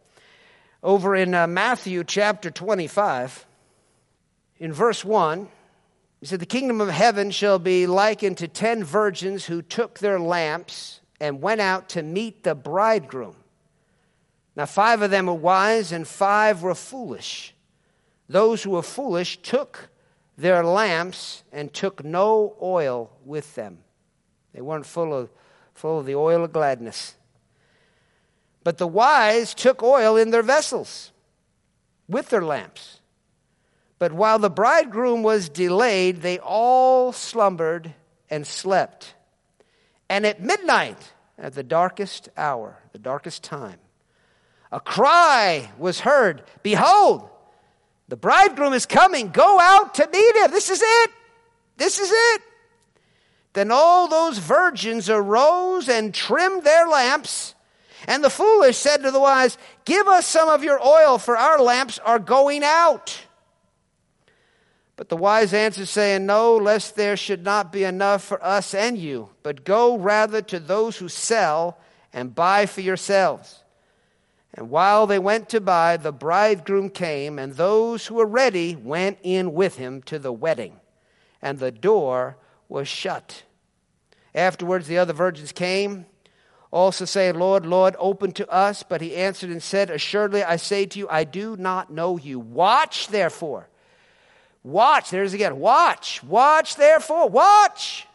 Over 0.83 1.17
in 1.17 1.33
uh, 1.33 1.47
Matthew 1.47 2.05
chapter 2.05 2.51
25, 2.51 3.47
in 4.59 4.75
verse 4.75 5.07
1, 5.07 5.49
he 6.21 6.27
said, 6.27 6.41
The 6.41 6.45
kingdom 6.45 6.83
of 6.83 6.91
heaven 6.91 7.31
shall 7.31 7.59
be 7.59 7.87
likened 7.87 8.37
to 8.37 8.47
ten 8.49 8.85
virgins 8.85 9.47
who 9.47 9.63
took 9.63 10.01
their 10.01 10.21
lamps 10.21 11.01
and 11.19 11.41
went 11.41 11.63
out 11.63 11.89
to 11.89 12.03
meet 12.03 12.45
the 12.45 12.55
bridegroom. 12.55 13.37
Now, 14.59 14.67
five 14.67 15.03
of 15.03 15.13
them 15.13 15.27
were 15.27 15.35
wise 15.35 15.93
and 15.93 16.07
five 16.07 16.65
were 16.65 16.75
foolish. 16.75 17.55
Those 18.29 18.65
who 18.65 18.71
were 18.71 18.83
foolish 18.83 19.41
took 19.41 19.89
their 20.37 20.65
lamps 20.65 21.45
and 21.53 21.73
took 21.73 22.03
no 22.03 22.57
oil 22.61 23.13
with 23.25 23.55
them. 23.55 23.79
They 24.53 24.61
weren't 24.61 24.85
full 24.85 25.15
of, 25.15 25.31
full 25.75 26.01
of 26.01 26.07
the 26.07 26.17
oil 26.17 26.43
of 26.43 26.53
gladness. 26.53 27.15
But 28.65 28.79
the 28.79 28.87
wise 28.89 29.55
took 29.55 29.81
oil 29.81 30.17
in 30.17 30.33
their 30.33 30.43
vessels 30.43 31.13
with 32.09 32.29
their 32.31 32.45
lamps. 32.45 32.99
But 34.01 34.13
while 34.13 34.41
the 34.41 34.51
bridegroom 34.51 35.23
was 35.23 35.49
delayed, 35.49 36.23
they 36.23 36.41
all 36.41 37.13
slumbered 37.13 37.95
and 38.29 38.45
slept. 38.45 39.15
And 40.11 40.27
at 40.27 40.43
midnight, 40.43 41.13
at 41.39 41.55
the 41.55 41.63
darkest 41.63 42.29
hour, 42.37 42.81
the 42.91 42.99
darkest 42.99 43.45
time, 43.45 43.79
a 44.71 44.81
cry 44.81 45.71
was 45.79 46.01
heard 46.01 46.43
Behold, 46.63 47.29
the 48.09 48.17
bridegroom 48.17 48.73
is 48.73 48.87
coming. 48.87 49.29
Go 49.31 49.61
out 49.61 49.95
to 49.97 50.09
meet 50.11 50.37
him. 50.37 50.51
This 50.51 50.71
is 50.71 50.81
it. 50.83 51.11
This 51.77 51.99
is 51.99 52.11
it. 52.11 52.43
Then 53.53 53.71
all 53.71 54.09
those 54.09 54.39
virgins 54.39 55.11
arose 55.11 55.89
and 55.89 56.15
trimmed 56.15 56.65
their 56.65 56.87
lamps. 56.87 57.55
And 58.07 58.23
the 58.23 58.31
foolish 58.31 58.77
said 58.77 59.03
to 59.03 59.11
the 59.11 59.21
wise, 59.21 59.59
Give 59.85 60.07
us 60.07 60.27
some 60.27 60.49
of 60.49 60.65
your 60.65 60.85
oil, 60.85 61.19
for 61.19 61.37
our 61.37 61.61
lamps 61.61 61.99
are 61.99 62.19
going 62.19 62.63
out. 62.63 63.19
But 64.97 65.09
the 65.09 65.17
wise 65.17 65.53
answered, 65.53 65.89
saying, 65.89 66.25
No, 66.25 66.57
lest 66.57 66.97
there 66.97 67.17
should 67.17 67.45
not 67.45 67.71
be 67.71 67.85
enough 67.85 68.25
for 68.25 68.43
us 68.45 68.75
and 68.75 68.97
you, 68.97 69.31
but 69.43 69.65
go 69.65 69.97
rather 69.97 70.41
to 70.43 70.59
those 70.59 70.97
who 70.97 71.09
sell 71.09 71.79
and 72.13 72.35
buy 72.35 72.67
for 72.67 72.81
yourselves. 72.81 73.63
And 74.55 74.71
while 74.71 75.07
they 75.07 75.19
went 75.19 75.49
to 75.51 75.61
buy, 75.61 75.97
the 75.97 76.13
bridegroom 76.13 76.91
came, 76.91 77.39
and 77.39 77.55
those 77.55 78.07
who 78.07 78.17
were 78.17 78.27
ready 78.27 78.75
went 78.75 79.19
in 79.23 79.53
with 79.53 79.77
him 79.77 80.03
to 80.03 80.19
the 80.19 80.33
wedding, 80.33 80.81
and 81.41 81.59
the 81.59 81.71
door 81.71 82.37
was 82.69 82.89
shut. 82.89 83.45
Afterwards, 84.35 84.87
the 84.87 84.99
other 84.99 85.13
virgins 85.13 85.53
came, 85.53 86.07
also 86.71 87.05
saying, 87.05 87.39
Lord, 87.39 87.65
Lord, 87.65 87.97
open 87.99 88.33
to 88.33 88.49
us. 88.51 88.83
But 88.83 89.01
he 89.01 89.17
answered 89.17 89.51
and 89.51 89.63
said, 89.63 89.91
Assuredly, 89.91 90.43
I 90.43 90.57
say 90.57 90.87
to 90.87 90.99
you, 90.99 91.09
I 91.09 91.25
do 91.25 91.57
not 91.57 91.93
know 91.93 92.19
you. 92.19 92.39
Watch, 92.39 93.09
therefore 93.09 93.69
Watch. 94.63 95.11
There's 95.11 95.35
again. 95.35 95.59
Watch. 95.59 96.23
Watch, 96.23 96.77
therefore. 96.77 97.29
Watch. 97.29 98.07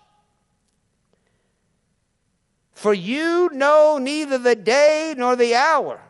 For 2.74 2.94
you 2.94 3.50
know 3.54 3.98
neither 3.98 4.38
the 4.38 4.56
day 4.56 5.16
nor 5.18 5.36
the 5.36 5.56
hour 5.56 6.02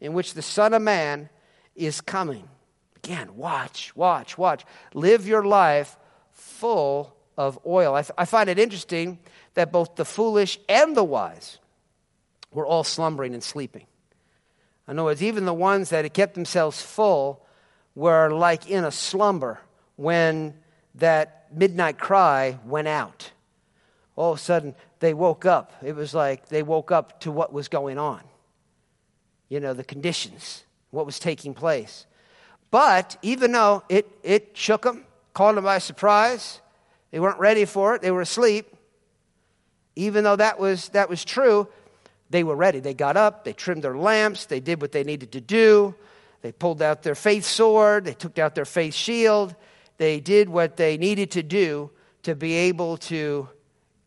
in 0.00 0.12
which 0.12 0.34
the 0.34 0.42
Son 0.42 0.74
of 0.74 0.82
Man 0.82 1.28
is 1.74 2.00
coming. 2.00 2.48
Again, 2.96 3.36
watch, 3.36 3.94
watch, 3.94 4.36
watch. 4.36 4.64
Live 4.94 5.26
your 5.26 5.44
life 5.44 5.96
full 6.32 7.14
of 7.36 7.58
oil. 7.66 7.94
I, 7.94 8.04
I 8.18 8.24
find 8.24 8.48
it 8.48 8.58
interesting 8.58 9.18
that 9.54 9.72
both 9.72 9.96
the 9.96 10.04
foolish 10.04 10.58
and 10.68 10.96
the 10.96 11.04
wise 11.04 11.58
were 12.52 12.66
all 12.66 12.84
slumbering 12.84 13.34
and 13.34 13.42
sleeping. 13.42 13.86
In 14.88 14.98
other 14.98 15.04
words, 15.04 15.22
even 15.22 15.44
the 15.44 15.54
ones 15.54 15.90
that 15.90 16.04
had 16.04 16.14
kept 16.14 16.34
themselves 16.34 16.80
full 16.80 17.44
were 17.94 18.30
like 18.30 18.70
in 18.70 18.84
a 18.84 18.90
slumber 18.90 19.60
when 19.96 20.54
that 20.96 21.48
midnight 21.54 21.98
cry 21.98 22.58
went 22.64 22.88
out. 22.88 23.32
All 24.14 24.32
of 24.32 24.38
a 24.38 24.40
sudden, 24.40 24.74
they 25.00 25.12
woke 25.12 25.44
up. 25.44 25.72
It 25.82 25.94
was 25.94 26.14
like 26.14 26.48
they 26.48 26.62
woke 26.62 26.90
up 26.90 27.20
to 27.20 27.30
what 27.30 27.52
was 27.52 27.68
going 27.68 27.98
on. 27.98 28.22
You 29.48 29.60
know, 29.60 29.74
the 29.74 29.84
conditions, 29.84 30.64
what 30.90 31.06
was 31.06 31.18
taking 31.18 31.54
place. 31.54 32.06
But 32.70 33.16
even 33.22 33.52
though 33.52 33.84
it, 33.88 34.06
it 34.22 34.50
shook 34.54 34.82
them, 34.82 35.04
caught 35.34 35.54
them 35.54 35.64
by 35.64 35.78
surprise, 35.78 36.60
they 37.10 37.20
weren't 37.20 37.38
ready 37.38 37.64
for 37.64 37.94
it, 37.94 38.02
they 38.02 38.10
were 38.10 38.22
asleep. 38.22 38.74
Even 39.94 40.24
though 40.24 40.36
that 40.36 40.58
was, 40.58 40.90
that 40.90 41.08
was 41.08 41.24
true, 41.24 41.68
they 42.28 42.44
were 42.44 42.56
ready. 42.56 42.80
They 42.80 42.94
got 42.94 43.16
up, 43.16 43.44
they 43.44 43.52
trimmed 43.52 43.84
their 43.84 43.96
lamps, 43.96 44.46
they 44.46 44.60
did 44.60 44.82
what 44.82 44.92
they 44.92 45.04
needed 45.04 45.32
to 45.32 45.40
do. 45.40 45.94
They 46.42 46.52
pulled 46.52 46.82
out 46.82 47.02
their 47.02 47.14
faith 47.14 47.44
sword, 47.44 48.04
they 48.04 48.12
took 48.12 48.38
out 48.38 48.54
their 48.54 48.64
faith 48.64 48.94
shield, 48.94 49.54
they 49.98 50.20
did 50.20 50.48
what 50.48 50.76
they 50.76 50.96
needed 50.98 51.30
to 51.32 51.42
do 51.42 51.90
to 52.24 52.34
be 52.34 52.52
able 52.54 52.98
to 52.98 53.48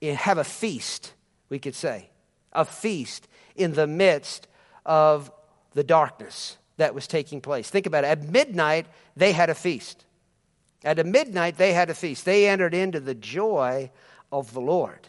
eh, 0.02 0.14
have 0.14 0.38
a 0.38 0.44
feast, 0.44 1.14
we 1.50 1.60
could 1.60 1.76
say, 1.76 2.10
a 2.54 2.66
feast 2.66 3.28
in 3.56 3.74
the 3.74 3.88
midst 3.88 4.48
of 4.90 5.32
the 5.74 5.84
darkness 5.84 6.58
that 6.78 6.96
was 6.96 7.08
taking 7.08 7.40
place. 7.40 7.70
Think 7.70 7.86
about 7.86 8.04
it. 8.04 8.08
At 8.08 8.24
midnight, 8.24 8.88
they 9.16 9.32
had 9.32 9.50
a 9.50 9.56
feast. 9.56 10.06
At 10.84 11.06
midnight, 11.06 11.58
they 11.58 11.74
had 11.74 11.90
a 11.90 11.94
feast. 11.94 12.26
They 12.26 12.50
entered 12.50 12.74
into 12.74 13.00
the 13.00 13.14
joy 13.14 13.92
of 14.32 14.54
the 14.54 14.62
Lord. 14.62 15.08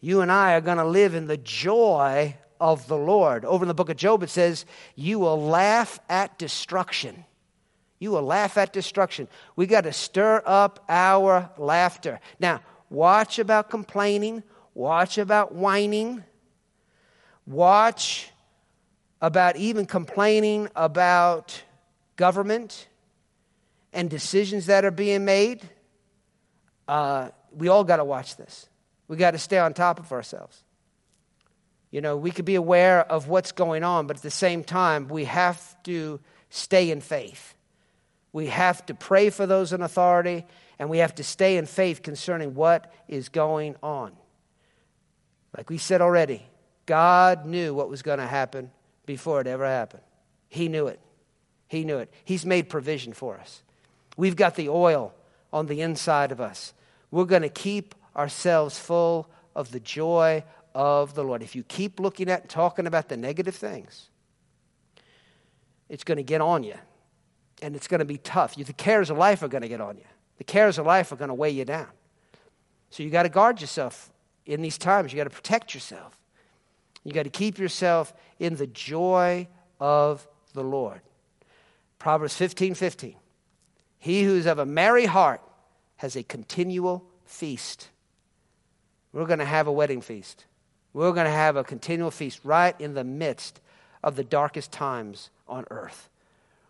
You 0.00 0.20
and 0.20 0.30
I 0.30 0.54
are 0.54 0.60
going 0.60 0.78
to 0.78 0.84
live 0.84 1.14
in 1.14 1.26
the 1.26 1.38
joy 1.38 2.36
of 2.60 2.86
the 2.88 2.96
Lord. 2.96 3.44
Over 3.44 3.64
in 3.64 3.68
the 3.68 3.74
book 3.74 3.88
of 3.88 3.96
Job, 3.96 4.22
it 4.22 4.30
says, 4.30 4.66
You 4.94 5.18
will 5.18 5.40
laugh 5.40 5.98
at 6.08 6.38
destruction. 6.38 7.24
You 7.98 8.10
will 8.10 8.22
laugh 8.22 8.58
at 8.58 8.72
destruction. 8.72 9.28
We 9.56 9.66
got 9.66 9.82
to 9.82 9.92
stir 9.92 10.42
up 10.44 10.84
our 10.88 11.50
laughter. 11.56 12.20
Now, 12.38 12.60
watch 12.90 13.38
about 13.38 13.70
complaining, 13.70 14.42
watch 14.74 15.18
about 15.18 15.54
whining, 15.54 16.24
watch 17.46 18.30
about 19.20 19.56
even 19.56 19.86
complaining 19.86 20.68
about 20.74 21.62
government 22.16 22.88
and 23.92 24.08
decisions 24.08 24.66
that 24.66 24.84
are 24.84 24.90
being 24.90 25.24
made. 25.24 25.68
Uh, 26.88 27.28
we 27.52 27.68
all 27.68 27.84
got 27.84 27.96
to 27.96 28.04
watch 28.04 28.36
this. 28.36 28.68
We 29.08 29.16
got 29.16 29.32
to 29.32 29.38
stay 29.38 29.58
on 29.58 29.74
top 29.74 29.98
of 29.98 30.12
ourselves. 30.12 30.62
You 31.90 32.00
know, 32.00 32.16
we 32.16 32.30
could 32.30 32.44
be 32.44 32.54
aware 32.54 33.00
of 33.00 33.28
what's 33.28 33.52
going 33.52 33.82
on, 33.82 34.06
but 34.06 34.16
at 34.16 34.22
the 34.22 34.30
same 34.30 34.62
time, 34.62 35.08
we 35.08 35.24
have 35.24 35.82
to 35.84 36.20
stay 36.48 36.90
in 36.90 37.00
faith. 37.00 37.54
We 38.32 38.46
have 38.46 38.86
to 38.86 38.94
pray 38.94 39.30
for 39.30 39.44
those 39.44 39.72
in 39.72 39.82
authority, 39.82 40.46
and 40.78 40.88
we 40.88 40.98
have 40.98 41.16
to 41.16 41.24
stay 41.24 41.56
in 41.56 41.66
faith 41.66 42.02
concerning 42.02 42.54
what 42.54 42.92
is 43.08 43.28
going 43.28 43.74
on. 43.82 44.12
Like 45.56 45.68
we 45.68 45.78
said 45.78 46.00
already, 46.00 46.46
God 46.86 47.44
knew 47.44 47.74
what 47.74 47.90
was 47.90 48.02
going 48.02 48.20
to 48.20 48.26
happen 48.26 48.70
before 49.06 49.40
it 49.40 49.46
ever 49.46 49.66
happened. 49.66 50.02
He 50.48 50.68
knew 50.68 50.86
it. 50.86 51.00
He 51.68 51.84
knew 51.84 51.98
it. 51.98 52.12
He's 52.24 52.44
made 52.44 52.68
provision 52.68 53.12
for 53.12 53.38
us. 53.38 53.62
We've 54.16 54.36
got 54.36 54.56
the 54.56 54.68
oil 54.68 55.14
on 55.52 55.66
the 55.66 55.80
inside 55.80 56.32
of 56.32 56.40
us. 56.40 56.74
We're 57.10 57.24
going 57.24 57.42
to 57.42 57.48
keep 57.48 57.94
ourselves 58.16 58.78
full 58.78 59.28
of 59.54 59.70
the 59.70 59.80
joy 59.80 60.44
of 60.74 61.14
the 61.14 61.24
Lord. 61.24 61.42
If 61.42 61.54
you 61.54 61.62
keep 61.62 62.00
looking 62.00 62.28
at 62.28 62.42
and 62.42 62.50
talking 62.50 62.86
about 62.86 63.08
the 63.08 63.16
negative 63.16 63.54
things, 63.54 64.10
it's 65.88 66.04
going 66.04 66.16
to 66.16 66.22
get 66.22 66.40
on 66.40 66.62
you 66.62 66.76
and 67.62 67.74
it's 67.74 67.88
going 67.88 67.98
to 67.98 68.04
be 68.04 68.18
tough. 68.18 68.54
The 68.54 68.72
cares 68.72 69.10
of 69.10 69.18
life 69.18 69.42
are 69.42 69.48
going 69.48 69.62
to 69.62 69.68
get 69.68 69.80
on 69.80 69.96
you. 69.96 70.04
The 70.38 70.44
cares 70.44 70.78
of 70.78 70.86
life 70.86 71.12
are 71.12 71.16
going 71.16 71.28
to 71.28 71.34
weigh 71.34 71.50
you 71.50 71.64
down. 71.64 71.88
So 72.90 73.02
you 73.02 73.10
got 73.10 73.24
to 73.24 73.28
guard 73.28 73.60
yourself 73.60 74.10
in 74.46 74.62
these 74.62 74.78
times. 74.78 75.12
You 75.12 75.16
got 75.16 75.24
to 75.24 75.30
protect 75.30 75.74
yourself. 75.74 76.19
You 77.04 77.12
got 77.12 77.24
to 77.24 77.30
keep 77.30 77.58
yourself 77.58 78.12
in 78.38 78.56
the 78.56 78.66
joy 78.66 79.48
of 79.78 80.26
the 80.52 80.62
Lord. 80.62 81.00
Proverbs 81.98 82.34
15 82.36 82.74
15. 82.74 83.14
He 83.98 84.22
who 84.24 84.36
is 84.36 84.46
of 84.46 84.58
a 84.58 84.66
merry 84.66 85.06
heart 85.06 85.42
has 85.96 86.16
a 86.16 86.22
continual 86.22 87.04
feast. 87.26 87.88
We're 89.12 89.26
going 89.26 89.38
to 89.38 89.44
have 89.44 89.66
a 89.66 89.72
wedding 89.72 90.00
feast. 90.00 90.46
We're 90.92 91.12
going 91.12 91.26
to 91.26 91.32
have 91.32 91.56
a 91.56 91.64
continual 91.64 92.10
feast 92.10 92.40
right 92.42 92.78
in 92.80 92.94
the 92.94 93.04
midst 93.04 93.60
of 94.02 94.16
the 94.16 94.24
darkest 94.24 94.72
times 94.72 95.30
on 95.46 95.66
earth. 95.70 96.08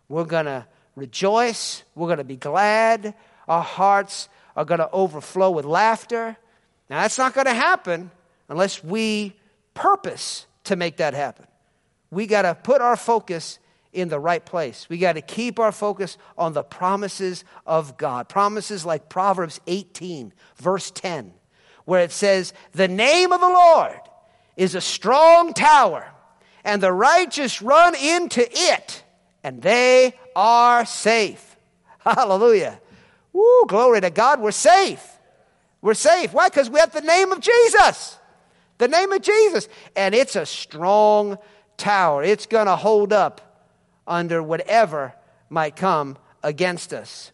We're 0.08 0.24
going 0.24 0.46
to 0.46 0.66
rejoice. 0.96 1.84
We're 1.94 2.08
going 2.08 2.18
to 2.18 2.24
be 2.24 2.36
glad. 2.36 3.14
Our 3.46 3.62
hearts 3.62 4.28
are 4.56 4.64
going 4.64 4.80
to 4.80 4.90
overflow 4.90 5.50
with 5.50 5.64
laughter. 5.64 6.36
Now, 6.88 7.02
that's 7.02 7.18
not 7.18 7.34
going 7.34 7.46
to 7.46 7.54
happen 7.54 8.10
unless 8.48 8.82
we 8.82 9.34
purpose 9.80 10.46
to 10.64 10.76
make 10.76 10.98
that 10.98 11.14
happen. 11.14 11.46
We 12.10 12.26
got 12.26 12.42
to 12.42 12.54
put 12.54 12.82
our 12.82 12.96
focus 12.96 13.58
in 13.94 14.08
the 14.08 14.20
right 14.20 14.44
place. 14.44 14.86
We 14.90 14.98
got 14.98 15.14
to 15.14 15.22
keep 15.22 15.58
our 15.58 15.72
focus 15.72 16.18
on 16.36 16.52
the 16.52 16.62
promises 16.62 17.44
of 17.66 17.96
God. 17.96 18.28
Promises 18.28 18.84
like 18.84 19.08
Proverbs 19.08 19.58
18, 19.66 20.34
verse 20.56 20.90
10, 20.90 21.32
where 21.86 22.02
it 22.02 22.12
says, 22.12 22.52
The 22.72 22.88
name 22.88 23.32
of 23.32 23.40
the 23.40 23.48
Lord 23.48 24.00
is 24.54 24.74
a 24.74 24.82
strong 24.82 25.54
tower, 25.54 26.06
and 26.62 26.82
the 26.82 26.92
righteous 26.92 27.62
run 27.62 27.94
into 27.94 28.46
it, 28.46 29.02
and 29.42 29.62
they 29.62 30.14
are 30.36 30.84
safe. 30.84 31.56
Hallelujah. 32.00 32.78
Woo, 33.32 33.64
glory 33.66 34.02
to 34.02 34.10
God. 34.10 34.40
We're 34.40 34.50
safe. 34.50 35.04
We're 35.80 35.94
safe. 35.94 36.34
Why? 36.34 36.48
Because 36.50 36.68
we 36.68 36.80
have 36.80 36.92
the 36.92 37.00
name 37.00 37.32
of 37.32 37.40
Jesus. 37.40 38.19
The 38.80 38.88
name 38.88 39.12
of 39.12 39.20
Jesus. 39.20 39.68
And 39.94 40.14
it's 40.14 40.36
a 40.36 40.46
strong 40.46 41.36
tower. 41.76 42.24
It's 42.24 42.46
going 42.46 42.64
to 42.64 42.76
hold 42.76 43.12
up 43.12 43.68
under 44.06 44.42
whatever 44.42 45.14
might 45.50 45.76
come 45.76 46.16
against 46.42 46.94
us. 46.94 47.30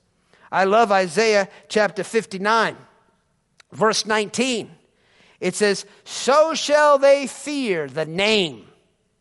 I 0.51 0.65
love 0.65 0.91
Isaiah 0.91 1.49
chapter 1.69 2.03
59, 2.03 2.77
verse 3.71 4.07
19. 4.07 4.73
It 5.39 5.55
says, 5.55 5.87
So 6.03 6.53
shall 6.55 6.99
they 6.99 7.29
fear 7.29 7.87
the 7.87 8.07
name 8.07 8.67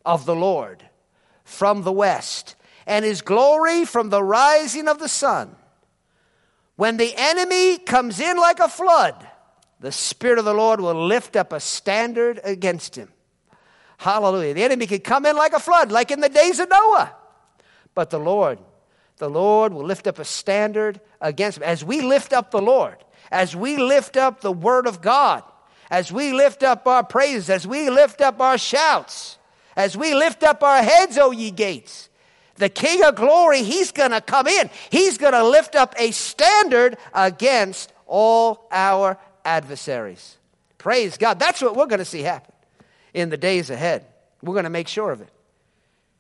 of 0.03 0.25
the 0.25 0.35
Lord 0.35 0.83
from 1.43 1.83
the 1.83 1.91
west, 1.91 2.55
and 2.87 3.05
his 3.05 3.21
glory 3.21 3.85
from 3.85 4.09
the 4.09 4.23
rising 4.23 4.87
of 4.87 4.97
the 4.97 5.07
sun. 5.07 5.55
When 6.75 6.97
the 6.97 7.13
enemy 7.15 7.77
comes 7.77 8.19
in 8.19 8.37
like 8.37 8.59
a 8.59 8.67
flood, 8.67 9.24
the 9.85 9.91
Spirit 9.91 10.39
of 10.39 10.45
the 10.45 10.53
Lord 10.53 10.81
will 10.81 11.05
lift 11.05 11.35
up 11.35 11.53
a 11.53 11.59
standard 11.59 12.39
against 12.43 12.95
him. 12.95 13.09
Hallelujah. 13.99 14.55
The 14.55 14.63
enemy 14.63 14.87
can 14.87 15.01
come 15.01 15.27
in 15.27 15.35
like 15.35 15.53
a 15.53 15.59
flood, 15.59 15.91
like 15.91 16.09
in 16.09 16.21
the 16.21 16.27
days 16.27 16.59
of 16.59 16.71
Noah. 16.71 17.15
But 17.93 18.09
the 18.09 18.17
Lord, 18.17 18.57
the 19.17 19.29
Lord 19.29 19.73
will 19.73 19.83
lift 19.83 20.07
up 20.07 20.17
a 20.17 20.25
standard 20.25 21.01
against 21.21 21.59
him. 21.59 21.63
As 21.63 21.85
we 21.85 22.01
lift 22.01 22.33
up 22.33 22.49
the 22.49 22.63
Lord, 22.63 22.95
as 23.31 23.55
we 23.55 23.77
lift 23.77 24.17
up 24.17 24.41
the 24.41 24.51
Word 24.51 24.87
of 24.87 25.03
God, 25.03 25.43
as 25.91 26.11
we 26.11 26.33
lift 26.33 26.63
up 26.63 26.87
our 26.87 27.03
praises, 27.03 27.51
as 27.51 27.67
we 27.67 27.91
lift 27.91 28.21
up 28.21 28.41
our 28.41 28.57
shouts, 28.57 29.37
as 29.75 29.95
we 29.95 30.15
lift 30.15 30.41
up 30.41 30.63
our 30.63 30.81
heads, 30.81 31.15
O 31.19 31.29
ye 31.29 31.51
gates, 31.51 32.09
the 32.55 32.69
King 32.69 33.03
of 33.03 33.13
glory, 33.13 33.61
He's 33.61 33.91
going 33.91 34.09
to 34.09 34.21
come 34.21 34.47
in. 34.47 34.71
He's 34.89 35.19
going 35.19 35.33
to 35.33 35.47
lift 35.47 35.75
up 35.75 35.93
a 35.99 36.09
standard 36.09 36.97
against 37.13 37.93
all 38.07 38.67
our 38.71 39.19
adversaries. 39.45 40.37
Praise 40.77 41.17
God. 41.17 41.39
That's 41.39 41.61
what 41.61 41.75
we're 41.75 41.85
going 41.85 41.99
to 41.99 42.05
see 42.05 42.21
happen 42.21 42.53
in 43.13 43.29
the 43.29 43.37
days 43.37 43.69
ahead. 43.69 44.05
We're 44.41 44.53
going 44.53 44.65
to 44.65 44.69
make 44.69 44.87
sure 44.87 45.11
of 45.11 45.21
it. 45.21 45.29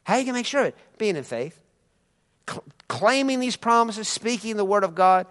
How 0.03 0.13
are 0.13 0.19
you 0.19 0.25
going 0.25 0.33
to 0.33 0.39
make 0.39 0.45
sure 0.45 0.61
of 0.61 0.67
it? 0.67 0.77
Being 0.97 1.15
in 1.15 1.23
faith, 1.23 1.59
cl- 2.49 2.63
claiming 2.87 3.39
these 3.39 3.55
promises, 3.55 4.07
speaking 4.07 4.55
the 4.55 4.65
word 4.65 4.83
of 4.83 4.95
God. 4.95 5.27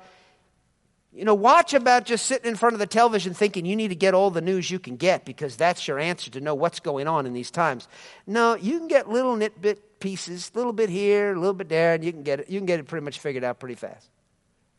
You 1.12 1.24
know, 1.24 1.34
watch 1.34 1.74
about 1.74 2.06
just 2.06 2.26
sitting 2.26 2.50
in 2.50 2.56
front 2.56 2.74
of 2.74 2.80
the 2.80 2.88
television 2.88 3.34
thinking 3.34 3.64
you 3.64 3.76
need 3.76 3.88
to 3.88 3.94
get 3.94 4.14
all 4.14 4.30
the 4.30 4.40
news 4.40 4.68
you 4.68 4.80
can 4.80 4.96
get 4.96 5.24
because 5.24 5.56
that's 5.56 5.86
your 5.86 6.00
answer 6.00 6.28
to 6.32 6.40
know 6.40 6.56
what's 6.56 6.80
going 6.80 7.06
on 7.06 7.24
in 7.24 7.32
these 7.32 7.52
times. 7.52 7.86
No, 8.26 8.56
you 8.56 8.78
can 8.78 8.88
get 8.88 9.08
little 9.08 9.36
nitbit 9.36 9.78
pieces, 10.00 10.50
a 10.52 10.58
little 10.58 10.72
bit 10.72 10.90
here, 10.90 11.32
a 11.32 11.38
little 11.38 11.54
bit 11.54 11.68
there, 11.68 11.94
and 11.94 12.04
you 12.04 12.12
can 12.12 12.24
get 12.24 12.40
it. 12.40 12.50
You 12.50 12.58
can 12.58 12.66
get 12.66 12.80
it 12.80 12.88
pretty 12.88 13.04
much 13.04 13.20
figured 13.20 13.44
out 13.44 13.60
pretty 13.60 13.76
fast. 13.76 14.10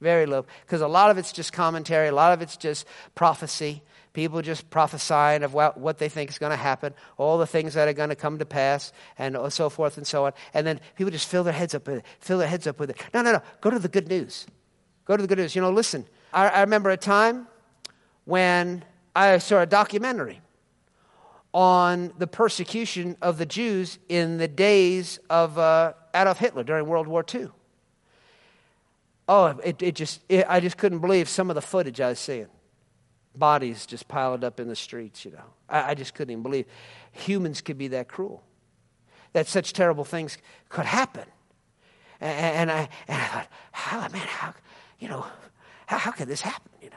Very 0.01 0.25
low. 0.25 0.45
Because 0.65 0.81
a 0.81 0.87
lot 0.87 1.11
of 1.11 1.17
it's 1.17 1.31
just 1.31 1.53
commentary, 1.53 2.07
a 2.07 2.15
lot 2.15 2.33
of 2.33 2.41
it's 2.41 2.57
just 2.57 2.85
prophecy. 3.15 3.81
People 4.13 4.41
just 4.41 4.69
prophesying 4.69 5.43
of 5.43 5.53
what, 5.53 5.77
what 5.77 5.97
they 5.97 6.07
think 6.07 6.29
is 6.29 6.37
going 6.37 6.51
to 6.51 6.57
happen, 6.57 6.93
all 7.17 7.37
the 7.37 7.47
things 7.47 7.73
that 7.73 7.87
are 7.87 7.93
going 7.93 8.09
to 8.09 8.15
come 8.15 8.39
to 8.39 8.45
pass, 8.45 8.93
and 9.17 9.37
so 9.51 9.69
forth 9.69 9.97
and 9.97 10.07
so 10.07 10.25
on. 10.25 10.31
And 10.53 10.65
then 10.65 10.79
people 10.95 11.11
just 11.11 11.27
fill 11.27 11.43
their 11.43 11.53
heads 11.53 11.75
up 11.75 11.85
with 11.85 11.97
it, 11.97 12.05
fill 12.21 12.37
their 12.37 12.47
heads 12.47 12.65
up 12.65 12.79
with 12.79 12.91
it. 12.91 13.01
No, 13.13 13.21
no, 13.21 13.33
no. 13.33 13.41
Go 13.59 13.69
to 13.69 13.79
the 13.79 13.89
good 13.89 14.07
news. 14.07 14.47
Go 15.03 15.17
to 15.17 15.21
the 15.21 15.27
good 15.27 15.37
news. 15.37 15.53
You 15.53 15.61
know, 15.61 15.69
listen, 15.69 16.05
I, 16.33 16.47
I 16.47 16.61
remember 16.61 16.91
a 16.91 16.97
time 16.97 17.47
when 18.23 18.85
I 19.15 19.37
saw 19.37 19.61
a 19.61 19.65
documentary 19.65 20.41
on 21.53 22.13
the 22.17 22.27
persecution 22.27 23.15
of 23.21 23.37
the 23.37 23.45
Jews 23.45 23.97
in 24.09 24.37
the 24.37 24.47
days 24.47 25.19
of 25.29 25.57
uh, 25.57 25.93
Adolf 26.13 26.39
Hitler 26.39 26.63
during 26.63 26.85
World 26.85 27.07
War 27.07 27.23
II. 27.33 27.49
Oh, 29.27 29.45
it, 29.63 29.81
it 29.81 29.95
just, 29.95 30.21
it, 30.29 30.45
I 30.47 30.59
just 30.59 30.77
couldn't 30.77 30.99
believe 30.99 31.27
some 31.27 31.49
of 31.49 31.55
the 31.55 31.61
footage 31.61 31.99
I 31.99 32.09
was 32.09 32.19
seeing. 32.19 32.47
Bodies 33.35 33.85
just 33.85 34.07
piled 34.07 34.43
up 34.43 34.59
in 34.59 34.67
the 34.67 34.75
streets, 34.75 35.25
you 35.25 35.31
know. 35.31 35.43
I, 35.67 35.91
I 35.91 35.93
just 35.95 36.13
couldn't 36.13 36.31
even 36.31 36.43
believe 36.43 36.65
humans 37.11 37.61
could 37.61 37.77
be 37.77 37.87
that 37.89 38.07
cruel, 38.07 38.43
that 39.33 39.47
such 39.47 39.73
terrible 39.73 40.05
things 40.05 40.37
could 40.69 40.85
happen. 40.85 41.25
And, 42.21 42.69
and 42.69 42.71
I, 42.71 42.89
and 43.07 43.21
I 43.21 43.25
thought, 43.25 43.47
how, 43.71 43.99
man, 44.09 44.27
how, 44.27 44.53
you 44.99 45.07
know, 45.07 45.25
how, 45.87 45.97
how 45.97 46.11
could 46.11 46.27
this 46.27 46.41
happen, 46.41 46.71
you 46.81 46.89
know? 46.89 46.95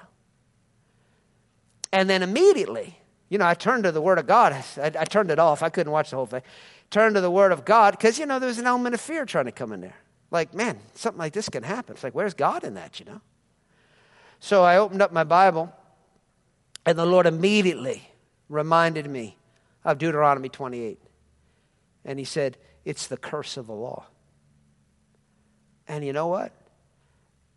And 1.92 2.08
then 2.08 2.22
immediately, 2.22 2.98
you 3.30 3.38
know, 3.38 3.46
I 3.46 3.54
turned 3.54 3.84
to 3.84 3.92
the 3.92 4.00
Word 4.00 4.18
of 4.18 4.26
God. 4.26 4.52
I, 4.52 4.92
I 4.98 5.04
turned 5.04 5.30
it 5.30 5.38
off. 5.38 5.62
I 5.62 5.70
couldn't 5.70 5.92
watch 5.92 6.10
the 6.10 6.16
whole 6.16 6.26
thing. 6.26 6.42
Turned 6.90 7.14
to 7.16 7.20
the 7.20 7.30
Word 7.30 7.52
of 7.52 7.64
God 7.64 7.92
because, 7.92 8.18
you 8.18 8.26
know, 8.26 8.38
there 8.38 8.48
was 8.48 8.58
an 8.58 8.66
element 8.66 8.94
of 8.94 9.00
fear 9.00 9.24
trying 9.24 9.46
to 9.46 9.52
come 9.52 9.72
in 9.72 9.80
there. 9.80 9.96
Like, 10.30 10.54
man, 10.54 10.78
something 10.94 11.18
like 11.18 11.32
this 11.32 11.48
can 11.48 11.62
happen. 11.62 11.94
It's 11.94 12.04
like, 12.04 12.14
where's 12.14 12.34
God 12.34 12.64
in 12.64 12.74
that, 12.74 13.00
you 13.00 13.06
know? 13.06 13.20
So 14.40 14.62
I 14.62 14.76
opened 14.76 15.02
up 15.02 15.12
my 15.12 15.24
Bible, 15.24 15.72
and 16.84 16.98
the 16.98 17.06
Lord 17.06 17.26
immediately 17.26 18.08
reminded 18.48 19.08
me 19.08 19.36
of 19.84 19.98
Deuteronomy 19.98 20.48
28. 20.48 21.00
And 22.04 22.18
He 22.18 22.24
said, 22.24 22.56
It's 22.84 23.06
the 23.06 23.16
curse 23.16 23.56
of 23.56 23.66
the 23.66 23.74
law. 23.74 24.06
And 25.86 26.04
you 26.04 26.12
know 26.12 26.26
what? 26.26 26.52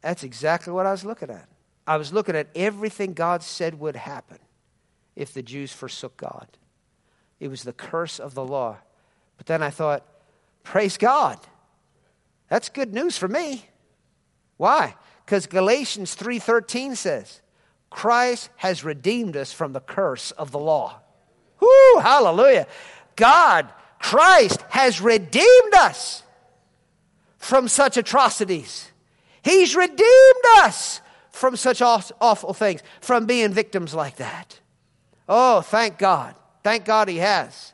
That's 0.02 0.24
exactly 0.24 0.74
what 0.74 0.86
I 0.86 0.92
was 0.92 1.06
looking 1.06 1.30
at. 1.30 1.48
I 1.86 1.98
was 1.98 2.14
looking 2.14 2.36
at 2.36 2.48
everything 2.56 3.14
God 3.14 3.44
said 3.44 3.80
would 3.80 3.96
happen 3.96 4.40
if 5.16 5.34
the 5.34 5.44
Jews 5.44 5.74
forsook 5.74 6.18
God. 6.18 6.48
It 7.40 7.50
was 7.50 7.64
the 7.64 7.74
curse 7.74 8.20
of 8.20 8.34
the 8.34 8.46
law. 8.46 8.78
But 9.38 9.48
then 9.48 9.62
I 9.62 9.70
thought, 9.70 10.06
praise 10.64 10.98
God. 10.98 11.40
That's 12.52 12.68
good 12.68 12.94
news 12.94 13.18
for 13.18 13.30
me. 13.30 13.66
Why? 14.58 14.96
Because 15.26 15.48
Galatians 15.48 16.18
3:13 16.18 16.98
says, 16.98 17.40
Christ 17.90 18.50
has 18.58 18.84
redeemed 18.84 19.38
us 19.38 19.54
from 19.54 19.72
the 19.72 19.80
curse 19.80 20.32
of 20.32 20.52
the 20.52 20.60
law. 20.60 21.00
Whoo, 21.62 22.02
hallelujah. 22.02 22.68
God, 23.16 23.72
Christ 24.00 24.62
has 24.68 25.00
redeemed 25.00 25.74
us 25.76 26.24
from 27.38 27.70
such 27.70 27.96
atrocities. 27.96 28.92
He's 29.42 29.74
redeemed 29.74 30.46
us 30.58 31.00
from 31.30 31.56
such 31.56 31.82
awful 31.82 32.54
things, 32.54 32.82
from 33.00 33.28
being 33.28 33.54
victims 33.54 33.94
like 33.94 34.18
that. 34.18 34.60
Oh, 35.30 35.62
thank 35.62 35.98
God. 35.98 36.36
Thank 36.66 36.84
God 36.84 37.08
he 37.08 37.18
has. 37.18 37.72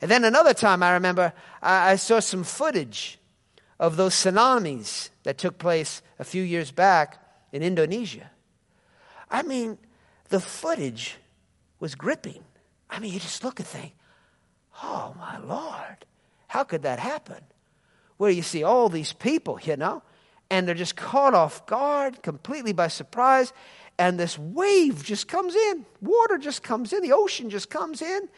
And 0.00 0.08
then 0.08 0.22
another 0.22 0.54
time 0.54 0.84
I 0.84 0.92
remember 0.92 1.32
I, 1.60 1.90
I 1.90 1.96
saw 1.96 2.20
some 2.20 2.44
footage 2.44 3.18
of 3.78 3.96
those 3.96 4.14
tsunamis 4.14 5.10
that 5.24 5.38
took 5.38 5.58
place 5.58 6.02
a 6.18 6.24
few 6.24 6.42
years 6.42 6.70
back 6.70 7.22
in 7.52 7.62
Indonesia. 7.62 8.30
I 9.30 9.42
mean, 9.42 9.78
the 10.28 10.40
footage 10.40 11.16
was 11.78 11.94
gripping. 11.94 12.42
I 12.88 12.98
mean, 13.00 13.12
you 13.12 13.20
just 13.20 13.44
look 13.44 13.58
and 13.58 13.68
think, 13.68 13.94
oh 14.82 15.14
my 15.18 15.38
Lord, 15.38 16.06
how 16.48 16.64
could 16.64 16.82
that 16.82 16.98
happen? 16.98 17.42
Where 18.16 18.30
you 18.30 18.42
see 18.42 18.62
all 18.62 18.88
these 18.88 19.12
people, 19.12 19.58
you 19.62 19.76
know, 19.76 20.02
and 20.50 20.66
they're 20.66 20.74
just 20.74 20.96
caught 20.96 21.34
off 21.34 21.66
guard, 21.66 22.22
completely 22.22 22.72
by 22.72 22.88
surprise, 22.88 23.52
and 23.98 24.18
this 24.18 24.38
wave 24.38 25.02
just 25.04 25.28
comes 25.28 25.54
in. 25.54 25.84
Water 26.00 26.38
just 26.38 26.62
comes 26.62 26.92
in, 26.92 27.02
the 27.02 27.12
ocean 27.12 27.50
just 27.50 27.68
comes 27.68 28.00
in 28.00 28.28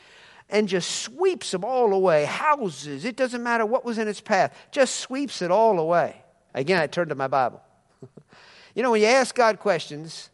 and 0.51 0.69
just 0.69 0.91
sweeps 1.03 1.51
them 1.51 1.65
all 1.65 1.93
away. 1.93 2.25
Houses, 2.25 3.05
it 3.05 3.17
doesn't 3.17 3.43
matter 3.43 3.67
what 3.67 3.85
was 3.85 3.99
in 3.99 4.09
its 4.09 4.21
path, 4.21 4.57
just 4.71 4.97
sweeps 4.97 5.43
it 5.43 5.51
all 5.51 5.79
away. 5.79 6.23
Again, 6.55 6.81
I 6.81 6.87
turned 6.87 7.11
to 7.11 7.15
my 7.15 7.29
Bible. 7.29 7.61
you 8.75 8.83
know, 8.83 8.91
when 8.91 9.01
you 9.01 9.07
ask 9.07 9.35
God 9.35 9.59
questions, 9.59 10.31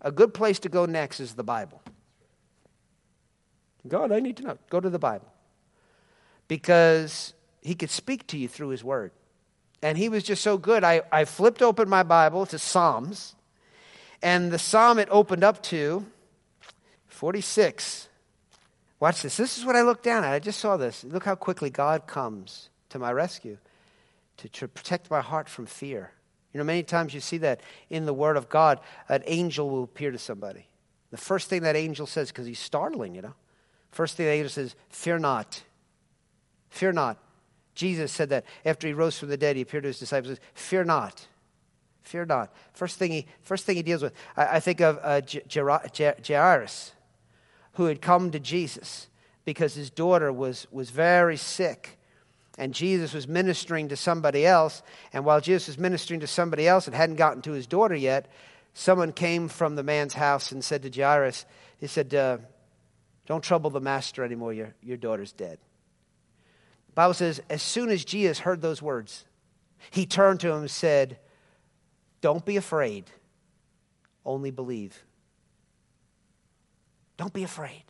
a 0.00 0.10
good 0.10 0.34
place 0.34 0.58
to 0.60 0.68
go 0.68 0.86
next 0.86 1.20
is 1.20 1.34
the 1.34 1.44
Bible. 1.44 1.82
God, 3.86 4.12
I 4.12 4.20
need 4.20 4.38
to 4.38 4.42
know. 4.44 4.58
Go 4.70 4.80
to 4.80 4.88
the 4.88 4.98
Bible. 4.98 5.30
Because 6.48 7.34
He 7.60 7.74
could 7.74 7.90
speak 7.90 8.26
to 8.28 8.38
you 8.38 8.48
through 8.48 8.68
His 8.68 8.82
Word. 8.82 9.12
And 9.82 9.98
He 9.98 10.08
was 10.08 10.22
just 10.22 10.42
so 10.42 10.56
good. 10.56 10.84
I, 10.84 11.02
I 11.12 11.24
flipped 11.26 11.60
open 11.60 11.88
my 11.88 12.02
Bible 12.02 12.46
to 12.46 12.58
Psalms, 12.58 13.34
and 14.22 14.50
the 14.50 14.58
Psalm 14.58 14.98
it 14.98 15.08
opened 15.10 15.44
up 15.44 15.62
to 15.64 16.06
46. 17.08 18.08
Watch 19.04 19.20
this. 19.20 19.36
This 19.36 19.58
is 19.58 19.66
what 19.66 19.76
I 19.76 19.82
looked 19.82 20.02
down 20.02 20.24
at. 20.24 20.32
I 20.32 20.38
just 20.38 20.58
saw 20.58 20.78
this. 20.78 21.04
Look 21.04 21.24
how 21.24 21.34
quickly 21.34 21.68
God 21.68 22.06
comes 22.06 22.70
to 22.88 22.98
my 22.98 23.12
rescue 23.12 23.58
to, 24.38 24.48
to 24.48 24.66
protect 24.66 25.10
my 25.10 25.20
heart 25.20 25.46
from 25.46 25.66
fear. 25.66 26.12
You 26.54 26.58
know, 26.58 26.64
many 26.64 26.82
times 26.82 27.12
you 27.12 27.20
see 27.20 27.36
that 27.36 27.60
in 27.90 28.06
the 28.06 28.14
Word 28.14 28.38
of 28.38 28.48
God, 28.48 28.80
an 29.10 29.22
angel 29.26 29.68
will 29.68 29.82
appear 29.82 30.10
to 30.10 30.16
somebody. 30.16 30.68
The 31.10 31.18
first 31.18 31.50
thing 31.50 31.64
that 31.64 31.76
angel 31.76 32.06
says, 32.06 32.28
because 32.28 32.46
he's 32.46 32.58
startling, 32.58 33.14
you 33.14 33.20
know, 33.20 33.34
first 33.90 34.16
thing 34.16 34.24
the 34.24 34.32
angel 34.32 34.48
says, 34.48 34.74
Fear 34.88 35.18
not. 35.18 35.64
Fear 36.70 36.92
not. 36.92 37.18
Jesus 37.74 38.10
said 38.10 38.30
that 38.30 38.46
after 38.64 38.86
he 38.86 38.94
rose 38.94 39.18
from 39.18 39.28
the 39.28 39.36
dead, 39.36 39.56
he 39.56 39.60
appeared 39.60 39.82
to 39.82 39.88
his 39.88 39.98
disciples, 39.98 40.38
Fear 40.54 40.84
not. 40.84 41.26
Fear 42.04 42.24
not. 42.24 42.54
First 42.72 42.98
thing 42.98 43.12
he, 43.12 43.26
first 43.42 43.66
thing 43.66 43.76
he 43.76 43.82
deals 43.82 44.00
with. 44.00 44.14
I, 44.34 44.56
I 44.56 44.60
think 44.60 44.80
of 44.80 44.98
uh, 45.02 45.20
Jairus 46.26 46.92
who 47.74 47.84
had 47.86 48.00
come 48.00 48.30
to 48.30 48.40
Jesus 48.40 49.08
because 49.44 49.74
his 49.74 49.90
daughter 49.90 50.32
was, 50.32 50.66
was 50.70 50.90
very 50.90 51.36
sick. 51.36 51.98
And 52.56 52.72
Jesus 52.72 53.12
was 53.12 53.26
ministering 53.26 53.88
to 53.88 53.96
somebody 53.96 54.46
else. 54.46 54.82
And 55.12 55.24
while 55.24 55.40
Jesus 55.40 55.68
was 55.68 55.78
ministering 55.78 56.20
to 56.20 56.26
somebody 56.26 56.68
else 56.68 56.86
and 56.86 56.94
hadn't 56.94 57.16
gotten 57.16 57.42
to 57.42 57.52
his 57.52 57.66
daughter 57.66 57.96
yet, 57.96 58.30
someone 58.74 59.12
came 59.12 59.48
from 59.48 59.74
the 59.74 59.82
man's 59.82 60.14
house 60.14 60.52
and 60.52 60.64
said 60.64 60.82
to 60.82 60.90
Jairus, 60.90 61.46
He 61.78 61.88
said, 61.88 62.14
uh, 62.14 62.38
Don't 63.26 63.42
trouble 63.42 63.70
the 63.70 63.80
master 63.80 64.24
anymore. 64.24 64.52
Your, 64.52 64.74
your 64.82 64.96
daughter's 64.96 65.32
dead. 65.32 65.58
The 66.88 66.92
Bible 66.94 67.14
says, 67.14 67.42
as 67.50 67.60
soon 67.60 67.90
as 67.90 68.04
Jesus 68.04 68.38
heard 68.38 68.62
those 68.62 68.80
words, 68.80 69.24
he 69.90 70.06
turned 70.06 70.38
to 70.40 70.50
him 70.50 70.60
and 70.60 70.70
said, 70.70 71.18
Don't 72.20 72.44
be 72.44 72.56
afraid, 72.56 73.10
only 74.24 74.52
believe. 74.52 75.04
Don't 77.16 77.32
be 77.32 77.44
afraid. 77.44 77.84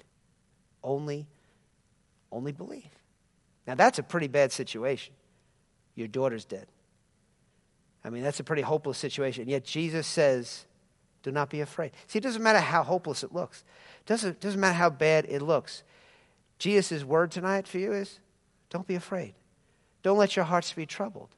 Only, 0.82 1.26
only 2.30 2.52
believe. 2.52 2.90
Now, 3.66 3.74
that's 3.74 3.98
a 3.98 4.02
pretty 4.02 4.28
bad 4.28 4.52
situation. 4.52 5.14
Your 5.94 6.08
daughter's 6.08 6.44
dead. 6.44 6.66
I 8.04 8.10
mean, 8.10 8.22
that's 8.22 8.40
a 8.40 8.44
pretty 8.44 8.62
hopeless 8.62 8.98
situation. 8.98 9.42
And 9.42 9.50
yet 9.50 9.64
Jesus 9.64 10.06
says, 10.06 10.66
do 11.22 11.32
not 11.32 11.48
be 11.48 11.62
afraid. 11.62 11.92
See, 12.06 12.18
it 12.18 12.22
doesn't 12.22 12.42
matter 12.42 12.60
how 12.60 12.82
hopeless 12.82 13.24
it 13.24 13.32
looks, 13.32 13.64
it 14.00 14.06
doesn't, 14.06 14.40
doesn't 14.40 14.60
matter 14.60 14.74
how 14.74 14.90
bad 14.90 15.24
it 15.28 15.40
looks. 15.40 15.82
Jesus' 16.58 17.02
word 17.02 17.30
tonight 17.30 17.66
for 17.66 17.78
you 17.78 17.92
is 17.92 18.20
don't 18.70 18.86
be 18.86 18.94
afraid. 18.94 19.34
Don't 20.02 20.18
let 20.18 20.36
your 20.36 20.44
hearts 20.44 20.72
be 20.72 20.84
troubled. 20.84 21.30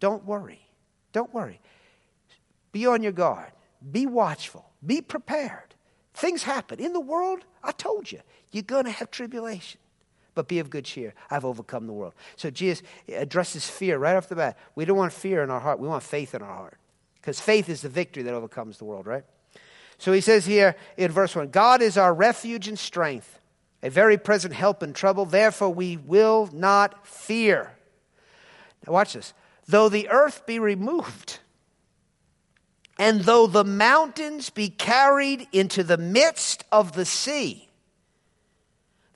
Don't 0.00 0.24
worry. 0.24 0.66
Don't 1.12 1.32
worry. 1.32 1.60
Be 2.72 2.86
on 2.86 3.02
your 3.02 3.12
guard. 3.12 3.52
Be 3.92 4.06
watchful. 4.06 4.64
Be 4.84 5.02
prepared. 5.02 5.73
Things 6.14 6.44
happen. 6.44 6.78
In 6.78 6.92
the 6.92 7.00
world, 7.00 7.44
I 7.62 7.72
told 7.72 8.10
you, 8.10 8.20
you're 8.52 8.62
going 8.62 8.84
to 8.84 8.90
have 8.90 9.10
tribulation. 9.10 9.80
But 10.34 10.48
be 10.48 10.58
of 10.58 10.70
good 10.70 10.84
cheer. 10.84 11.14
I've 11.30 11.44
overcome 11.44 11.86
the 11.86 11.92
world. 11.92 12.14
So 12.36 12.50
Jesus 12.50 12.82
addresses 13.08 13.68
fear 13.68 13.98
right 13.98 14.16
off 14.16 14.28
the 14.28 14.36
bat. 14.36 14.58
We 14.74 14.84
don't 14.84 14.96
want 14.96 15.12
fear 15.12 15.42
in 15.42 15.50
our 15.50 15.60
heart, 15.60 15.78
we 15.78 15.88
want 15.88 16.02
faith 16.02 16.34
in 16.34 16.42
our 16.42 16.54
heart. 16.54 16.78
Because 17.20 17.40
faith 17.40 17.68
is 17.68 17.82
the 17.82 17.88
victory 17.88 18.22
that 18.24 18.34
overcomes 18.34 18.78
the 18.78 18.84
world, 18.84 19.06
right? 19.06 19.24
So 19.98 20.12
he 20.12 20.20
says 20.20 20.44
here 20.44 20.76
in 20.96 21.10
verse 21.10 21.34
1 21.34 21.48
God 21.48 21.82
is 21.82 21.96
our 21.96 22.12
refuge 22.12 22.68
and 22.68 22.78
strength, 22.78 23.40
a 23.82 23.90
very 23.90 24.18
present 24.18 24.54
help 24.54 24.82
in 24.82 24.92
trouble. 24.92 25.24
Therefore, 25.24 25.70
we 25.70 25.96
will 25.96 26.48
not 26.52 27.06
fear. 27.06 27.72
Now, 28.86 28.92
watch 28.92 29.14
this. 29.14 29.32
Though 29.66 29.88
the 29.88 30.08
earth 30.10 30.46
be 30.46 30.58
removed, 30.58 31.38
and 32.98 33.22
though 33.22 33.46
the 33.46 33.64
mountains 33.64 34.50
be 34.50 34.68
carried 34.68 35.48
into 35.52 35.82
the 35.82 35.98
midst 35.98 36.64
of 36.70 36.92
the 36.92 37.04
sea, 37.04 37.68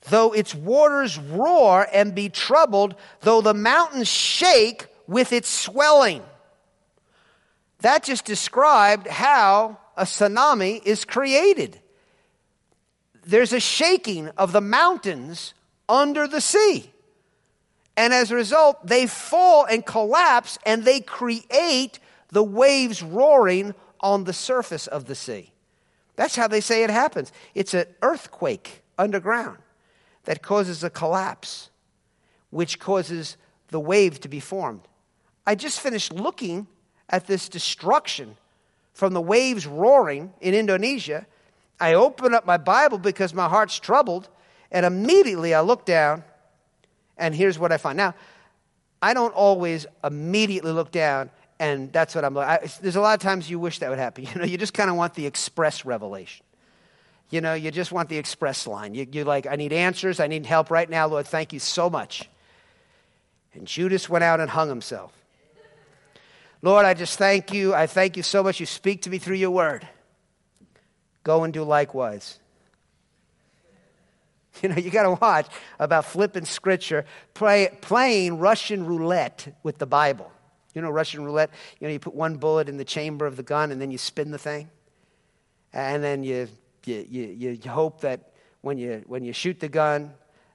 though 0.09 0.33
its 0.33 0.53
waters 0.53 1.17
roar 1.17 1.87
and 1.93 2.13
be 2.13 2.29
troubled, 2.29 2.95
though 3.21 3.41
the 3.41 3.53
mountains 3.53 4.07
shake 4.07 4.87
with 5.07 5.31
its 5.31 5.49
swelling. 5.49 6.21
That 7.79 8.03
just 8.03 8.25
described 8.25 9.07
how 9.07 9.77
a 9.95 10.03
tsunami 10.03 10.83
is 10.83 11.05
created. 11.05 11.79
There's 13.25 13.53
a 13.53 13.59
shaking 13.59 14.29
of 14.29 14.51
the 14.51 14.61
mountains 14.61 15.53
under 15.87 16.27
the 16.27 16.41
sea. 16.41 16.91
And 17.95 18.13
as 18.13 18.31
a 18.31 18.35
result, 18.35 18.85
they 18.85 19.07
fall 19.07 19.65
and 19.65 19.85
collapse 19.85 20.57
and 20.65 20.83
they 20.83 20.99
create 21.01 21.99
the 22.31 22.43
waves 22.43 23.01
roaring 23.03 23.73
on 23.99 24.23
the 24.23 24.33
surface 24.33 24.87
of 24.87 25.05
the 25.05 25.15
sea. 25.15 25.51
That's 26.15 26.35
how 26.35 26.47
they 26.47 26.61
say 26.61 26.83
it 26.83 26.89
happens. 26.89 27.31
It's 27.55 27.73
an 27.73 27.85
earthquake 28.01 28.83
underground 28.97 29.57
that 30.25 30.41
causes 30.41 30.83
a 30.83 30.89
collapse, 30.89 31.69
which 32.49 32.79
causes 32.79 33.37
the 33.69 33.79
wave 33.79 34.19
to 34.21 34.27
be 34.27 34.39
formed. 34.39 34.81
I 35.45 35.55
just 35.55 35.79
finished 35.79 36.13
looking 36.13 36.67
at 37.09 37.25
this 37.25 37.49
destruction 37.49 38.37
from 38.93 39.13
the 39.13 39.21
waves 39.21 39.65
roaring 39.65 40.33
in 40.41 40.53
Indonesia. 40.53 41.25
I 41.79 41.93
open 41.93 42.33
up 42.33 42.45
my 42.45 42.57
Bible 42.57 42.97
because 42.97 43.33
my 43.33 43.47
heart's 43.47 43.79
troubled, 43.79 44.27
and 44.71 44.85
immediately 44.85 45.53
I 45.53 45.61
look 45.61 45.85
down, 45.85 46.23
and 47.17 47.33
here's 47.33 47.57
what 47.57 47.71
I 47.71 47.77
find. 47.77 47.97
Now, 47.97 48.13
I 49.01 49.13
don't 49.13 49.33
always 49.33 49.85
immediately 50.03 50.71
look 50.71 50.91
down, 50.91 51.31
and 51.59 51.91
that's 51.91 52.15
what 52.15 52.23
I'm 52.23 52.33
like. 52.33 52.71
There's 52.77 52.95
a 52.95 53.01
lot 53.01 53.15
of 53.15 53.21
times 53.21 53.49
you 53.49 53.59
wish 53.59 53.79
that 53.79 53.89
would 53.89 53.99
happen. 53.99 54.25
You 54.33 54.39
know, 54.39 54.45
you 54.45 54.57
just 54.57 54.73
kind 54.73 54.89
of 54.89 54.95
want 54.95 55.13
the 55.13 55.25
express 55.25 55.85
revelation. 55.85 56.45
You 57.29 57.41
know, 57.41 57.53
you 57.53 57.69
just 57.69 57.91
want 57.91 58.09
the 58.09 58.17
express 58.17 58.65
line. 58.65 58.95
You, 58.95 59.05
you're 59.11 59.25
like, 59.25 59.45
I 59.45 59.55
need 59.55 59.71
answers. 59.73 60.19
I 60.19 60.27
need 60.27 60.45
help 60.45 60.71
right 60.71 60.89
now, 60.89 61.07
Lord. 61.07 61.27
Thank 61.27 61.53
you 61.53 61.59
so 61.59 61.89
much. 61.89 62.27
And 63.53 63.67
Judas 63.67 64.09
went 64.09 64.23
out 64.23 64.39
and 64.39 64.49
hung 64.49 64.69
himself. 64.69 65.13
Lord, 66.61 66.85
I 66.85 66.93
just 66.93 67.17
thank 67.17 67.53
you. 67.53 67.73
I 67.73 67.87
thank 67.87 68.17
you 68.17 68.23
so 68.23 68.41
much. 68.43 68.59
You 68.59 68.65
speak 68.65 69.03
to 69.03 69.09
me 69.09 69.17
through 69.17 69.37
your 69.37 69.51
word. 69.51 69.87
Go 71.23 71.43
and 71.43 71.53
do 71.53 71.63
likewise. 71.63 72.39
You 74.61 74.67
know, 74.67 74.75
you 74.75 74.89
got 74.91 75.03
to 75.03 75.11
watch 75.11 75.47
about 75.79 76.03
flipping 76.03 76.43
scripture, 76.43 77.05
play, 77.33 77.69
playing 77.79 78.39
Russian 78.39 78.85
roulette 78.85 79.55
with 79.63 79.77
the 79.77 79.85
Bible. 79.85 80.29
You 80.73 80.81
know, 80.81 80.89
Russian 80.89 81.23
roulette, 81.25 81.49
you 81.79 81.87
know, 81.87 81.93
you 81.93 81.99
put 81.99 82.13
one 82.13 82.37
bullet 82.37 82.69
in 82.69 82.77
the 82.77 82.85
chamber 82.85 83.25
of 83.25 83.35
the 83.35 83.43
gun 83.43 83.71
and 83.71 83.81
then 83.81 83.91
you 83.91 83.97
spin 83.97 84.31
the 84.31 84.37
thing. 84.37 84.69
And 85.73 86.03
then 86.03 86.23
you, 86.23 86.47
you, 86.85 87.05
you, 87.09 87.59
you 87.63 87.69
hope 87.69 88.01
that 88.01 88.33
when 88.61 88.77
you, 88.77 89.03
when 89.07 89.23
you 89.23 89.33
shoot 89.33 89.59
the 89.59 89.69
gun, 89.69 90.13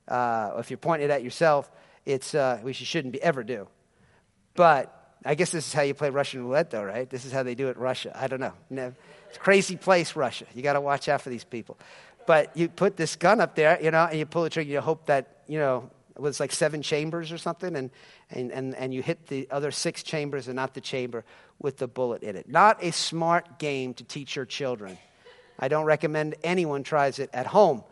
uh, 0.09 0.53
if 0.59 0.70
you're 0.70 0.77
pointing 0.79 1.09
it 1.09 1.11
at 1.11 1.22
yourself, 1.22 1.70
it's, 2.05 2.35
uh, 2.35 2.59
which 2.62 2.81
you 2.81 2.87
shouldn't 2.87 3.12
be, 3.12 3.22
ever 3.22 3.42
do. 3.42 3.66
But 4.55 5.16
I 5.24 5.35
guess 5.35 5.50
this 5.50 5.66
is 5.66 5.72
how 5.72 5.83
you 5.83 5.94
play 5.94 6.11
Russian 6.11 6.44
roulette, 6.44 6.70
though, 6.70 6.85
right? 6.85 7.09
This 7.09 7.24
is 7.24 7.33
how 7.33 7.42
they 7.42 7.55
do 7.55 7.68
it 7.68 7.77
in 7.77 7.83
Russia. 7.83 8.12
I 8.14 8.27
don't 8.27 8.40
know. 8.40 8.53
It's 8.70 9.37
a 9.37 9.40
crazy 9.40 9.77
place, 9.77 10.14
Russia. 10.14 10.44
You 10.55 10.62
got 10.62 10.74
to 10.74 10.81
watch 10.81 11.09
out 11.09 11.22
for 11.22 11.31
these 11.31 11.44
people. 11.44 11.79
But 12.27 12.57
you 12.57 12.68
put 12.68 12.96
this 12.96 13.16
gun 13.16 13.40
up 13.40 13.55
there, 13.55 13.83
you 13.83 13.90
know, 13.90 14.05
and 14.05 14.18
you 14.18 14.27
pull 14.27 14.42
the 14.42 14.50
trigger. 14.50 14.70
You 14.70 14.81
hope 14.81 15.07
that, 15.07 15.42
you 15.46 15.59
know, 15.59 15.90
it 16.16 16.22
was 16.22 16.38
like 16.38 16.53
seven 16.53 16.81
chambers 16.81 17.33
or 17.33 17.38
something, 17.38 17.74
and, 17.74 17.90
and, 18.31 18.53
and, 18.53 18.74
and 18.77 18.94
you 18.94 19.03
hit 19.03 19.27
the 19.27 19.48
other 19.50 19.70
six 19.70 20.03
chambers 20.03 20.46
and 20.46 20.57
not 20.57 20.74
the 20.74 20.81
chamber 20.81 21.24
with 21.59 21.79
the 21.79 21.88
bullet 21.88 22.22
in 22.22 22.37
it. 22.37 22.48
Not 22.48 22.83
a 22.83 22.92
smart 22.92 23.59
game 23.59 23.94
to 23.94 24.05
teach 24.05 24.37
your 24.37 24.44
children. 24.44 24.96
I 25.59 25.68
don't 25.68 25.85
recommend 25.85 26.37
anyone 26.44 26.83
tries 26.83 27.18
it 27.18 27.31
at 27.33 27.46
home. 27.46 27.83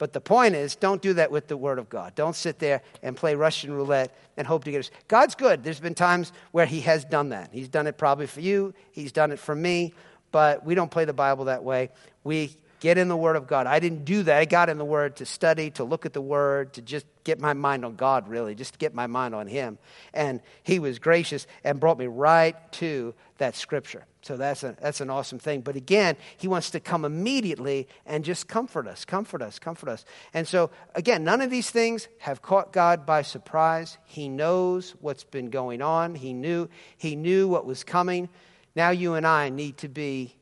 But 0.00 0.14
the 0.14 0.20
point 0.20 0.54
is, 0.54 0.76
don't 0.76 1.02
do 1.02 1.12
that 1.14 1.30
with 1.30 1.46
the 1.46 1.58
Word 1.58 1.78
of 1.78 1.90
God. 1.90 2.14
Don't 2.14 2.34
sit 2.34 2.58
there 2.58 2.80
and 3.02 3.14
play 3.14 3.34
Russian 3.34 3.70
roulette 3.70 4.16
and 4.38 4.46
hope 4.46 4.64
to 4.64 4.70
get 4.70 4.78
us. 4.78 4.90
God's 5.08 5.34
good. 5.34 5.62
There's 5.62 5.78
been 5.78 5.94
times 5.94 6.32
where 6.52 6.64
He 6.64 6.80
has 6.80 7.04
done 7.04 7.28
that. 7.30 7.50
He's 7.52 7.68
done 7.68 7.86
it 7.86 7.98
probably 7.98 8.26
for 8.26 8.40
you, 8.40 8.72
He's 8.92 9.12
done 9.12 9.30
it 9.30 9.38
for 9.38 9.54
me, 9.54 9.92
but 10.32 10.64
we 10.64 10.74
don't 10.74 10.90
play 10.90 11.04
the 11.04 11.12
Bible 11.12 11.44
that 11.46 11.64
way. 11.64 11.90
We 12.24 12.56
get 12.80 12.98
in 12.98 13.08
the 13.08 13.16
Word 13.16 13.36
of 13.36 13.46
God. 13.46 13.66
I 13.66 13.78
didn't 13.78 14.04
do 14.04 14.22
that. 14.24 14.38
I 14.38 14.44
got 14.44 14.68
in 14.68 14.78
the 14.78 14.84
Word 14.84 15.16
to 15.16 15.26
study, 15.26 15.70
to 15.72 15.84
look 15.84 16.06
at 16.06 16.12
the 16.12 16.20
Word, 16.20 16.72
to 16.74 16.82
just 16.82 17.06
get 17.24 17.38
my 17.38 17.52
mind 17.52 17.84
on 17.84 17.94
God, 17.94 18.28
really, 18.28 18.54
just 18.54 18.78
get 18.78 18.94
my 18.94 19.06
mind 19.06 19.34
on 19.34 19.46
Him. 19.46 19.78
And 20.12 20.40
He 20.62 20.78
was 20.78 20.98
gracious 20.98 21.46
and 21.62 21.78
brought 21.78 21.98
me 21.98 22.06
right 22.06 22.56
to 22.72 23.14
that 23.38 23.54
Scripture. 23.54 24.04
So 24.22 24.36
that's, 24.36 24.62
a, 24.64 24.76
that's 24.80 25.00
an 25.00 25.08
awesome 25.08 25.38
thing. 25.38 25.62
But 25.62 25.76
again, 25.76 26.16
he 26.36 26.46
wants 26.46 26.70
to 26.70 26.80
come 26.80 27.04
immediately 27.04 27.88
and 28.04 28.22
just 28.22 28.48
comfort 28.48 28.86
us, 28.86 29.04
comfort 29.04 29.40
us, 29.40 29.58
comfort 29.58 29.88
us. 29.88 30.04
And 30.34 30.46
so, 30.46 30.70
again, 30.94 31.24
none 31.24 31.40
of 31.40 31.50
these 31.50 31.70
things 31.70 32.08
have 32.18 32.42
caught 32.42 32.72
God 32.72 33.06
by 33.06 33.22
surprise. 33.22 33.96
He 34.04 34.28
knows 34.28 34.94
what's 35.00 35.24
been 35.24 35.48
going 35.48 35.80
on, 35.80 36.14
he 36.14 36.32
knew, 36.32 36.68
he 36.98 37.16
knew 37.16 37.48
what 37.48 37.64
was 37.64 37.82
coming. 37.82 38.28
Now, 38.76 38.90
you 38.90 39.14
and 39.14 39.26
I 39.26 39.48
need 39.48 39.78
to 39.78 39.88
be, 39.88 40.36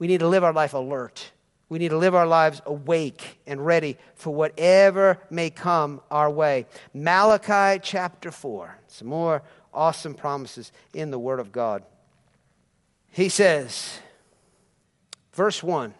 we 0.00 0.06
need 0.06 0.20
to 0.20 0.28
live 0.28 0.42
our 0.42 0.52
life 0.52 0.74
alert. 0.74 1.30
We 1.68 1.78
need 1.78 1.90
to 1.90 1.98
live 1.98 2.16
our 2.16 2.26
lives 2.26 2.60
awake 2.66 3.38
and 3.46 3.64
ready 3.64 3.96
for 4.16 4.34
whatever 4.34 5.18
may 5.30 5.50
come 5.50 6.00
our 6.10 6.28
way. 6.28 6.66
Malachi 6.92 7.78
chapter 7.80 8.32
4. 8.32 8.76
Some 8.88 9.08
more 9.08 9.42
awesome 9.72 10.14
promises 10.14 10.72
in 10.94 11.12
the 11.12 11.18
Word 11.18 11.38
of 11.38 11.52
God. 11.52 11.84
He 13.10 13.28
says, 13.28 14.00
verse 15.32 15.62
1 15.62 15.94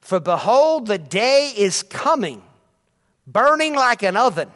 For 0.00 0.18
behold, 0.18 0.86
the 0.86 0.98
day 0.98 1.52
is 1.54 1.82
coming, 1.82 2.42
burning 3.26 3.74
like 3.74 4.02
an 4.02 4.16
oven. 4.16 4.50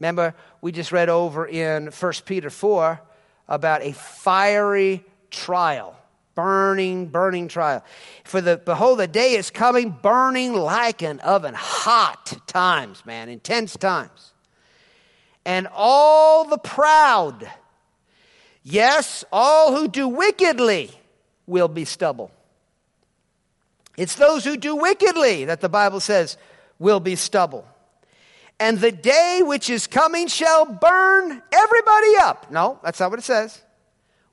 Remember, 0.00 0.34
we 0.62 0.72
just 0.72 0.90
read 0.90 1.10
over 1.10 1.46
in 1.46 1.88
1 1.88 2.12
Peter 2.24 2.48
4 2.48 2.98
about 3.46 3.82
a 3.82 3.92
fiery 3.92 5.04
trial. 5.30 5.99
Burning, 6.34 7.06
burning 7.06 7.48
trial. 7.48 7.84
For 8.24 8.40
the 8.40 8.56
behold, 8.56 8.98
the 9.00 9.06
day 9.06 9.34
is 9.34 9.50
coming, 9.50 9.90
burning 9.90 10.54
like 10.54 11.02
an 11.02 11.20
oven. 11.20 11.54
Hot 11.54 12.38
times, 12.46 13.04
man, 13.04 13.28
intense 13.28 13.76
times. 13.76 14.32
And 15.44 15.68
all 15.74 16.44
the 16.44 16.58
proud, 16.58 17.50
yes, 18.62 19.24
all 19.32 19.74
who 19.74 19.88
do 19.88 20.06
wickedly, 20.08 20.90
will 21.46 21.68
be 21.68 21.84
stubble. 21.84 22.30
It's 23.96 24.14
those 24.14 24.44
who 24.44 24.56
do 24.56 24.76
wickedly 24.76 25.44
that 25.46 25.60
the 25.60 25.68
Bible 25.68 26.00
says 26.00 26.36
will 26.78 27.00
be 27.00 27.16
stubble. 27.16 27.66
And 28.58 28.78
the 28.78 28.92
day 28.92 29.40
which 29.42 29.70
is 29.70 29.86
coming 29.86 30.28
shall 30.28 30.66
burn 30.66 31.42
everybody 31.52 32.16
up. 32.20 32.50
No, 32.50 32.78
that's 32.82 33.00
not 33.00 33.10
what 33.10 33.18
it 33.18 33.24
says. 33.24 33.62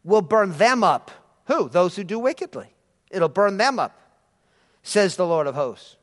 Will 0.03 0.21
burn 0.21 0.51
them 0.53 0.83
up. 0.83 1.11
Who? 1.47 1.69
Those 1.69 1.95
who 1.95 2.03
do 2.03 2.19
wickedly. 2.19 2.67
It'll 3.09 3.29
burn 3.29 3.57
them 3.57 3.79
up, 3.79 3.99
says 4.83 5.15
the 5.15 5.25
Lord 5.25 5.47
of 5.47 5.55
hosts. 5.55 5.95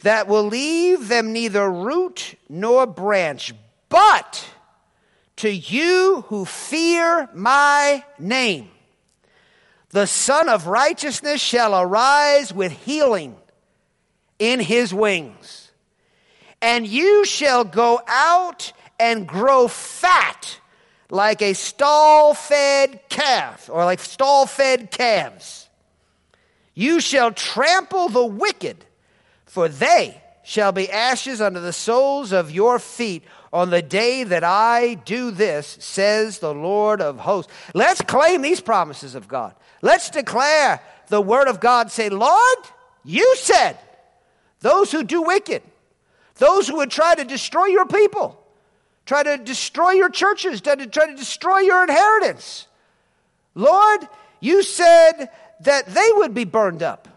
That 0.00 0.28
will 0.28 0.44
leave 0.44 1.08
them 1.08 1.32
neither 1.32 1.70
root 1.70 2.34
nor 2.48 2.86
branch, 2.86 3.54
but 3.88 4.48
to 5.36 5.50
you 5.50 6.24
who 6.28 6.44
fear 6.44 7.28
my 7.34 8.04
name 8.18 8.70
the 9.90 10.06
Sun 10.06 10.48
of 10.48 10.68
Righteousness 10.68 11.40
shall 11.40 11.80
arise 11.80 12.52
with 12.52 12.70
healing 12.70 13.36
in 14.38 14.60
his 14.60 14.94
wings. 14.94 15.72
And 16.62 16.86
you 16.86 17.24
shall 17.24 17.64
go 17.64 18.00
out 18.06 18.72
and 19.00 19.26
grow 19.26 19.66
fat 19.66 20.59
like 21.10 21.42
a 21.42 21.54
stall 21.54 22.34
fed 22.34 23.00
calf, 23.08 23.68
or 23.70 23.84
like 23.84 24.00
stall 24.00 24.46
fed 24.46 24.90
calves. 24.90 25.68
You 26.74 27.00
shall 27.00 27.32
trample 27.32 28.08
the 28.08 28.24
wicked, 28.24 28.84
for 29.44 29.68
they 29.68 30.22
shall 30.42 30.72
be 30.72 30.90
ashes 30.90 31.40
under 31.40 31.60
the 31.60 31.72
soles 31.72 32.32
of 32.32 32.50
your 32.50 32.78
feet 32.78 33.22
on 33.52 33.70
the 33.70 33.82
day 33.82 34.24
that 34.24 34.44
I 34.44 34.94
do 34.94 35.30
this, 35.30 35.76
says 35.80 36.38
the 36.38 36.54
Lord 36.54 37.00
of 37.00 37.18
hosts. 37.18 37.52
Let's 37.74 38.00
claim 38.00 38.42
these 38.42 38.60
promises 38.60 39.14
of 39.14 39.26
God. 39.26 39.54
Let's 39.82 40.10
declare 40.10 40.80
the 41.08 41.20
word 41.20 41.48
of 41.48 41.60
God. 41.60 41.90
Say, 41.90 42.08
Lord, 42.08 42.58
you 43.04 43.36
said, 43.36 43.76
those 44.60 44.92
who 44.92 45.02
do 45.02 45.22
wicked, 45.22 45.62
those 46.36 46.68
who 46.68 46.76
would 46.76 46.90
try 46.90 47.14
to 47.14 47.24
destroy 47.24 47.66
your 47.66 47.86
people, 47.86 48.39
try 49.10 49.24
to 49.24 49.38
destroy 49.38 49.90
your 49.90 50.08
churches, 50.08 50.60
try 50.60 50.76
to, 50.76 50.86
try 50.86 51.04
to 51.08 51.16
destroy 51.16 51.58
your 51.58 51.82
inheritance. 51.82 52.68
Lord, 53.56 54.06
you 54.38 54.62
said 54.62 55.30
that 55.62 55.86
they 55.86 56.08
would 56.12 56.32
be 56.32 56.44
burned 56.44 56.80
up. 56.80 57.08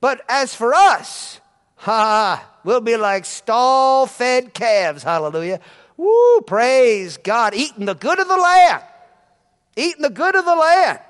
But 0.00 0.22
as 0.30 0.54
for 0.54 0.72
us, 0.72 1.38
ha, 1.76 2.42
we'll 2.64 2.80
be 2.80 2.96
like 2.96 3.26
stall 3.26 4.06
fed 4.06 4.54
calves. 4.54 5.02
Hallelujah. 5.02 5.60
Woo, 5.98 6.40
praise 6.40 7.18
God. 7.18 7.52
Eating 7.54 7.84
the 7.84 7.94
good 7.94 8.18
of 8.18 8.28
the 8.28 8.36
land. 8.38 8.82
Eating 9.76 10.00
the 10.00 10.08
good 10.08 10.36
of 10.36 10.46
the 10.46 10.56
land 10.56 11.00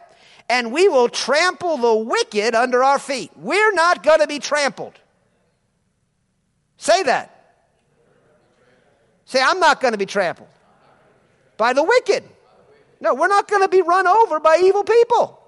and 0.48 0.72
we 0.72 0.88
will 0.88 1.08
trample 1.08 1.76
the 1.76 1.94
wicked 1.94 2.56
under 2.56 2.82
our 2.82 2.98
feet. 2.98 3.30
We're 3.36 3.72
not 3.74 4.02
going 4.02 4.20
to 4.20 4.26
be 4.26 4.40
trampled. 4.40 4.94
Say 6.78 7.04
that. 7.04 7.35
Say, 9.26 9.42
I'm 9.42 9.60
not 9.60 9.80
going 9.80 9.92
to 9.92 9.98
be 9.98 10.06
trampled 10.06 10.48
by 11.56 11.72
the 11.72 11.82
wicked. 11.82 12.24
No, 13.00 13.14
we're 13.14 13.28
not 13.28 13.48
going 13.48 13.62
to 13.62 13.68
be 13.68 13.82
run 13.82 14.06
over 14.06 14.40
by 14.40 14.60
evil 14.62 14.84
people. 14.84 15.42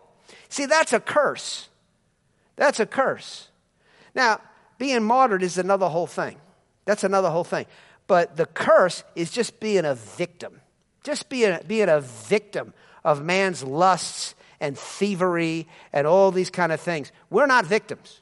See, 0.48 0.66
that's 0.66 0.92
a 0.92 1.00
curse. 1.00 1.68
That's 2.56 2.80
a 2.80 2.86
curse. 2.86 3.48
Now, 4.14 4.40
being 4.78 5.02
martyred 5.02 5.42
is 5.42 5.58
another 5.58 5.88
whole 5.88 6.06
thing. 6.06 6.36
That's 6.84 7.04
another 7.04 7.30
whole 7.30 7.44
thing. 7.44 7.66
But 8.06 8.36
the 8.36 8.46
curse 8.46 9.04
is 9.14 9.30
just 9.30 9.60
being 9.60 9.84
a 9.84 9.94
victim, 9.94 10.60
just 11.04 11.28
being, 11.28 11.58
being 11.66 11.88
a 11.88 12.00
victim 12.00 12.74
of 13.04 13.22
man's 13.22 13.62
lusts 13.62 14.34
and 14.60 14.76
thievery 14.76 15.68
and 15.92 16.06
all 16.06 16.32
these 16.32 16.50
kind 16.50 16.72
of 16.72 16.80
things. 16.80 17.12
We're 17.30 17.46
not 17.46 17.64
victims. 17.64 18.20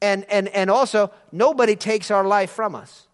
And, 0.00 0.24
and, 0.28 0.48
and 0.48 0.68
also, 0.68 1.12
nobody 1.30 1.76
takes 1.76 2.10
our 2.10 2.24
life 2.24 2.50
from 2.50 2.74
us. 2.74 3.06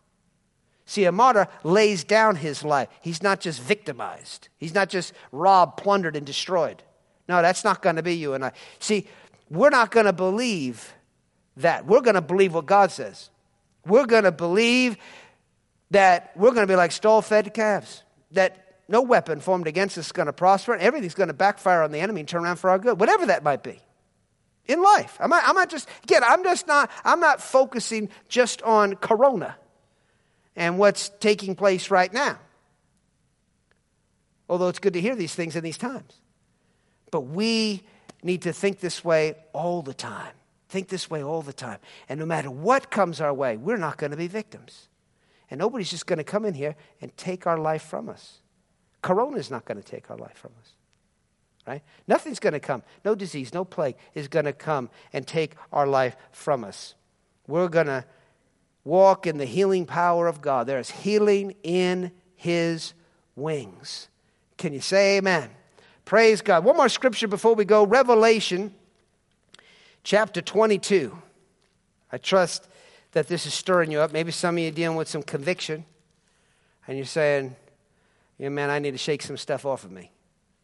See, 0.88 1.04
a 1.04 1.12
martyr 1.12 1.48
lays 1.64 2.02
down 2.02 2.36
his 2.36 2.64
life. 2.64 2.88
He's 3.02 3.22
not 3.22 3.40
just 3.40 3.60
victimized, 3.60 4.48
he's 4.56 4.74
not 4.74 4.88
just 4.88 5.12
robbed, 5.32 5.76
plundered, 5.76 6.16
and 6.16 6.24
destroyed. 6.24 6.82
No, 7.28 7.42
that's 7.42 7.62
not 7.62 7.82
going 7.82 7.96
to 7.96 8.02
be 8.02 8.14
you 8.14 8.32
and 8.32 8.42
I. 8.42 8.52
See, 8.78 9.06
we're 9.50 9.68
not 9.68 9.90
going 9.90 10.06
to 10.06 10.14
believe 10.14 10.94
that. 11.58 11.84
We're 11.84 12.00
going 12.00 12.14
to 12.14 12.22
believe 12.22 12.54
what 12.54 12.64
God 12.64 12.90
says. 12.90 13.28
We're 13.84 14.06
going 14.06 14.24
to 14.24 14.32
believe 14.32 14.96
that 15.90 16.32
we're 16.34 16.52
going 16.52 16.66
to 16.66 16.72
be 16.72 16.76
like 16.76 16.92
stall 16.92 17.20
fed 17.20 17.52
calves, 17.52 18.02
that 18.30 18.78
no 18.88 19.02
weapon 19.02 19.40
formed 19.40 19.66
against 19.66 19.98
us 19.98 20.06
is 20.06 20.12
going 20.12 20.24
to 20.24 20.32
prosper, 20.32 20.72
and 20.72 20.80
everything's 20.80 21.14
going 21.14 21.28
to 21.28 21.34
backfire 21.34 21.82
on 21.82 21.92
the 21.92 22.00
enemy 22.00 22.20
and 22.20 22.28
turn 22.28 22.44
around 22.44 22.56
for 22.56 22.70
our 22.70 22.78
good, 22.78 22.98
whatever 22.98 23.26
that 23.26 23.44
might 23.44 23.62
be 23.62 23.78
in 24.64 24.82
life. 24.82 25.18
I'm 25.20 25.28
not, 25.28 25.42
I'm 25.46 25.54
not 25.54 25.68
just, 25.68 25.86
again, 26.04 26.22
I'm 26.24 26.42
just 26.44 26.66
not, 26.66 26.90
I'm 27.04 27.20
not 27.20 27.42
focusing 27.42 28.08
just 28.30 28.62
on 28.62 28.94
Corona 28.94 29.54
and 30.58 30.76
what's 30.76 31.08
taking 31.20 31.54
place 31.54 31.90
right 31.90 32.12
now. 32.12 32.38
Although 34.48 34.68
it's 34.68 34.80
good 34.80 34.94
to 34.94 35.00
hear 35.00 35.14
these 35.14 35.34
things 35.34 35.54
in 35.56 35.62
these 35.62 35.78
times. 35.78 36.20
But 37.10 37.22
we 37.22 37.82
need 38.22 38.42
to 38.42 38.52
think 38.52 38.80
this 38.80 39.04
way 39.04 39.36
all 39.52 39.82
the 39.82 39.94
time. 39.94 40.34
Think 40.68 40.88
this 40.88 41.08
way 41.08 41.22
all 41.22 41.42
the 41.42 41.52
time. 41.52 41.78
And 42.08 42.18
no 42.18 42.26
matter 42.26 42.50
what 42.50 42.90
comes 42.90 43.20
our 43.20 43.32
way, 43.32 43.56
we're 43.56 43.76
not 43.76 43.96
going 43.98 44.10
to 44.10 44.16
be 44.16 44.26
victims. 44.26 44.88
And 45.48 45.58
nobody's 45.58 45.90
just 45.90 46.06
going 46.06 46.18
to 46.18 46.24
come 46.24 46.44
in 46.44 46.54
here 46.54 46.74
and 47.00 47.16
take 47.16 47.46
our 47.46 47.56
life 47.56 47.82
from 47.82 48.08
us. 48.08 48.40
Corona 49.00 49.36
is 49.36 49.50
not 49.50 49.64
going 49.64 49.80
to 49.80 49.88
take 49.88 50.10
our 50.10 50.16
life 50.16 50.36
from 50.36 50.50
us. 50.60 50.72
Right? 51.66 51.82
Nothing's 52.08 52.40
going 52.40 52.54
to 52.54 52.60
come. 52.60 52.82
No 53.04 53.14
disease, 53.14 53.54
no 53.54 53.64
plague 53.64 53.94
is 54.14 54.26
going 54.26 54.46
to 54.46 54.52
come 54.52 54.90
and 55.12 55.26
take 55.26 55.54
our 55.72 55.86
life 55.86 56.16
from 56.32 56.64
us. 56.64 56.94
We're 57.46 57.68
going 57.68 57.86
to 57.86 58.04
walk 58.88 59.26
in 59.26 59.36
the 59.36 59.44
healing 59.44 59.84
power 59.84 60.26
of 60.26 60.40
God. 60.40 60.66
There 60.66 60.78
is 60.78 60.90
healing 60.90 61.54
in 61.62 62.10
his 62.34 62.94
wings. 63.36 64.08
Can 64.56 64.72
you 64.72 64.80
say 64.80 65.18
amen? 65.18 65.50
Praise 66.04 66.40
God. 66.40 66.64
One 66.64 66.76
more 66.76 66.88
scripture 66.88 67.28
before 67.28 67.54
we 67.54 67.66
go 67.66 67.84
Revelation 67.84 68.74
chapter 70.02 70.40
22. 70.40 71.16
I 72.10 72.16
trust 72.16 72.66
that 73.12 73.28
this 73.28 73.44
is 73.44 73.52
stirring 73.52 73.92
you 73.92 74.00
up. 74.00 74.10
Maybe 74.10 74.32
some 74.32 74.56
of 74.56 74.62
you 74.62 74.68
are 74.68 74.72
dealing 74.72 74.96
with 74.96 75.08
some 75.08 75.22
conviction 75.22 75.84
and 76.86 76.96
you're 76.96 77.06
saying, 77.06 77.54
yeah, 78.38 78.48
man, 78.48 78.70
I 78.70 78.78
need 78.78 78.92
to 78.92 78.98
shake 78.98 79.20
some 79.22 79.36
stuff 79.36 79.66
off 79.66 79.84
of 79.84 79.92
me. 79.92 80.10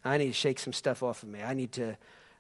I 0.03 0.16
need 0.16 0.29
to 0.29 0.33
shake 0.33 0.59
some 0.59 0.72
stuff 0.72 1.03
off 1.03 1.22
of 1.22 1.29
me. 1.29 1.43
I 1.43 1.53
need 1.53 1.72
to, 1.72 1.97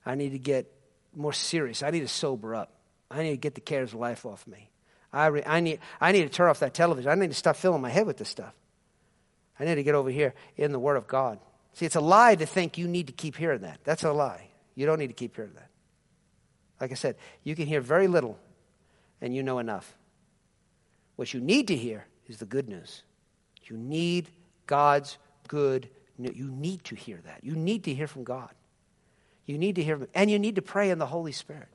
I 0.06 0.14
need 0.14 0.30
to 0.30 0.38
get 0.38 0.66
more 1.14 1.32
serious. 1.34 1.82
I 1.82 1.90
need 1.90 2.00
to 2.00 2.08
sober 2.08 2.54
up. 2.54 2.72
I 3.10 3.22
need 3.22 3.32
to 3.32 3.36
get 3.36 3.54
the 3.54 3.60
cares 3.60 3.92
of 3.92 4.00
life 4.00 4.24
off 4.24 4.46
me. 4.46 4.70
I, 5.14 5.26
re, 5.26 5.42
I, 5.46 5.60
need, 5.60 5.78
I 6.00 6.12
need 6.12 6.22
to 6.22 6.28
turn 6.28 6.50
off 6.50 6.60
that 6.60 6.74
television. 6.74 7.10
I 7.10 7.14
need 7.14 7.30
to 7.30 7.34
stop 7.34 7.56
filling 7.56 7.80
my 7.80 7.88
head 7.88 8.06
with 8.06 8.16
this 8.16 8.28
stuff. 8.28 8.52
I 9.58 9.64
need 9.64 9.76
to 9.76 9.84
get 9.84 9.94
over 9.94 10.10
here 10.10 10.34
in 10.56 10.72
the 10.72 10.78
Word 10.78 10.96
of 10.96 11.06
God. 11.06 11.38
See, 11.74 11.86
it's 11.86 11.94
a 11.94 12.00
lie 12.00 12.34
to 12.34 12.46
think 12.46 12.76
you 12.78 12.88
need 12.88 13.06
to 13.06 13.12
keep 13.12 13.36
hearing 13.36 13.60
that. 13.60 13.80
That's 13.84 14.02
a 14.02 14.12
lie. 14.12 14.48
You 14.74 14.86
don't 14.86 14.98
need 14.98 15.06
to 15.08 15.14
keep 15.14 15.36
hearing 15.36 15.52
that. 15.54 15.68
Like 16.80 16.90
I 16.90 16.94
said, 16.94 17.16
you 17.44 17.54
can 17.54 17.66
hear 17.66 17.80
very 17.80 18.08
little 18.08 18.38
and 19.20 19.34
you 19.34 19.42
know 19.42 19.60
enough. 19.60 19.96
What 21.16 21.32
you 21.32 21.40
need 21.40 21.68
to 21.68 21.76
hear 21.76 22.06
is 22.26 22.38
the 22.38 22.46
good 22.46 22.68
news. 22.68 23.02
You 23.64 23.76
need 23.76 24.30
God's 24.66 25.16
good 25.46 25.88
news. 26.18 26.36
You 26.36 26.50
need 26.50 26.84
to 26.84 26.96
hear 26.96 27.20
that. 27.24 27.44
You 27.44 27.54
need 27.54 27.84
to 27.84 27.94
hear 27.94 28.06
from 28.06 28.24
God. 28.24 28.50
You 29.46 29.58
need 29.58 29.76
to 29.76 29.82
hear 29.82 30.08
and 30.14 30.30
you 30.30 30.38
need 30.38 30.56
to 30.56 30.62
pray 30.62 30.90
in 30.90 30.98
the 30.98 31.06
Holy 31.06 31.32
Spirit. 31.32 31.68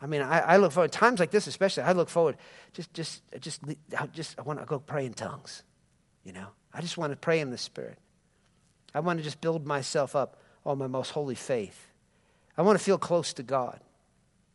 I 0.00 0.06
mean, 0.06 0.20
I, 0.20 0.40
I 0.40 0.56
look 0.58 0.72
forward 0.72 0.92
times 0.92 1.20
like 1.20 1.30
this, 1.30 1.46
especially. 1.46 1.84
I 1.84 1.92
look 1.92 2.08
forward. 2.08 2.36
Just, 2.74 2.92
just, 2.92 3.22
just, 3.40 3.62
I 3.98 4.06
just. 4.08 4.38
I 4.38 4.42
want 4.42 4.60
to 4.60 4.66
go 4.66 4.78
pray 4.78 5.06
in 5.06 5.14
tongues. 5.14 5.62
You 6.24 6.32
know, 6.32 6.48
I 6.74 6.80
just 6.80 6.98
want 6.98 7.12
to 7.12 7.16
pray 7.16 7.40
in 7.40 7.50
the 7.50 7.58
Spirit. 7.58 7.98
I 8.94 9.00
want 9.00 9.18
to 9.18 9.22
just 9.22 9.40
build 9.40 9.66
myself 9.66 10.14
up 10.14 10.38
on 10.66 10.78
my 10.78 10.86
most 10.86 11.10
holy 11.10 11.34
faith. 11.34 11.88
I 12.58 12.62
want 12.62 12.78
to 12.78 12.84
feel 12.84 12.98
close 12.98 13.32
to 13.34 13.42
God. 13.42 13.80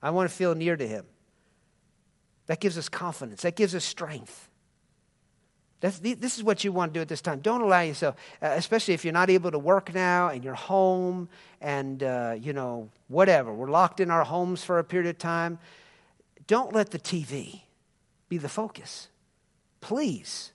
I 0.02 0.12
want 0.12 0.30
to 0.30 0.36
feel 0.36 0.54
near 0.54 0.76
to 0.76 0.88
Him. 0.88 1.06
That 2.48 2.60
gives 2.60 2.78
us 2.78 2.90
confidence. 2.90 3.44
That 3.44 3.56
gives 3.56 3.74
us 3.74 3.86
strength. 3.86 4.50
That's, 5.82 5.98
this 5.98 6.38
is 6.38 6.44
what 6.44 6.64
you 6.64 6.72
want 6.72 6.94
to 6.94 7.00
do 7.00 7.02
at 7.02 7.08
this 7.08 7.22
time. 7.22 7.40
Don't 7.40 7.62
allow 7.62 7.82
yourself, 7.82 8.16
uh, 8.42 8.50
especially 8.52 8.94
if 8.94 9.04
you're 9.04 9.14
not 9.14 9.32
able 9.32 9.50
to 9.50 9.58
work 9.58 9.94
now 9.94 10.30
and 10.30 10.44
you're 10.44 10.54
home 10.54 11.28
and, 11.60 12.04
uh, 12.04 12.36
you 12.40 12.54
know, 12.54 12.90
whatever. 13.08 13.52
We're 13.52 13.70
locked 13.70 14.00
in 14.00 14.12
our 14.12 14.24
homes 14.24 14.64
for 14.64 14.78
a 14.78 14.84
period 14.84 15.10
of 15.10 15.18
time. 15.18 15.58
Don't 16.46 16.72
let 16.72 16.92
the 16.92 17.00
TV 17.00 17.62
be 18.30 18.38
the 18.38 18.48
focus. 18.48 19.10
Please. 19.82 20.52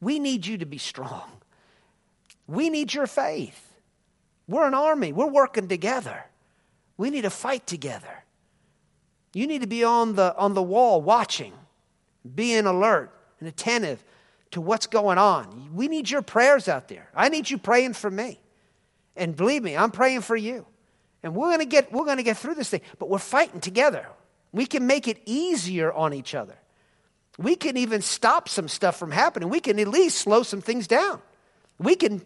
We 0.00 0.18
need 0.18 0.46
you 0.46 0.56
to 0.56 0.66
be 0.66 0.78
strong. 0.78 1.30
We 2.46 2.70
need 2.70 2.94
your 2.94 3.06
faith. 3.06 3.74
We're 4.48 4.66
an 4.66 4.74
army, 4.74 5.12
we're 5.12 5.26
working 5.26 5.68
together. 5.68 6.24
We 6.96 7.10
need 7.10 7.22
to 7.22 7.30
fight 7.30 7.66
together. 7.66 8.24
You 9.32 9.46
need 9.46 9.60
to 9.60 9.68
be 9.68 9.84
on 9.84 10.16
the, 10.16 10.34
on 10.36 10.54
the 10.54 10.62
wall 10.62 11.00
watching, 11.00 11.52
being 12.34 12.66
alert 12.66 13.12
and 13.38 13.48
attentive 13.48 14.02
to 14.52 14.60
what's 14.60 14.86
going 14.86 15.18
on. 15.18 15.70
We 15.74 15.88
need 15.88 16.10
your 16.10 16.22
prayers 16.22 16.68
out 16.68 16.88
there. 16.88 17.08
I 17.14 17.28
need 17.28 17.48
you 17.48 17.58
praying 17.58 17.94
for 17.94 18.10
me. 18.10 18.40
And 19.16 19.36
believe 19.36 19.62
me, 19.62 19.76
I'm 19.76 19.90
praying 19.90 20.22
for 20.22 20.36
you. 20.36 20.66
And 21.22 21.34
we're 21.34 21.48
going 21.48 21.60
to 21.60 21.66
get 21.66 21.92
we're 21.92 22.04
going 22.04 22.16
to 22.16 22.22
get 22.22 22.38
through 22.38 22.54
this 22.54 22.70
thing, 22.70 22.80
but 22.98 23.08
we're 23.08 23.18
fighting 23.18 23.60
together. 23.60 24.06
We 24.52 24.66
can 24.66 24.86
make 24.86 25.06
it 25.06 25.20
easier 25.26 25.92
on 25.92 26.12
each 26.14 26.34
other. 26.34 26.56
We 27.38 27.56
can 27.56 27.76
even 27.76 28.02
stop 28.02 28.48
some 28.48 28.68
stuff 28.68 28.98
from 28.98 29.12
happening. 29.12 29.48
We 29.48 29.60
can 29.60 29.78
at 29.78 29.88
least 29.88 30.18
slow 30.18 30.42
some 30.42 30.60
things 30.60 30.86
down. 30.86 31.20
We 31.78 31.94
can 31.94 32.22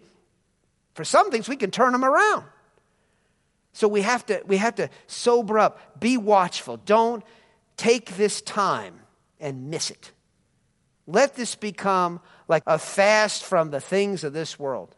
for 0.94 1.04
some 1.04 1.30
things 1.30 1.48
we 1.48 1.56
can 1.56 1.70
turn 1.70 1.92
them 1.92 2.04
around. 2.04 2.44
So 3.72 3.88
we 3.88 4.02
have 4.02 4.24
to 4.26 4.42
we 4.46 4.56
have 4.58 4.76
to 4.76 4.88
sober 5.08 5.58
up, 5.58 6.00
be 6.00 6.16
watchful. 6.16 6.78
Don't 6.78 7.24
take 7.76 8.16
this 8.16 8.40
time 8.40 9.00
and 9.40 9.68
miss 9.70 9.90
it. 9.90 10.12
Let 11.06 11.34
this 11.34 11.54
become 11.54 12.20
like 12.48 12.62
a 12.66 12.78
fast 12.78 13.44
from 13.44 13.70
the 13.70 13.80
things 13.80 14.24
of 14.24 14.32
this 14.32 14.58
world. 14.58 14.94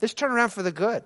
Let's 0.00 0.14
turn 0.14 0.30
around 0.30 0.50
for 0.50 0.62
the 0.62 0.72
good. 0.72 1.02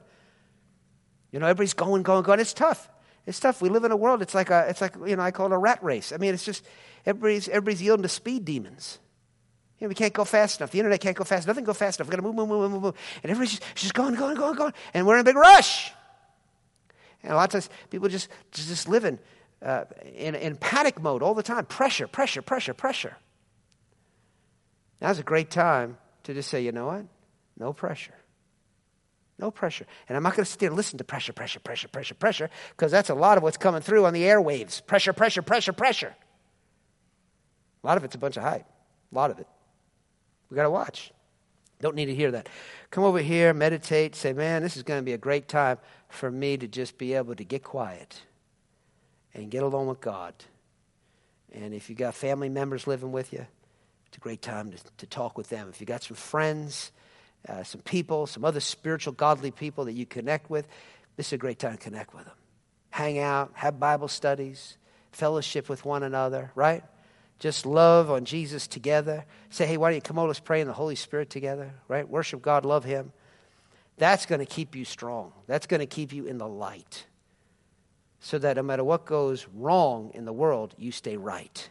You 1.32 1.40
know, 1.40 1.46
everybody's 1.46 1.74
going, 1.74 2.02
going, 2.02 2.22
going. 2.22 2.40
It's 2.40 2.54
tough. 2.54 2.88
It's 3.26 3.40
tough. 3.40 3.60
We 3.60 3.68
live 3.68 3.84
in 3.84 3.92
a 3.92 3.96
world. 3.96 4.22
It's 4.22 4.34
like 4.34 4.50
a, 4.50 4.66
it's 4.68 4.80
like 4.80 4.94
you 5.06 5.16
know, 5.16 5.22
I 5.22 5.30
call 5.30 5.46
it 5.46 5.52
a 5.52 5.58
rat 5.58 5.82
race. 5.82 6.12
I 6.12 6.16
mean, 6.16 6.32
it's 6.32 6.44
just 6.44 6.64
everybody's 7.04 7.48
everybody's 7.48 7.82
yielding 7.82 8.02
to 8.02 8.08
speed 8.08 8.44
demons. 8.44 8.98
You 9.78 9.86
know, 9.86 9.88
we 9.88 9.94
can't 9.94 10.14
go 10.14 10.24
fast 10.24 10.60
enough. 10.60 10.70
The 10.70 10.78
internet 10.78 11.00
can't 11.00 11.16
go 11.16 11.24
fast. 11.24 11.46
Nothing 11.46 11.64
go 11.64 11.74
fast 11.74 12.00
enough. 12.00 12.08
Got 12.08 12.16
to 12.16 12.22
move, 12.22 12.34
move, 12.34 12.48
move, 12.48 12.70
move, 12.70 12.82
move. 12.82 12.94
And 13.22 13.30
everybody's 13.30 13.58
just, 13.58 13.74
just 13.74 13.94
going, 13.94 14.14
going, 14.14 14.36
going, 14.36 14.54
going. 14.54 14.72
And 14.94 15.06
we're 15.06 15.16
in 15.16 15.20
a 15.20 15.24
big 15.24 15.36
rush. 15.36 15.92
And 17.22 17.32
a 17.32 17.36
lot 17.36 17.44
of 17.44 17.50
times 17.50 17.68
people 17.90 18.08
just 18.08 18.28
just 18.52 18.88
living 18.88 19.18
uh, 19.60 19.84
in, 20.14 20.34
in 20.34 20.56
panic 20.56 21.02
mode 21.02 21.22
all 21.22 21.34
the 21.34 21.42
time. 21.42 21.66
Pressure, 21.66 22.06
pressure, 22.06 22.40
pressure, 22.40 22.72
pressure. 22.72 23.16
Now's 25.00 25.18
a 25.18 25.22
great 25.22 25.50
time 25.50 25.98
to 26.24 26.34
just 26.34 26.48
say, 26.48 26.62
you 26.62 26.72
know 26.72 26.86
what? 26.86 27.04
No 27.58 27.72
pressure. 27.72 28.14
No 29.38 29.50
pressure. 29.50 29.86
And 30.08 30.16
I'm 30.16 30.22
not 30.22 30.34
going 30.34 30.44
to 30.44 30.50
sit 30.50 30.60
there 30.60 30.68
and 30.68 30.76
listen 30.76 30.98
to 30.98 31.04
pressure, 31.04 31.32
pressure, 31.32 31.60
pressure, 31.60 31.88
pressure, 31.88 32.14
pressure, 32.14 32.50
because 32.70 32.90
that's 32.90 33.10
a 33.10 33.14
lot 33.14 33.36
of 33.36 33.42
what's 33.42 33.58
coming 33.58 33.82
through 33.82 34.06
on 34.06 34.14
the 34.14 34.22
airwaves. 34.22 34.84
Pressure, 34.86 35.12
pressure, 35.12 35.42
pressure, 35.42 35.72
pressure. 35.72 36.14
A 37.82 37.86
lot 37.86 37.98
of 37.98 38.04
it's 38.04 38.14
a 38.14 38.18
bunch 38.18 38.36
of 38.36 38.42
hype. 38.42 38.66
A 39.12 39.14
lot 39.14 39.30
of 39.30 39.38
it. 39.38 39.46
We 40.50 40.56
got 40.56 40.62
to 40.62 40.70
watch. 40.70 41.12
Don't 41.80 41.94
need 41.94 42.06
to 42.06 42.14
hear 42.14 42.30
that. 42.30 42.48
Come 42.90 43.04
over 43.04 43.18
here, 43.18 43.52
meditate, 43.52 44.14
say, 44.16 44.32
man, 44.32 44.62
this 44.62 44.76
is 44.76 44.82
going 44.82 45.00
to 45.00 45.04
be 45.04 45.12
a 45.12 45.18
great 45.18 45.48
time 45.48 45.78
for 46.08 46.30
me 46.30 46.56
to 46.56 46.66
just 46.66 46.96
be 46.96 47.12
able 47.12 47.34
to 47.34 47.44
get 47.44 47.62
quiet 47.62 48.22
and 49.34 49.50
get 49.50 49.62
along 49.62 49.86
with 49.88 50.00
God. 50.00 50.32
And 51.52 51.74
if 51.74 51.90
you've 51.90 51.98
got 51.98 52.14
family 52.14 52.48
members 52.48 52.86
living 52.86 53.12
with 53.12 53.32
you, 53.32 53.46
it's 54.16 54.22
a 54.22 54.22
great 54.22 54.40
time 54.40 54.70
to, 54.70 54.78
to 54.96 55.06
talk 55.06 55.36
with 55.36 55.50
them. 55.50 55.68
If 55.68 55.78
you 55.78 55.86
got 55.86 56.02
some 56.02 56.16
friends, 56.16 56.90
uh, 57.46 57.64
some 57.64 57.82
people, 57.82 58.26
some 58.26 58.46
other 58.46 58.60
spiritual, 58.60 59.12
godly 59.12 59.50
people 59.50 59.84
that 59.84 59.92
you 59.92 60.06
connect 60.06 60.48
with, 60.48 60.66
this 61.16 61.26
is 61.26 61.32
a 61.34 61.36
great 61.36 61.58
time 61.58 61.72
to 61.72 61.76
connect 61.76 62.14
with 62.14 62.24
them. 62.24 62.34
Hang 62.88 63.18
out, 63.18 63.50
have 63.52 63.78
Bible 63.78 64.08
studies, 64.08 64.78
fellowship 65.12 65.68
with 65.68 65.84
one 65.84 66.02
another, 66.02 66.50
right? 66.54 66.82
Just 67.40 67.66
love 67.66 68.10
on 68.10 68.24
Jesus 68.24 68.66
together. 68.66 69.26
Say, 69.50 69.66
hey, 69.66 69.76
why 69.76 69.90
don't 69.90 69.96
you 69.96 70.00
come 70.00 70.18
over? 70.18 70.28
Let's 70.28 70.40
pray 70.40 70.62
in 70.62 70.66
the 70.66 70.72
Holy 70.72 70.96
Spirit 70.96 71.28
together, 71.28 71.74
right? 71.86 72.08
Worship 72.08 72.40
God, 72.40 72.64
love 72.64 72.84
Him. 72.84 73.12
That's 73.98 74.24
going 74.24 74.38
to 74.38 74.46
keep 74.46 74.74
you 74.74 74.86
strong. 74.86 75.34
That's 75.46 75.66
going 75.66 75.80
to 75.80 75.86
keep 75.86 76.14
you 76.14 76.24
in 76.24 76.38
the 76.38 76.48
light. 76.48 77.04
So 78.20 78.38
that 78.38 78.56
no 78.56 78.62
matter 78.62 78.82
what 78.82 79.04
goes 79.04 79.46
wrong 79.54 80.10
in 80.14 80.24
the 80.24 80.32
world, 80.32 80.74
you 80.78 80.90
stay 80.90 81.18
right. 81.18 81.68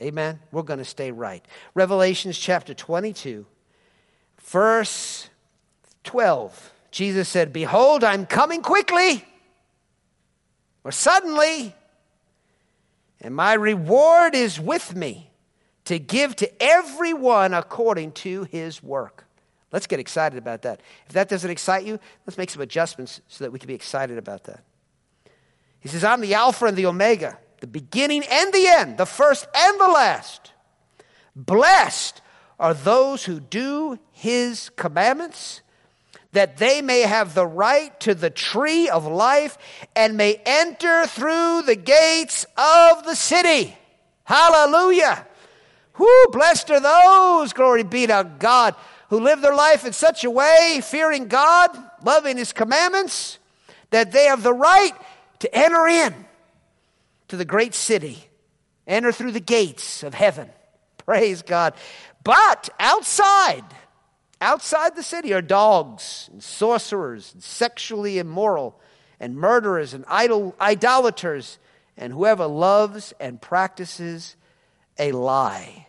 Amen? 0.00 0.40
We're 0.50 0.62
going 0.62 0.78
to 0.78 0.84
stay 0.84 1.10
right. 1.10 1.44
Revelations 1.74 2.38
chapter 2.38 2.72
22, 2.72 3.44
verse 4.42 5.28
12. 6.04 6.72
Jesus 6.90 7.28
said, 7.28 7.52
Behold, 7.52 8.02
I'm 8.02 8.26
coming 8.26 8.62
quickly, 8.62 9.24
or 10.84 10.92
suddenly, 10.92 11.74
and 13.20 13.34
my 13.34 13.52
reward 13.54 14.34
is 14.34 14.58
with 14.58 14.96
me 14.96 15.30
to 15.84 15.98
give 15.98 16.34
to 16.36 16.62
everyone 16.62 17.52
according 17.52 18.12
to 18.12 18.44
his 18.44 18.82
work. 18.82 19.26
Let's 19.72 19.86
get 19.86 20.00
excited 20.00 20.38
about 20.38 20.62
that. 20.62 20.80
If 21.06 21.12
that 21.12 21.28
doesn't 21.28 21.50
excite 21.50 21.84
you, 21.84 22.00
let's 22.26 22.38
make 22.38 22.50
some 22.50 22.62
adjustments 22.62 23.20
so 23.28 23.44
that 23.44 23.52
we 23.52 23.58
can 23.58 23.68
be 23.68 23.74
excited 23.74 24.18
about 24.18 24.44
that. 24.44 24.64
He 25.80 25.88
says, 25.88 26.02
I'm 26.02 26.20
the 26.20 26.34
Alpha 26.34 26.66
and 26.66 26.76
the 26.76 26.86
Omega, 26.86 27.38
the 27.60 27.66
beginning 27.66 28.24
and 28.30 28.52
the 28.52 28.66
end, 28.66 28.98
the 28.98 29.06
first 29.06 29.46
and 29.54 29.80
the 29.80 29.88
last. 29.88 30.52
Blessed 31.36 32.20
are 32.58 32.74
those 32.74 33.24
who 33.24 33.40
do 33.40 33.98
his 34.12 34.70
commandments, 34.76 35.62
that 36.32 36.58
they 36.58 36.82
may 36.82 37.00
have 37.00 37.34
the 37.34 37.46
right 37.46 37.98
to 38.00 38.14
the 38.14 38.30
tree 38.30 38.88
of 38.88 39.06
life 39.06 39.58
and 39.96 40.16
may 40.16 40.40
enter 40.46 41.06
through 41.06 41.62
the 41.62 41.76
gates 41.76 42.44
of 42.56 43.04
the 43.04 43.14
city. 43.14 43.76
Hallelujah. 44.24 45.26
Who 45.94 46.26
blessed 46.30 46.70
are 46.70 46.80
those, 46.80 47.52
glory 47.52 47.82
be 47.82 48.06
to 48.06 48.30
God, 48.38 48.74
who 49.08 49.20
live 49.20 49.40
their 49.40 49.54
life 49.54 49.84
in 49.84 49.92
such 49.92 50.22
a 50.24 50.30
way, 50.30 50.80
fearing 50.84 51.26
God, 51.26 51.76
loving 52.04 52.36
his 52.36 52.52
commandments, 52.52 53.38
that 53.90 54.12
they 54.12 54.26
have 54.26 54.42
the 54.42 54.52
right 54.52 54.92
to 55.40 55.54
enter 55.54 55.86
in 55.88 56.14
to 57.30 57.36
the 57.36 57.44
great 57.44 57.74
city, 57.74 58.28
enter 58.86 59.12
through 59.12 59.30
the 59.30 59.40
gates 59.40 60.02
of 60.02 60.14
heaven. 60.14 60.50
Praise 60.98 61.42
God. 61.42 61.74
But 62.24 62.68
outside, 62.80 63.64
outside 64.40 64.96
the 64.96 65.02
city 65.02 65.32
are 65.32 65.40
dogs 65.40 66.28
and 66.32 66.42
sorcerers 66.42 67.32
and 67.32 67.42
sexually 67.42 68.18
immoral 68.18 68.80
and 69.20 69.36
murderers 69.36 69.94
and 69.94 70.04
idol, 70.08 70.56
idolaters 70.60 71.58
and 71.96 72.12
whoever 72.12 72.46
loves 72.46 73.14
and 73.20 73.40
practices 73.40 74.34
a 74.98 75.12
lie. 75.12 75.86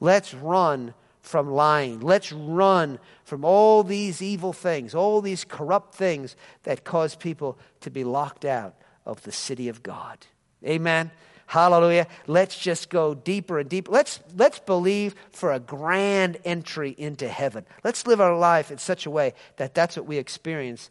Let's 0.00 0.34
run 0.34 0.94
from 1.20 1.50
lying. 1.50 2.00
Let's 2.00 2.32
run 2.32 2.98
from 3.24 3.44
all 3.44 3.84
these 3.84 4.20
evil 4.20 4.52
things, 4.52 4.96
all 4.96 5.20
these 5.20 5.44
corrupt 5.44 5.94
things 5.94 6.34
that 6.64 6.82
cause 6.82 7.14
people 7.14 7.56
to 7.82 7.90
be 7.90 8.02
locked 8.02 8.44
out 8.44 8.74
of 9.04 9.22
the 9.22 9.32
city 9.32 9.68
of 9.68 9.84
God. 9.84 10.26
Amen. 10.64 11.10
Hallelujah. 11.46 12.08
Let's 12.26 12.58
just 12.58 12.90
go 12.90 13.14
deeper 13.14 13.58
and 13.60 13.68
deeper. 13.68 13.92
Let's, 13.92 14.20
let's 14.36 14.58
believe 14.58 15.14
for 15.30 15.52
a 15.52 15.60
grand 15.60 16.38
entry 16.44 16.94
into 16.96 17.28
heaven. 17.28 17.64
Let's 17.84 18.06
live 18.06 18.20
our 18.20 18.36
life 18.36 18.70
in 18.70 18.78
such 18.78 19.06
a 19.06 19.10
way 19.10 19.34
that 19.56 19.74
that's 19.74 19.96
what 19.96 20.06
we 20.06 20.18
experience 20.18 20.90